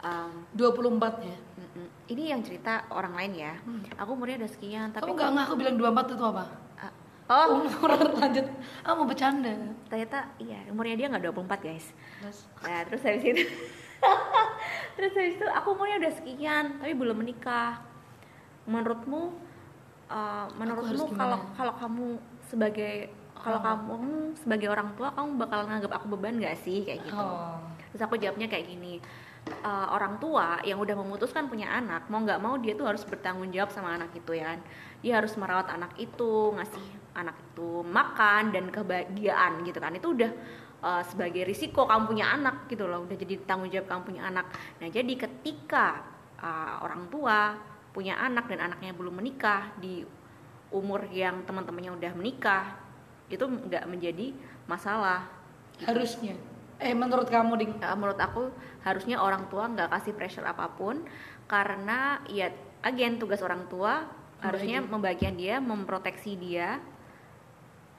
um, 0.00 0.32
24 0.52 0.98
ya 1.22 1.36
mm-mm. 1.56 1.86
ini 2.08 2.22
yang 2.30 2.40
cerita 2.40 2.84
orang 2.90 3.14
lain 3.14 3.32
ya 3.36 3.52
Hmm. 3.62 3.80
aku 3.94 4.10
umurnya 4.12 4.40
udah 4.40 4.50
sekian 4.50 4.88
tapi 4.90 5.04
kamu 5.04 5.14
nggak 5.14 5.30
ngaku 5.32 5.54
bilang 5.54 5.76
24 5.76 6.12
itu 6.12 6.24
apa 6.24 6.44
uh, 6.78 6.92
oh 7.26 7.46
umur 7.58 7.90
lanjut 8.14 8.46
ah 8.82 8.92
mau 8.92 9.04
bercanda 9.04 9.52
ternyata 9.86 10.18
iya 10.36 10.60
umurnya 10.68 10.96
dia 10.96 11.06
nggak 11.08 11.24
24 11.26 11.60
guys 11.62 11.86
Terus, 12.20 12.38
Nah, 12.60 12.80
terus 12.84 13.02
habis 13.02 13.24
itu 13.24 13.42
terus 14.96 15.12
habis 15.12 15.34
itu 15.34 15.46
aku 15.46 15.68
umurnya 15.72 15.96
udah 15.98 16.12
sekian 16.14 16.64
tapi 16.78 16.92
belum 16.92 17.16
menikah. 17.16 17.80
Menurutmu 18.66 19.30
uh, 20.08 20.46
menurutmu 20.52 21.14
kalau 21.14 21.38
kalau 21.54 21.74
kamu 21.76 22.06
sebagai 22.42 22.94
kalau 23.36 23.56
Oh. 23.56 23.62
kamu 23.62 23.94
sebagai 24.34 24.66
orang 24.66 24.90
tua 24.96 25.12
kamu 25.12 25.38
bakal 25.38 25.60
nganggap 25.64 25.92
aku 25.92 26.06
beban 26.12 26.40
gak 26.40 26.58
sih 26.58 26.82
kayak 26.82 27.04
gitu. 27.04 27.14
oh 27.14 27.62
Terus 27.92 28.02
aku 28.02 28.18
jawabnya 28.18 28.48
kayak 28.48 28.66
gini. 28.66 28.98
"Eh, 29.46 29.86
orang 29.94 30.18
tua 30.18 30.58
yang 30.66 30.82
udah 30.82 30.98
memutuskan 30.98 31.46
punya 31.46 31.70
anak 31.70 32.10
mau 32.10 32.18
nggak 32.18 32.42
mau 32.42 32.58
dia 32.58 32.74
tuh 32.74 32.90
harus 32.90 33.06
bertanggung 33.06 33.54
jawab 33.54 33.70
sama 33.70 33.94
anak 33.94 34.10
itu 34.18 34.34
ya 34.34 34.54
kan? 34.54 34.60
Dia 35.02 35.12
harus 35.22 35.38
merawat 35.38 35.70
anak 35.70 35.94
itu 36.02 36.50
ngasih 36.54 36.86
anak 37.14 37.34
itu 37.38 37.86
makan 37.86 38.50
dan 38.50 38.70
kebahagiaan 38.74 39.62
gitu 39.62 39.78
kan. 39.78 39.94
Itu 39.94 40.18
udah 40.18 40.30
eh, 40.82 41.02
sebagai 41.06 41.46
risiko 41.46 41.86
kamu 41.86 42.10
punya 42.10 42.26
anak 42.34 42.66
gitu 42.66 42.90
loh 42.90 43.06
udah 43.06 43.16
jadi 43.18 43.34
tanggung 43.46 43.70
jawab 43.70 43.86
kamu 43.86 44.02
punya 44.14 44.22
anak. 44.26 44.46
Nah 44.82 44.88
jadi 44.90 45.14
ketika 45.14 46.02
eh, 46.42 46.74
orang 46.82 47.06
tua 47.06 47.54
punya 47.94 48.18
anak 48.18 48.50
dan 48.50 48.66
anaknya 48.66 48.98
belum 48.98 49.14
menikah 49.14 49.70
di 49.78 50.02
umur 50.74 51.06
yang 51.14 51.46
teman-temannya 51.46 51.94
udah 51.94 52.12
menikah 52.18 52.64
itu 53.30 53.46
nggak 53.46 53.86
menjadi 53.86 54.34
masalah. 54.66 55.22
Harusnya 55.86 56.34
eh 56.76 56.92
menurut 56.92 57.28
kamu 57.28 57.52
ding 57.56 57.72
Uh, 57.80 57.96
menurut 57.96 58.20
aku 58.20 58.52
harusnya 58.84 59.16
orang 59.16 59.48
tua 59.48 59.64
nggak 59.66 59.88
kasih 59.88 60.12
pressure 60.12 60.44
apa 60.44 60.68
pun 60.76 61.02
karena 61.48 62.20
ya 62.28 62.52
again 62.84 63.16
tugas 63.16 63.40
orang 63.40 63.64
tua 63.72 64.04
harusnya 64.44 64.84
membagian 64.84 65.34
dia 65.34 65.56
memproteksi 65.58 66.36
dia. 66.36 66.78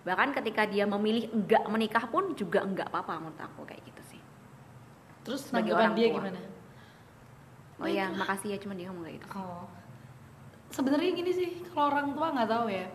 Bahkan 0.06 0.32
ketika 0.40 0.64
dia 0.64 0.88
memilih 0.88 1.28
enggak 1.34 1.68
menikah 1.68 2.06
pun 2.08 2.32
juga 2.38 2.64
enggak 2.64 2.88
apa-apa 2.94 3.20
menurut 3.20 3.42
aku 3.42 3.68
kayak 3.68 3.84
gitu 3.84 4.02
sih. 4.16 4.22
Terus 5.28 5.42
Sebagai 5.50 5.76
tanggapan 5.76 5.84
orang 5.84 5.98
dia 5.98 6.08
tua. 6.08 6.16
gimana? 6.22 6.40
Oh 7.78 7.90
ya 7.90 8.06
makasih 8.10 8.56
ya 8.56 8.58
cuma 8.58 8.74
dia 8.74 8.88
ngomong 8.88 9.04
kayak 9.04 9.18
gitu. 9.20 9.28
Oh. 9.36 9.66
Sebenarnya 10.68 11.12
gini 11.16 11.32
sih, 11.32 11.50
kalau 11.72 11.92
orang 11.96 12.12
tua 12.12 12.28
nggak 12.36 12.50
tahu 12.50 12.66
ya, 12.68 12.88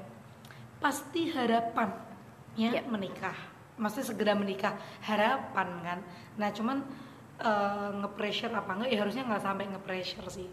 pasti 0.77 1.33
harapannya 1.33 2.69
Ya. 2.69 2.85
menikah, 2.85 3.33
maksudnya 3.75 4.07
segera 4.07 4.33
menikah, 4.33 4.75
harapan 5.01 5.69
kan. 5.81 5.99
Nah 6.37 6.49
cuman 6.51 6.79
eh, 7.39 7.89
nge-pressure 7.99 8.51
apa 8.51 8.71
enggak 8.73 8.91
ya 8.91 8.99
harusnya 8.99 9.23
nggak 9.25 9.43
sampai 9.43 9.65
nge-pressure 9.69 10.29
sih. 10.29 10.49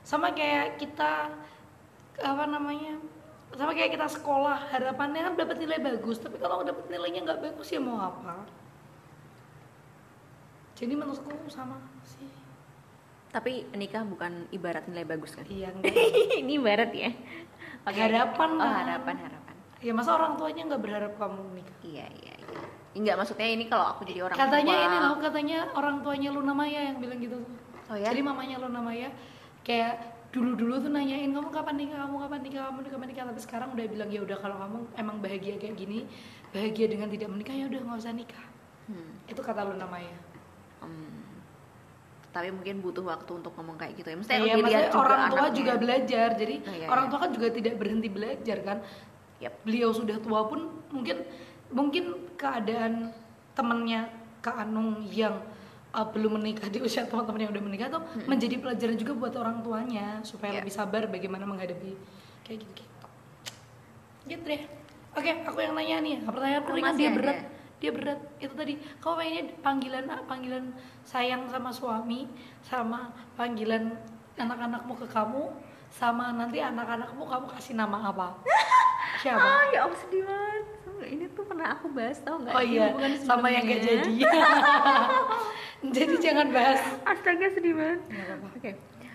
Sama 0.00 0.30
kayak 0.30 0.76
kita 0.76 1.32
apa 2.14 2.44
namanya, 2.44 3.00
sama 3.52 3.72
kayak 3.72 3.92
kita 3.92 4.06
sekolah 4.06 4.70
harapannya 4.70 5.20
kan 5.22 5.34
dapat 5.34 5.56
nilai 5.58 5.80
bagus, 5.80 6.18
tapi 6.18 6.36
kalau 6.36 6.60
dapat 6.60 6.86
nilainya 6.88 7.24
nggak 7.24 7.40
bagus 7.42 7.68
ya 7.68 7.78
mau 7.78 7.98
apa? 7.98 8.44
Jadi 10.74 10.92
menurutku 10.92 11.30
sama 11.48 11.78
sih. 12.04 12.26
tapi 13.30 13.66
nikah 13.72 14.02
bukan 14.02 14.46
ibarat 14.50 14.86
nilai 14.86 15.02
bagus 15.04 15.34
kan 15.34 15.42
Iya 15.44 15.70
enggak. 15.74 15.90
ini 16.38 16.54
ibarat 16.54 16.94
ya 16.94 17.10
Oke. 17.82 17.98
Harapan 17.98 18.50
oh 18.52 18.62
lah. 18.62 18.74
harapan 18.80 19.16
harapan 19.20 19.54
Ya 19.82 19.90
masa 19.90 20.14
orang 20.14 20.34
tuanya 20.34 20.62
nggak 20.64 20.78
berharap 20.78 21.12
kamu 21.14 21.42
menikah? 21.50 21.74
iya 21.82 22.06
iya 22.14 22.30
iya 22.30 22.33
enggak 22.94 23.14
maksudnya 23.18 23.48
ini 23.50 23.64
kalau 23.66 23.86
aku 23.90 24.06
jadi 24.06 24.20
orang 24.24 24.38
katanya 24.38 24.74
tua 24.74 24.86
ini 24.86 24.96
loh, 25.02 25.14
katanya 25.18 25.58
orang 25.74 25.96
tuanya 26.06 26.30
Luna 26.30 26.54
Maya 26.54 26.80
yang 26.94 26.96
bilang 27.02 27.18
gitu 27.18 27.36
tuh. 27.42 27.50
oh 27.90 27.96
ya 27.98 28.08
Jadi 28.14 28.20
mamanya 28.22 28.56
Luna 28.62 28.80
Maya 28.80 29.10
kayak 29.66 29.94
dulu-dulu 30.34 30.82
tuh 30.82 30.90
nanyain 30.90 31.30
kamu 31.30 31.46
kapan 31.54 31.74
nikah, 31.78 31.98
kamu 32.06 32.16
kapan 32.26 32.40
nikah, 32.42 32.62
kamu 32.66 32.78
kapan 32.90 33.06
nikah, 33.14 33.24
tapi 33.30 33.40
sekarang 33.42 33.68
udah 33.70 33.86
bilang 33.86 34.10
ya 34.10 34.20
udah 34.26 34.36
kalau 34.42 34.56
kamu 34.58 34.78
emang 34.98 35.16
bahagia 35.22 35.54
kayak 35.62 35.78
gini, 35.78 36.10
bahagia 36.50 36.86
dengan 36.90 37.06
tidak 37.06 37.30
menikah 37.30 37.54
ya 37.54 37.70
udah 37.70 37.80
nggak 37.86 37.98
usah 38.02 38.14
nikah. 38.14 38.44
Hmm. 38.90 39.10
Itu 39.30 39.40
kata 39.46 39.62
Luna 39.62 39.86
Maya. 39.86 40.18
Hmm. 40.82 41.22
Tapi 42.34 42.50
mungkin 42.50 42.82
butuh 42.82 43.06
waktu 43.06 43.30
untuk 43.30 43.54
ngomong 43.54 43.78
kayak 43.78 43.94
gitu 43.94 44.10
ya. 44.10 44.16
Mesti 44.18 44.32
Iya, 44.34 44.54
maksudnya 44.58 44.90
orang 44.90 45.22
tua 45.30 45.46
juga 45.54 45.72
belajar, 45.78 46.28
jadi 46.34 46.54
Oh, 46.66 46.74
iya, 46.74 46.86
orang 46.90 47.04
iya. 47.06 47.10
tua 47.14 47.18
kan 47.22 47.30
juga 47.30 47.48
tidak 47.54 47.74
berhenti 47.78 48.08
belajar 48.10 48.58
kan. 48.66 48.78
Yap. 49.38 49.54
Beliau 49.62 49.94
sudah 49.94 50.18
tua 50.18 50.50
pun 50.50 50.66
mungkin 50.90 51.22
mungkin 51.74 52.04
keadaan 52.38 53.10
temennya 53.52 54.06
Kak 54.38 54.62
Anung 54.62 55.02
yang 55.04 55.42
uh, 55.90 56.06
belum 56.06 56.38
menikah 56.38 56.68
di 56.68 56.78
usia 56.78 57.02
teman-teman 57.04 57.44
yang 57.44 57.52
udah 57.52 57.64
menikah 57.64 57.88
tuh 57.90 58.02
menjadi 58.24 58.58
pelajaran 58.58 58.94
juga 58.94 59.12
buat 59.14 59.34
orang 59.34 59.58
tuanya 59.60 60.22
supaya 60.22 60.54
Iya. 60.54 60.58
lebih 60.62 60.74
sabar 60.74 61.02
bagaimana 61.06 61.44
menghadapi 61.44 61.92
kayak 62.42 62.58
gitu 62.62 62.72
gitu. 62.78 63.06
Gitu 64.26 64.44
deh. 64.44 64.62
Oke, 65.14 65.30
aku 65.46 65.58
yang 65.58 65.74
nanya 65.74 65.96
nih. 66.00 66.16
Pertanyaan 66.22 66.62
Oh, 66.64 66.74
ringan 66.74 66.94
dia 66.94 67.08
ada? 67.08 67.16
berat. 67.16 67.38
Dia 67.78 67.90
berat. 67.90 68.20
Itu 68.36 68.54
tadi. 68.54 68.74
Kamu 68.98 69.14
pengennya 69.14 69.42
panggilan 69.62 70.04
panggilan 70.24 70.64
sayang 71.02 71.46
sama 71.46 71.70
suami 71.70 72.26
sama 72.60 73.08
panggilan 73.34 73.94
anak-anakmu 74.34 74.98
ke 74.98 75.06
kamu 75.06 75.54
sama 75.88 76.34
nanti 76.34 76.58
anak-anakmu 76.58 77.22
kamu 77.22 77.46
kasih 77.54 77.74
nama 77.74 78.10
apa? 78.10 78.34
Siapa? 79.22 79.38
Ah, 79.38 79.64
ya 79.70 79.86
Allah 79.86 79.94
sedih 79.96 80.26
banget. 80.26 80.64
Pernah 81.64 81.80
aku 81.80 81.88
bahas 81.96 82.20
tau 82.20 82.36
nggak? 82.44 82.52
Oh 82.52 82.60
iya, 82.60 82.92
bukan 82.92 83.12
sama 83.24 83.48
yang 83.48 83.64
gak 83.64 83.80
jadi. 83.80 84.12
jadi 85.96 86.14
jangan 86.20 86.52
bahas. 86.52 86.76
Astaga 87.08 87.46
sedih 87.56 87.72
banget. 87.72 88.00
Oke. 88.52 88.70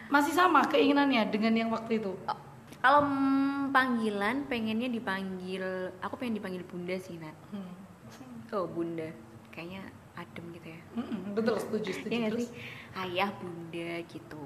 Masih 0.10 0.34
sama 0.34 0.66
keinginannya 0.66 1.30
dengan 1.30 1.54
yang 1.54 1.70
waktu 1.70 2.02
itu. 2.02 2.10
Oh, 2.26 2.38
Kalau 2.82 3.06
mm, 3.06 3.70
panggilan 3.70 4.50
pengennya 4.50 4.90
dipanggil, 4.90 5.94
aku 6.02 6.18
pengen 6.18 6.42
dipanggil 6.42 6.66
bunda 6.66 6.98
sih 6.98 7.22
Nat. 7.22 7.38
Hmm. 7.54 7.70
Oh 8.50 8.66
bunda, 8.66 9.14
kayaknya 9.54 9.86
adem 10.18 10.50
gitu 10.58 10.74
ya. 10.74 10.82
Mm-mm, 10.98 11.38
betul 11.38 11.54
setuju 11.62 12.02
setuju 12.02 12.10
Iya 12.10 12.18
nggak 12.18 12.34
terus. 12.34 12.50
sih? 12.50 12.50
Ayah, 12.98 13.30
bunda 13.30 13.92
gitu. 14.10 14.42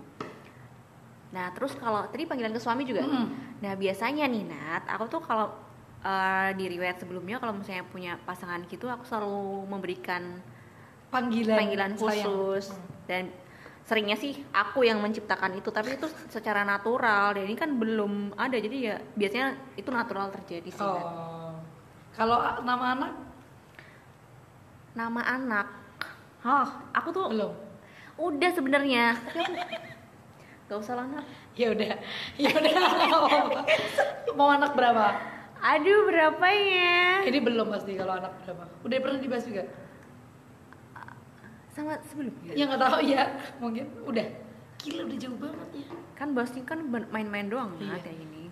Nah 1.31 1.55
terus 1.55 1.71
kalau 1.79 2.03
tadi 2.11 2.27
panggilan 2.27 2.51
ke 2.51 2.59
suami 2.59 2.83
juga. 2.83 3.07
Mm-mm. 3.07 3.31
Nah 3.63 3.73
biasanya 3.79 4.27
nih 4.27 4.43
Nat, 4.43 4.91
aku 4.91 5.07
tuh 5.07 5.23
kalau 5.23 5.55
eh, 6.03 6.49
di 6.53 6.65
riwayat 6.67 6.99
sebelumnya 6.99 7.37
kalau 7.37 7.53
misalnya 7.53 7.83
punya 7.85 8.19
pasangan 8.19 8.61
gitu, 8.65 8.85
aku 8.85 9.03
selalu 9.03 9.39
memberikan 9.65 10.43
Panggilan, 11.07 11.55
panggilan 11.55 11.91
sayang. 11.93 12.25
khusus 12.25 12.73
Hmm. 12.73 12.81
dan 13.05 13.23
seringnya 13.83 14.15
sih 14.15 14.33
aku 14.49 14.81
yang 14.81 14.97
menciptakan 14.97 15.53
itu, 15.53 15.69
tapi 15.69 15.93
itu 15.93 16.07
secara 16.27 16.63
natural 16.63 17.35
dan 17.35 17.43
ini 17.43 17.53
kan 17.53 17.69
belum 17.71 18.33
ada 18.33 18.55
jadi 18.55 18.77
ya 18.79 18.95
biasanya 19.13 19.47
itu 19.75 19.89
natural 19.89 20.31
terjadi 20.31 20.69
sih. 20.69 20.81
Oh. 20.81 21.53
Kalau 22.11 22.37
nama 22.61 22.85
anak 22.93 23.11
Nama 24.93 25.21
anak, 25.27 25.67
oh 26.43 26.67
aku 26.93 27.09
tuh 27.09 27.25
belum. 27.27 27.49
udah 28.13 28.51
sebenarnya. 28.53 29.17
Gak 30.69 30.77
usah 30.77 30.93
lah. 30.95 31.05
Ya 31.53 31.73
udah. 31.73 31.97
Ya 32.37 32.49
udah. 32.53 32.73
Mau 34.37 34.49
anak 34.49 34.77
berapa? 34.77 35.17
Aduh 35.63 35.99
berapa 36.05 36.47
ya? 36.51 37.23
Ini 37.23 37.39
belum 37.39 37.71
pasti 37.71 37.95
kalau 37.95 38.19
anak 38.19 38.35
berapa. 38.43 38.63
Udah 38.83 38.97
pernah 38.99 39.19
dibahas 39.19 39.45
juga? 39.47 39.63
Sama 41.71 41.97
sebelumnya. 42.05 42.51
Ya 42.53 42.67
nggak 42.67 42.81
tahu 42.81 42.99
ya. 43.01 43.23
Mungkin 43.57 43.85
udah. 44.03 44.27
Gila 44.77 45.01
udah 45.07 45.17
jauh 45.17 45.37
banget 45.39 45.69
ya. 45.73 45.87
Kan 46.13 46.35
bahasnya 46.35 46.63
kan 46.67 46.79
main-main 46.85 47.47
doang 47.47 47.73
Iya. 47.79 47.95
Nat 47.95 48.03
kayak 48.03 48.17
gini. 48.19 48.43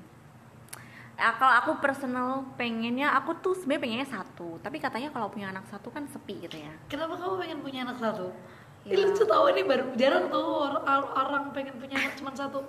Nah, 1.22 1.38
kalau 1.38 1.53
aku 1.53 1.72
personal 1.78 2.30
pengennya 2.57 3.14
aku 3.14 3.38
tuh 3.38 3.53
sebenarnya 3.53 3.84
pengennya 3.84 4.09
satu, 4.09 4.57
tapi 4.57 4.82
katanya 4.82 5.14
kalau 5.14 5.30
punya 5.30 5.53
anak 5.53 5.70
satu 5.70 5.93
kan 5.93 6.09
sepi 6.09 6.41
gitu 6.41 6.57
ya. 6.57 6.74
Kenapa 6.89 7.14
kamu 7.14 7.36
pengen 7.38 7.59
punya 7.62 7.80
anak 7.86 8.01
satu? 8.01 8.34
Ya. 8.82 8.97
Ini 8.97 9.01
lucu 9.05 9.24
tau 9.30 9.45
ini 9.45 9.62
baru 9.62 9.93
jarang 9.93 10.34
tuh 10.34 10.41
or- 10.41 10.82
or- 10.82 11.12
orang 11.14 11.53
pengen 11.53 11.78
punya 11.78 12.01
anak 12.01 12.18
cuma 12.18 12.34
satu. 12.34 12.66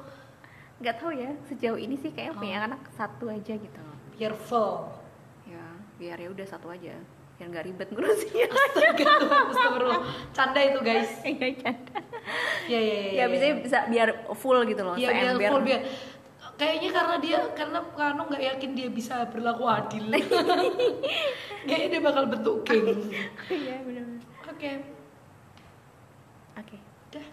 Nggak 0.84 1.00
tahu 1.00 1.16
ya 1.16 1.32
sejauh 1.48 1.80
ini 1.80 1.96
sih 1.96 2.12
kayak 2.12 2.36
punya 2.36 2.60
Oh. 2.60 2.66
anak 2.68 2.82
satu 2.92 3.32
aja 3.32 3.54
gitu. 3.56 3.80
Biar 4.22 4.38
full. 4.38 4.86
Ya 5.50 5.66
biar 5.98 6.14
ya 6.14 6.30
udah 6.30 6.46
satu 6.46 6.70
aja, 6.70 6.94
biar 7.34 7.46
nggak 7.50 7.64
ribet 7.66 7.90
ngurusnya. 7.90 8.46
Astaga 8.54 9.06
astagfirullah. 9.50 10.02
Canda 10.30 10.60
itu 10.62 10.78
guys. 10.78 11.10
Enggak 11.26 11.50
canda. 11.66 11.98
Ya 12.70 12.78
ya 12.78 12.96
ya. 13.02 13.10
Ya 13.18 13.24
bisa 13.26 13.44
bisa 13.58 13.78
biar 13.90 14.30
full 14.38 14.62
gitu 14.70 14.86
loh. 14.86 14.94
Iya 14.94 15.34
biar 15.34 15.50
full 15.50 15.66
biar. 15.66 15.82
Kayaknya 16.54 16.90
karena 16.94 17.16
dia 17.18 17.38
karena 17.58 17.78
Kano 17.98 18.22
nggak 18.30 18.42
yakin 18.46 18.70
dia 18.78 18.88
bisa 18.94 19.26
berlaku 19.26 19.66
adil. 19.66 20.06
Kayaknya 21.66 21.88
dia 21.90 22.00
bakal 22.06 22.30
bentuk 22.30 22.62
geng. 22.62 23.02
Iya 23.50 23.82
benar. 23.82 24.06
Oke. 24.46 24.70
Oke. 26.62 26.76
Dah. 27.10 27.26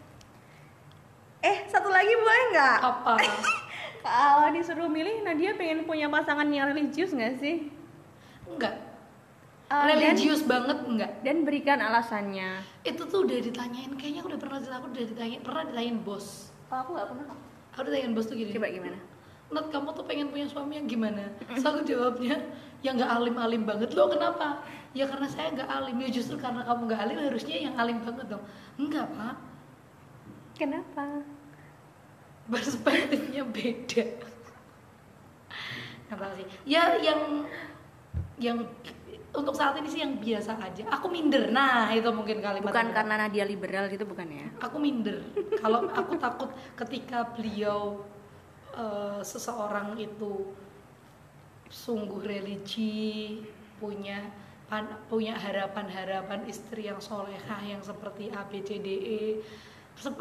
Eh 1.46 1.58
satu 1.70 1.94
lagi 1.94 2.14
boleh 2.18 2.44
nggak? 2.58 2.78
Apa? 2.82 3.14
Kalau 4.00 4.48
disuruh 4.56 4.88
milih, 4.88 5.28
Nadia 5.28 5.56
pengen 5.60 5.84
punya 5.84 6.08
pasangan 6.08 6.48
yang 6.48 6.72
religius 6.72 7.12
nggak 7.12 7.36
sih? 7.40 7.68
Enggak. 8.48 8.90
Eh, 9.70 9.86
religius 9.86 10.42
banget 10.42 10.82
enggak 10.82 11.22
dan 11.22 11.46
berikan 11.46 11.78
alasannya 11.78 12.58
itu 12.82 13.06
tuh 13.06 13.22
udah 13.22 13.38
ditanyain 13.38 13.94
kayaknya 14.02 14.26
aku 14.26 14.34
udah 14.34 14.42
pernah 14.42 14.58
aku 14.58 14.86
udah 14.90 15.06
ditanyain 15.14 15.42
pernah 15.46 15.62
ditanyain 15.70 15.98
bos 16.02 16.50
oh 16.74 16.78
aku 16.82 16.98
nggak 16.98 17.08
pernah 17.14 17.26
aku 17.78 17.82
ditanyain 17.86 18.14
bos 18.18 18.26
tuh 18.26 18.34
gini 18.34 18.50
coba 18.50 18.74
gimana 18.74 18.98
Nat 19.54 19.70
kamu 19.70 19.94
tuh 19.94 20.06
pengen 20.06 20.30
punya 20.30 20.46
suami 20.46 20.78
yang 20.78 20.86
gimana? 20.86 21.26
Terus 21.42 21.66
aku 21.66 21.82
jawabnya 21.82 22.38
yang 22.86 23.02
nggak 23.02 23.10
alim-alim 23.10 23.66
banget 23.66 23.98
loh 23.98 24.06
kenapa? 24.06 24.62
Ya 24.94 25.10
karena 25.10 25.26
saya 25.26 25.50
nggak 25.54 25.66
alim 25.66 25.98
ya 26.06 26.10
justru 26.14 26.38
karena 26.38 26.62
kamu 26.62 26.86
nggak 26.86 27.02
alim 27.02 27.18
harusnya 27.18 27.58
yang 27.58 27.74
alim 27.74 27.98
banget 27.98 28.30
dong. 28.30 28.46
Enggak 28.78 29.10
pak, 29.10 29.42
kenapa 30.54 31.26
perspektifnya 32.50 33.46
beda. 33.46 34.06
Nggak 36.10 36.18
tahu 36.18 36.34
sih. 36.42 36.48
Ya 36.66 36.98
yang 36.98 37.46
yang 38.42 38.58
untuk 39.30 39.54
saat 39.54 39.78
ini 39.78 39.86
sih 39.86 40.02
yang 40.02 40.18
biasa 40.18 40.58
aja. 40.58 40.90
Aku 40.90 41.06
minder. 41.06 41.54
Nah 41.54 41.94
itu 41.94 42.10
mungkin 42.10 42.42
kalimat. 42.42 42.74
bukan 42.74 42.90
karena 42.90 43.14
Nadia 43.22 43.46
liberal 43.46 43.86
gitu 43.94 44.10
bukan 44.10 44.26
ya 44.26 44.50
aku 44.58 44.82
minder 44.82 45.22
kalau 45.62 45.86
aku 45.94 46.18
takut 46.18 46.50
ketika 46.74 47.30
beliau 47.38 48.02
eh, 48.74 49.22
seseorang 49.22 49.94
itu 50.02 50.50
sungguh 51.70 52.26
religi 52.26 53.46
punya 53.78 54.34
pan- 54.66 54.98
punya 55.06 55.38
harapan-harapan 55.38 56.50
istri 56.50 56.90
yang 56.90 56.98
solehah 56.98 57.62
yang 57.62 57.86
seperti 57.86 58.34
A 58.34 58.42
B 58.50 58.66
C 58.66 58.82
D 58.82 58.88
E 58.90 59.22
Se- 59.38 59.69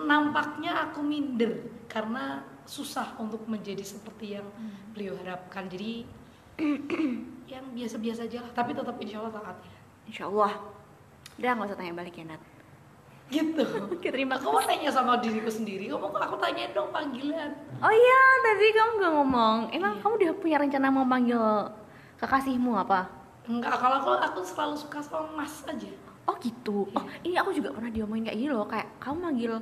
nampaknya 0.03 0.91
aku 0.91 1.01
minder 1.03 1.63
karena 1.87 2.43
susah 2.69 3.17
untuk 3.17 3.47
menjadi 3.47 3.81
seperti 3.81 4.37
yang 4.39 4.47
beliau 4.93 5.15
harapkan. 5.23 5.71
Jadi 5.71 6.05
yang 7.53 7.65
biasa-biasa 7.73 8.27
aja 8.27 8.45
lah. 8.45 8.51
Tapi 8.53 8.75
tetap 8.75 8.97
insya 8.99 9.23
Allah 9.23 9.33
taat 9.39 9.59
ya. 9.63 9.77
Insya 10.11 10.25
Allah. 10.29 10.53
Udah 11.39 11.51
nggak 11.55 11.69
usah 11.71 11.79
tanya 11.79 11.95
balik 11.95 12.19
ya 12.19 12.25
Nat. 12.27 12.43
Gitu. 13.29 13.65
Terima 14.03 14.41
aku 14.41 14.51
mau 14.51 14.65
tanya 14.65 14.91
sama 14.91 15.21
diriku 15.21 15.53
sendiri? 15.53 15.87
Kamu 15.87 16.11
aku 16.11 16.37
tanyain 16.41 16.73
dong 16.75 16.91
panggilan? 16.91 17.53
Oh 17.79 17.93
iya, 17.93 18.21
tadi 18.43 18.67
kamu 18.73 18.91
gak 18.99 19.13
ngomong. 19.15 19.57
Emang 19.71 19.93
Iya. 19.97 20.01
kamu 20.03 20.13
udah 20.19 20.31
punya 20.41 20.57
rencana 20.59 20.87
mau 20.89 21.07
panggil 21.07 21.43
kekasihmu 22.19 22.73
apa? 22.75 23.07
Enggak, 23.49 23.81
kalau 23.81 23.97
aku 24.01 24.11
aku 24.17 24.41
selalu 24.45 24.75
suka 24.77 24.99
sama 25.01 25.45
Mas 25.45 25.65
aja. 25.65 25.89
Oh 26.29 26.37
gitu. 26.39 26.85
Oh 26.93 27.05
ini 27.25 27.35
aku 27.35 27.51
juga 27.51 27.73
pernah 27.73 27.89
diomongin 27.89 28.29
kayak 28.29 28.39
gini 28.39 28.53
loh. 28.53 28.69
Kayak 28.69 29.01
kamu 29.01 29.17
manggil 29.19 29.53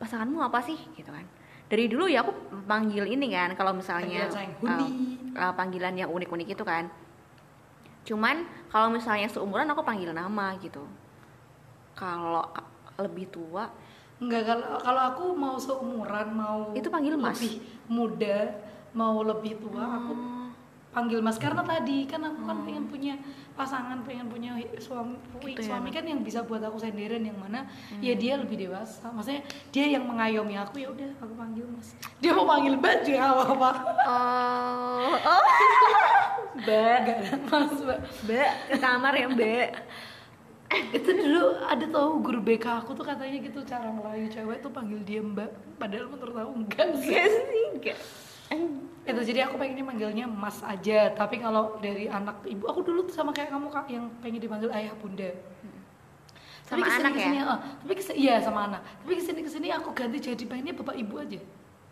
pasanganmu 0.00 0.40
apa 0.40 0.58
sih? 0.64 0.78
Gitu 0.96 1.12
kan. 1.12 1.24
Dari 1.68 1.84
dulu 1.84 2.08
ya 2.08 2.24
aku 2.24 2.32
panggil 2.64 3.04
ini 3.04 3.28
kan. 3.28 3.52
Kalau 3.52 3.76
misalnya 3.76 4.24
Panggilan 4.26 4.64
uh, 4.64 4.88
uh, 5.36 5.52
panggilan 5.52 5.94
yang 5.94 6.08
unik-unik 6.08 6.48
itu 6.56 6.64
kan. 6.64 6.88
Cuman 8.02 8.40
kalau 8.72 8.88
misalnya 8.88 9.28
seumuran 9.28 9.68
aku 9.68 9.84
panggil 9.84 10.10
nama 10.10 10.56
gitu. 10.58 10.80
Kalau 11.92 12.46
ka- 12.48 12.64
lebih 12.98 13.28
tua, 13.28 13.68
Enggak, 14.18 14.50
kalau 14.50 14.82
kalau 14.82 15.02
aku 15.14 15.24
mau 15.30 15.54
seumuran, 15.54 16.34
mau 16.34 16.74
Itu 16.74 16.90
panggil 16.90 17.14
Mas? 17.14 17.38
lebih 17.38 17.54
muda, 17.86 18.50
mau 18.90 19.22
lebih 19.22 19.62
tua, 19.62 19.84
aku 19.84 20.10
Hmm, 20.10 20.50
panggil 20.90 21.22
Mas 21.22 21.38
karena 21.38 21.62
tadi 21.62 22.02
kan 22.02 22.26
aku 22.26 22.42
kan 22.42 22.66
pengen 22.66 22.90
punya 22.90 23.14
pasangan, 23.58 23.98
pengen 24.06 24.30
punya 24.30 24.54
suami, 24.78 25.18
Gitu 25.42 25.58
ya, 25.58 25.74
suami 25.74 25.90
Nak? 25.90 25.94
kan 25.98 26.04
yang 26.06 26.20
bisa 26.22 26.46
buat 26.46 26.62
aku 26.62 26.78
senderan 26.78 27.26
yang 27.26 27.34
mana 27.34 27.66
ya 27.98 28.14
dia 28.14 28.38
lebih 28.38 28.54
dewasa. 28.54 29.10
Maksudnya 29.10 29.42
dia 29.74 29.98
yang 29.98 30.06
mengayomi 30.06 30.54
aku 30.54 30.78
ya 30.78 30.88
udah 30.94 31.10
aku 31.18 31.34
panggil 31.34 31.66
Mas. 31.66 31.98
Dia 32.22 32.30
mau 32.30 32.46
panggil 32.46 32.78
Mbak 32.78 32.94
juga 33.02 33.18
nggak 33.18 33.34
apa-apa. 33.34 33.70
oh, 34.06 35.14
oh, 35.34 35.44
Mbak, 36.62 36.98
Mas 37.50 37.72
Mbak. 37.82 37.98
mbak 38.24 38.50
ke 38.70 38.76
kamar 38.78 39.12
ya 39.14 39.26
mbak. 39.26 39.68
itu 40.68 41.08
dulu 41.08 41.56
ada 41.64 41.80
tahu 41.88 42.20
guru 42.20 42.40
BK 42.44 42.84
aku 42.84 42.92
tuh 42.92 43.00
katanya 43.00 43.40
gitu 43.40 43.64
cara 43.64 43.88
ngelayu 43.88 44.28
cewek 44.28 44.60
tuh 44.60 44.68
panggil 44.68 45.00
dia 45.00 45.24
mbak 45.24 45.48
padahal 45.80 46.12
menurut 46.12 46.36
aku 46.36 46.52
enggak 46.60 46.88
sih 47.00 47.08
Enggak 47.08 47.28
sih, 47.32 47.64
enggak. 47.72 47.98
Itu 49.08 49.20
jadi 49.24 49.48
aku 49.48 49.56
pengennya 49.56 49.84
manggilnya 49.84 50.26
mas 50.28 50.60
aja 50.60 51.12
tapi 51.12 51.40
kalau 51.40 51.76
dari 51.80 52.08
anak 52.08 52.44
ibu 52.44 52.64
aku 52.68 52.84
dulu 52.84 53.08
tuh 53.08 53.14
sama 53.16 53.32
kayak 53.32 53.48
kamu 53.48 53.68
kak 53.68 53.88
yang 53.88 54.04
pengen 54.20 54.40
dipanggil 54.40 54.68
ayah 54.72 54.92
bunda 54.96 55.28
Sama 56.68 56.84
anak 56.84 57.16
ya? 57.16 57.16
ke 57.16 57.20
sini, 57.24 57.38
eh, 57.40 57.58
tapi 57.80 57.92
ke 57.96 58.02
sini, 58.04 58.16
iya 58.20 58.36
sama 58.44 58.68
anak 58.68 58.84
tapi 59.00 59.16
ke 59.16 59.24
sini 59.24 59.40
ke 59.40 59.48
sini 59.48 59.68
aku 59.72 59.88
ganti 59.96 60.20
jadi 60.20 60.44
pengennya 60.44 60.76
bapak 60.76 60.96
ibu 60.96 61.16
aja 61.16 61.40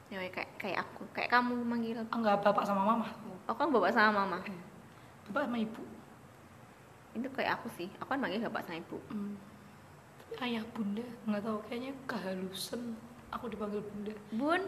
Ya, 0.07 0.23
kayak 0.31 0.51
kayak 0.55 0.79
aku, 0.87 1.03
kayak 1.11 1.35
kamu 1.35 1.67
manggil. 1.67 1.99
Ah, 1.99 2.15
enggak 2.15 2.39
bapak 2.39 2.63
sama 2.63 2.87
mama 2.87 3.11
Oh, 3.51 3.59
kan 3.59 3.75
bapak 3.75 3.91
sama 3.91 4.23
mama. 4.23 4.39
bapak 5.27 5.51
sama 5.51 5.59
ibu 5.59 5.83
Itu 7.11 7.27
kayak 7.35 7.59
aku 7.59 7.67
sih. 7.75 7.91
Aku 7.99 8.15
kan 8.15 8.23
manggil 8.23 8.39
bapak 8.47 8.71
sama 8.71 8.79
ibu. 8.79 9.03
Hmm. 9.11 9.35
Tapi 10.23 10.35
ayah 10.47 10.63
bunda 10.71 11.03
nggak 11.27 11.43
tahu 11.43 11.59
kayaknya 11.67 11.91
kehalusan 12.07 12.95
aku 13.35 13.51
dipanggil 13.51 13.83
bunda 13.83 14.15
Bun, 14.31 14.63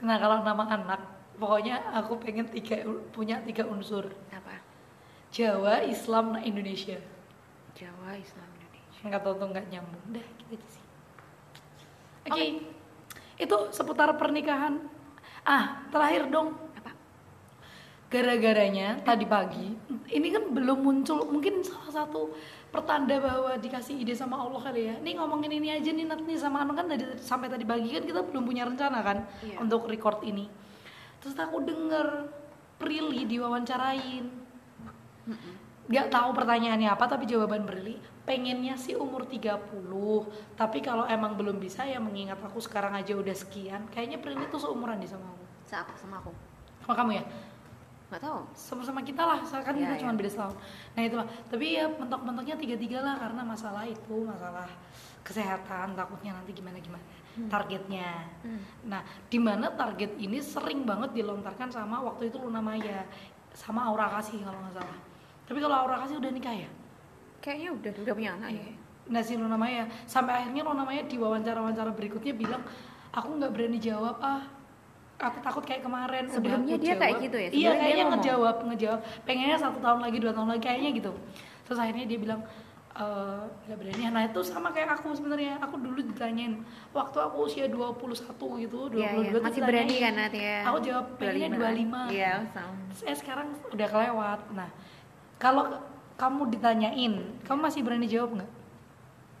Nah 0.00 0.16
kalau 0.16 0.40
nama 0.40 0.64
anak, 0.64 1.00
pokoknya 1.36 1.92
aku 1.92 2.16
pengen 2.16 2.48
tiga 2.48 2.84
punya 3.12 3.40
tiga 3.44 3.68
unsur 3.68 4.08
apa? 4.32 4.60
Jawa, 5.30 5.84
Islam, 5.86 6.34
nah 6.34 6.42
Indonesia. 6.42 6.98
Jawa, 7.76 8.16
Islam, 8.16 8.48
Indonesia. 8.56 9.00
Nggak 9.04 9.20
tahu 9.22 9.34
tuh 9.36 9.46
nggak 9.52 9.66
nyambung, 9.70 10.04
dah 10.10 10.26
gitu 10.40 10.52
aja 10.56 10.68
sih. 10.72 10.84
Oke, 12.26 12.32
Oke. 12.32 12.46
itu 13.40 13.56
seputar 13.72 14.10
pernikahan. 14.16 14.80
Ah 15.44 15.84
terakhir 15.88 16.28
dong? 16.28 16.56
Gara-garanya 18.10 18.98
tadi 19.00 19.22
pagi, 19.22 19.70
ini 20.10 20.28
kan 20.28 20.50
belum 20.50 20.82
muncul, 20.82 21.22
mungkin 21.24 21.62
salah 21.62 22.04
satu 22.04 22.34
pertanda 22.68 23.14
bahwa 23.16 23.54
dikasih 23.54 23.96
ide 23.96 24.12
sama 24.12 24.34
Allah 24.36 24.58
kali 24.60 24.82
ya. 24.84 24.94
Nih 24.98 25.14
ngomongin 25.14 25.50
ini 25.52 25.70
aja 25.70 25.88
nih 25.88 26.04
Nat 26.04 26.20
nih 26.20 26.34
sama 26.34 26.60
Anu 26.60 26.74
kan 26.74 26.86
tadi 26.86 27.06
sampai 27.16 27.46
tadi 27.46 27.62
pagi 27.62 27.90
kan 27.90 28.02
kita 28.02 28.20
belum 28.22 28.42
punya 28.42 28.66
rencana 28.66 28.98
kan 29.00 29.18
Iya. 29.40 29.58
untuk 29.58 29.86
record 29.86 30.22
ini. 30.22 30.50
Terus 31.18 31.34
aku 31.34 31.62
denger 31.62 32.26
Prilly 32.76 33.26
diwawancarain. 33.26 34.24
Gak 35.86 36.06
tahu 36.08 36.30
pertanyaannya 36.32 36.86
apa 36.88 37.04
tapi 37.04 37.26
jawaban 37.26 37.62
Prilly 37.62 37.94
pengennya 38.20 38.74
sih 38.74 38.94
umur 38.94 39.26
30 39.26 39.66
tapi 40.54 40.78
kalau 40.78 41.02
emang 41.04 41.34
belum 41.34 41.58
bisa 41.58 41.82
ya 41.82 41.98
mengingat 41.98 42.38
aku 42.38 42.58
sekarang 42.58 42.94
aja 42.94 43.10
udah 43.12 43.34
sekian 43.34 43.90
kayaknya 43.90 44.16
Prilly 44.16 44.46
tuh 44.46 44.60
seumuran 44.60 44.96
deh 44.96 45.10
sama 45.10 45.26
aku 45.26 45.42
Sa 45.66 45.82
aku 45.82 45.92
sama 45.96 46.22
aku. 46.22 46.30
sama 46.80 46.94
kamu 46.94 47.10
ya 47.18 47.24
Nggak 48.10 48.22
tahu. 48.26 48.40
sama-sama 48.58 49.00
kita 49.06 49.22
lah 49.22 49.38
kan 49.46 49.70
Iya, 49.78 49.86
kita 49.86 49.94
cuma 50.02 50.12
iya. 50.12 50.18
beda 50.18 50.30
setahun. 50.34 50.56
Nah 50.98 51.02
itu 51.06 51.14
lah 51.14 51.26
tapi 51.46 51.66
ya 51.78 51.86
mentok-mentoknya 51.86 52.56
tiga-tiga 52.58 52.98
lah 53.06 53.14
karena 53.22 53.42
masalah 53.46 53.86
itu 53.86 54.14
masalah 54.26 54.66
kesehatan 55.22 55.94
takutnya 55.94 56.34
nanti 56.34 56.50
gimana 56.50 56.82
gimana 56.82 57.04
targetnya. 57.46 58.26
Hmm. 58.42 58.60
nah 58.90 59.00
di 59.30 59.38
mana 59.38 59.70
target 59.72 60.18
ini 60.18 60.42
sering 60.42 60.82
banget 60.82 61.14
dilontarkan 61.14 61.70
sama 61.70 62.02
waktu 62.02 62.28
itu 62.28 62.36
Luna 62.42 62.58
Maya 62.58 63.06
sama 63.54 63.86
Aura 63.86 64.10
Kasih 64.18 64.42
kalau 64.42 64.58
nggak 64.58 64.74
salah. 64.82 64.98
Tapi 65.46 65.58
kalau 65.62 65.76
Aura 65.86 65.96
Kasih 66.02 66.18
udah 66.18 66.30
nikah 66.34 66.54
ya? 66.54 66.70
Kayaknya 67.40 67.70
udah 67.78 67.90
udah 68.04 68.14
punya 68.18 68.30
anak 68.36 68.50
ya. 68.58 68.64
nah 69.10 69.22
si 69.22 69.34
Luna 69.38 69.54
Maya. 69.54 69.86
Sampai 70.10 70.42
akhirnya 70.42 70.66
Luna 70.66 70.82
Maya 70.82 71.06
di 71.06 71.16
wawancara-wawancara 71.18 71.94
berikutnya 71.94 72.34
bilang 72.34 72.62
aku 73.14 73.38
nggak 73.38 73.50
berani 73.54 73.78
jawab 73.78 74.18
ah 74.22 74.42
aku 75.22 75.38
takut 75.38 75.62
kayak 75.62 75.82
kemarin 75.82 76.24
Sebelumnya 76.26 76.74
dia 76.74 76.94
kayak 76.94 77.12
jawab. 77.14 77.24
gitu 77.24 77.36
ya? 77.38 77.48
iya 77.50 77.70
kayaknya 77.74 78.04
ngejawab 78.10 78.56
ngejawab 78.64 79.00
pengennya 79.22 79.58
satu 79.58 79.78
tahun 79.78 80.00
lagi 80.00 80.18
dua 80.18 80.32
tahun 80.32 80.48
lagi 80.48 80.62
kayaknya 80.62 80.90
gitu 80.94 81.12
terus 81.62 81.78
akhirnya 81.78 82.04
dia 82.04 82.18
bilang 82.18 82.40
"Eh, 82.90 83.40
nggak 83.62 83.78
berani 83.78 84.02
nah 84.08 84.22
itu 84.24 84.40
sama 84.42 84.68
kayak 84.68 84.90
aku 84.92 85.12
sebenarnya 85.12 85.56
aku 85.58 85.78
dulu 85.78 86.02
ditanyain 86.02 86.58
waktu 86.90 87.18
aku 87.18 87.36
usia 87.46 87.64
21 87.64 87.94
gitu 88.58 88.78
22 88.88 88.98
Iya, 88.98 89.10
iya. 89.14 89.30
tuh 89.30 89.40
Masih 89.40 89.62
berani 89.62 89.94
kan 89.96 90.12
ya? 90.28 90.58
aku 90.64 90.78
jawab 90.82 91.06
pengennya 91.14 91.48
25 91.54 92.10
Iya, 92.10 92.32
sama. 92.50 92.74
saya 92.90 93.14
sekarang 93.14 93.46
udah 93.68 93.86
kelewat 93.86 94.40
nah 94.50 94.68
kalau 95.36 95.64
kamu 96.16 96.42
ditanyain 96.50 97.12
kamu 97.40 97.58
masih 97.62 97.80
berani 97.80 98.04
jawab 98.04 98.30
nggak 98.34 98.50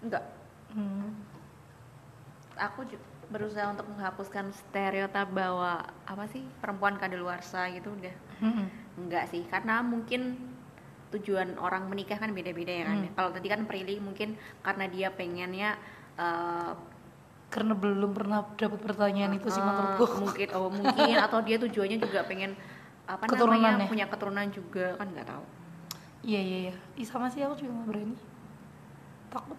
Enggak. 0.00 0.24
hmm. 0.70 1.08
Aku 2.62 2.84
ju- 2.84 3.09
berusaha 3.30 3.70
untuk 3.70 3.86
menghapuskan 3.94 4.50
stereotip 4.50 5.30
bahwa 5.30 5.86
apa 6.04 6.24
sih 6.34 6.42
perempuan 6.58 6.98
kadaluarsa 6.98 7.70
gitu 7.70 7.94
udah. 7.94 8.14
Mm-mm. 8.42 8.66
enggak 9.00 9.30
sih 9.30 9.46
karena 9.46 9.80
mungkin 9.86 10.34
tujuan 11.14 11.58
orang 11.58 11.86
menikah 11.90 12.18
kan 12.18 12.30
beda-beda 12.34 12.70
ya 12.70 12.84
kan. 12.86 12.98
Hmm. 13.02 13.12
kalau 13.14 13.30
tadi 13.34 13.46
kan 13.50 13.66
Prilly 13.66 13.98
mungkin 14.02 14.38
karena 14.62 14.86
dia 14.90 15.08
pengennya 15.14 15.78
eh, 16.18 16.72
karena 17.50 17.74
belum 17.74 18.14
pernah 18.14 18.46
dapat 18.54 18.78
pertanyaan 18.78 19.34
itu 19.34 19.50
sih 19.50 19.58
eh, 19.58 19.66
menurutku. 19.66 20.22
mungkin 20.22 20.48
oh 20.54 20.70
mungkin. 20.70 21.14
Atau 21.26 21.42
dia 21.42 21.58
tujuannya 21.58 21.98
juga 21.98 22.22
pengen 22.26 22.54
apa 23.10 23.26
Keturunan 23.26 23.58
namanya 23.58 23.86
ya? 23.86 23.90
punya 23.90 24.06
keturunan 24.06 24.46
juga 24.54 24.94
kan 24.94 25.06
nggak 25.10 25.26
tahu. 25.26 25.44
Iya 26.22 26.40
iya 26.40 26.58
iya. 26.70 26.74
Ih, 26.94 27.06
sama 27.06 27.26
sih 27.26 27.42
aku 27.42 27.58
juga 27.58 27.74
nggak 27.74 27.88
berani. 27.90 28.16
Takut. 29.34 29.58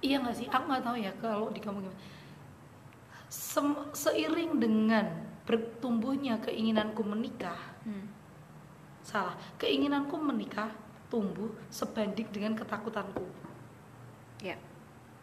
Iya 0.00 0.16
nggak 0.24 0.36
sih? 0.36 0.46
Aku 0.48 0.64
nggak 0.64 0.84
tahu 0.84 0.96
ya 0.96 1.12
kalau 1.20 1.52
di 1.52 1.60
kamu 1.60 1.84
gimana 1.84 2.00
Sem- 3.32 3.88
seiring 3.96 4.60
dengan 4.60 5.08
bertumbuhnya 5.48 6.36
keinginanku 6.44 7.00
menikah 7.00 7.56
Hmm. 7.82 8.06
salah 9.02 9.34
keinginanku 9.56 10.14
menikah 10.20 10.68
tumbuh 11.10 11.50
sebanding 11.66 12.28
dengan 12.30 12.54
ketakutanku. 12.54 13.24
Ya. 14.38 14.54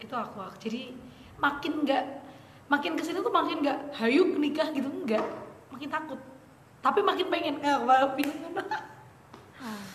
Itu 0.02 0.12
aku, 0.12 0.42
aku. 0.42 0.58
jadi 0.60 0.92
makin 1.40 1.86
nggak 1.88 2.04
makin 2.68 2.98
ke 2.98 3.04
sini 3.06 3.24
tuh 3.24 3.32
makin 3.32 3.64
nggak 3.64 3.96
hayu 3.96 4.26
nikah 4.36 4.74
gitu 4.76 4.90
enggak 4.90 5.24
makin 5.72 5.88
takut. 5.88 6.20
Tapi 6.82 7.00
makin 7.06 7.28
pengen. 7.30 7.56
Eh 7.62 7.78
malah 7.80 8.12
bingung. 8.18 8.58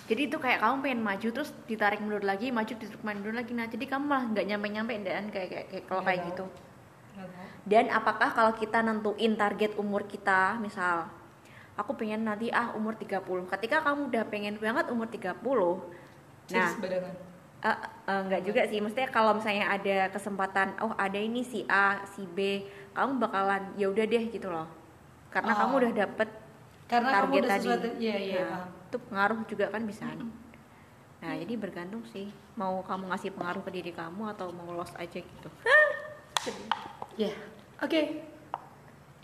Jadi 0.04 0.28
itu 0.28 0.36
kayak 0.36 0.60
kamu 0.60 0.76
pengen 0.84 1.00
maju 1.00 1.28
terus 1.32 1.50
ditarik 1.64 1.96
mundur 2.04 2.20
lagi 2.20 2.52
maju 2.52 2.68
ditarik 2.68 3.00
mundur 3.00 3.32
lagi. 3.32 3.56
Nah 3.56 3.64
jadi 3.64 3.84
kamu 3.88 4.04
malah 4.04 4.24
nggak 4.28 4.44
nyampe 4.44 4.66
nyampe 4.68 4.92
dan 5.00 5.32
kayak 5.32 5.48
kayak, 5.48 5.66
kayak 5.72 5.84
kalau 5.88 6.04
Nggak 6.04 6.12
kayak 6.12 6.28
gitu. 6.28 6.44
Nggak. 6.44 6.73
Dan 7.64 7.88
apakah 7.88 8.28
kalau 8.30 8.52
kita 8.52 8.80
nentuin 8.80 9.34
target 9.34 9.74
umur 9.74 10.04
kita 10.04 10.58
misal 10.58 11.08
aku 11.74 11.96
pengen 11.96 12.22
nanti 12.22 12.52
ah 12.52 12.70
umur 12.72 12.94
30 12.94 13.24
ketika 13.50 13.80
kamu 13.80 14.12
udah 14.12 14.24
pengen 14.28 14.54
banget 14.56 14.86
umur 14.88 15.08
30 15.08 15.24
nah 15.24 15.34
Cheers, 16.44 16.76
badangan. 16.76 17.14
Eh, 17.64 17.78
eh, 18.04 18.20
nggak 18.28 18.42
juga 18.44 18.60
sih, 18.68 18.76
maksudnya 18.76 19.08
kalau 19.08 19.32
misalnya 19.32 19.72
ada 19.72 20.12
kesempatan, 20.12 20.76
oh 20.84 20.92
ada 20.94 21.16
ini 21.16 21.40
si 21.40 21.64
A, 21.64 22.04
si 22.04 22.28
B, 22.28 22.60
kamu 22.92 23.16
bakalan 23.16 23.72
ya 23.74 23.88
udah 23.88 24.04
deh 24.04 24.28
gitu 24.28 24.52
loh, 24.52 24.68
karena 25.32 25.56
Oh. 25.56 25.64
kamu 25.64 25.72
udah 25.80 25.92
dapet 25.96 26.28
karena 26.84 27.08
kamu 27.08 27.16
target 27.24 27.40
udah 27.40 27.48
tadi. 27.48 27.64
sesuatu 27.64 27.88
iya 27.96 28.16
iya 28.20 28.44
Nah, 28.44 28.48
paham. 28.68 28.68
itu 28.84 28.96
pengaruh 29.08 29.40
juga 29.48 29.66
kan 29.72 29.82
bisa. 29.88 30.04
Nah 31.24 31.32
jadi 31.34 31.54
bergantung 31.56 32.04
sih, 32.04 32.28
mau 32.52 32.84
kamu 32.84 33.08
ngasih 33.08 33.32
pengaruh 33.32 33.64
ke 33.64 33.70
diri 33.72 33.90
kamu 33.90 34.36
atau 34.36 34.52
mau 34.52 34.68
lost 34.70 34.92
aja 34.94 35.16
gitu. 35.16 35.48
Ya, 37.14 37.32
oke. 37.80 38.22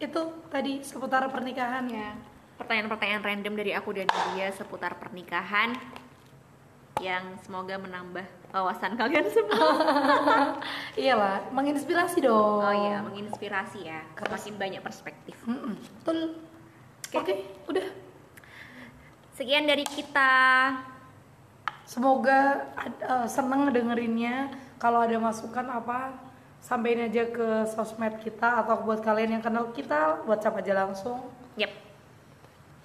Itu 0.00 0.20
tadi 0.48 0.80
seputar 0.80 1.28
pernikahan 1.28 1.84
Ya, 1.90 2.16
pertanyaan-pertanyaan 2.56 3.24
random 3.24 3.54
dari 3.56 3.72
aku 3.76 3.92
dan 3.96 4.08
dia 4.36 4.48
seputar 4.52 4.96
pernikahan 4.96 5.76
yang 7.00 7.24
semoga 7.40 7.80
menambah 7.80 8.22
wawasan 8.52 8.94
kalian 9.00 9.24
semua. 9.32 9.72
Iyalah, 11.00 11.48
menginspirasi 11.48 12.20
dong. 12.20 12.60
Oh 12.60 12.74
iya, 12.76 13.00
menginspirasi 13.00 13.88
ya, 13.88 14.04
semakin 14.20 14.54
banyak 14.60 14.82
perspektif. 14.84 15.36
Mm-mm, 15.48 15.80
betul. 15.80 16.36
Oke, 17.16 17.34
udah. 17.66 17.86
Sekian 19.32 19.64
dari 19.64 19.88
kita. 19.88 20.32
Semoga 21.88 22.68
eh, 22.84 23.26
seneng 23.26 23.72
dengerinnya. 23.72 24.52
Kalau 24.76 25.00
ada 25.00 25.16
masukan 25.16 25.66
apa, 25.72 26.29
sampaikan 26.60 27.08
aja 27.08 27.24
ke 27.26 27.46
sosmed 27.66 28.20
kita 28.20 28.62
atau 28.62 28.84
buat 28.84 29.00
kalian 29.00 29.40
yang 29.40 29.44
kenal 29.44 29.72
kita, 29.72 30.22
WhatsApp 30.24 30.60
aja 30.60 30.86
langsung. 30.86 31.24
Yep, 31.56 31.72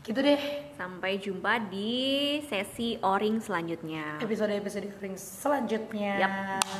Gitu 0.06 0.20
deh. 0.22 0.40
sampai 0.78 1.18
jumpa 1.18 1.66
di 1.66 1.92
sesi 2.46 3.00
oring 3.02 3.42
selanjutnya. 3.42 4.20
Episode-episode 4.22 4.92
ring 5.00 5.18
selanjutnya. 5.18 6.14
Yap. 6.20 6.32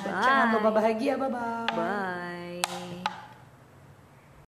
Jangan 0.06 0.46
Bye. 0.50 0.54
lupa 0.60 0.70
bahagia, 0.72 1.14
bye 1.18 1.32
bye. 1.32 1.66
Bye. 1.74 2.75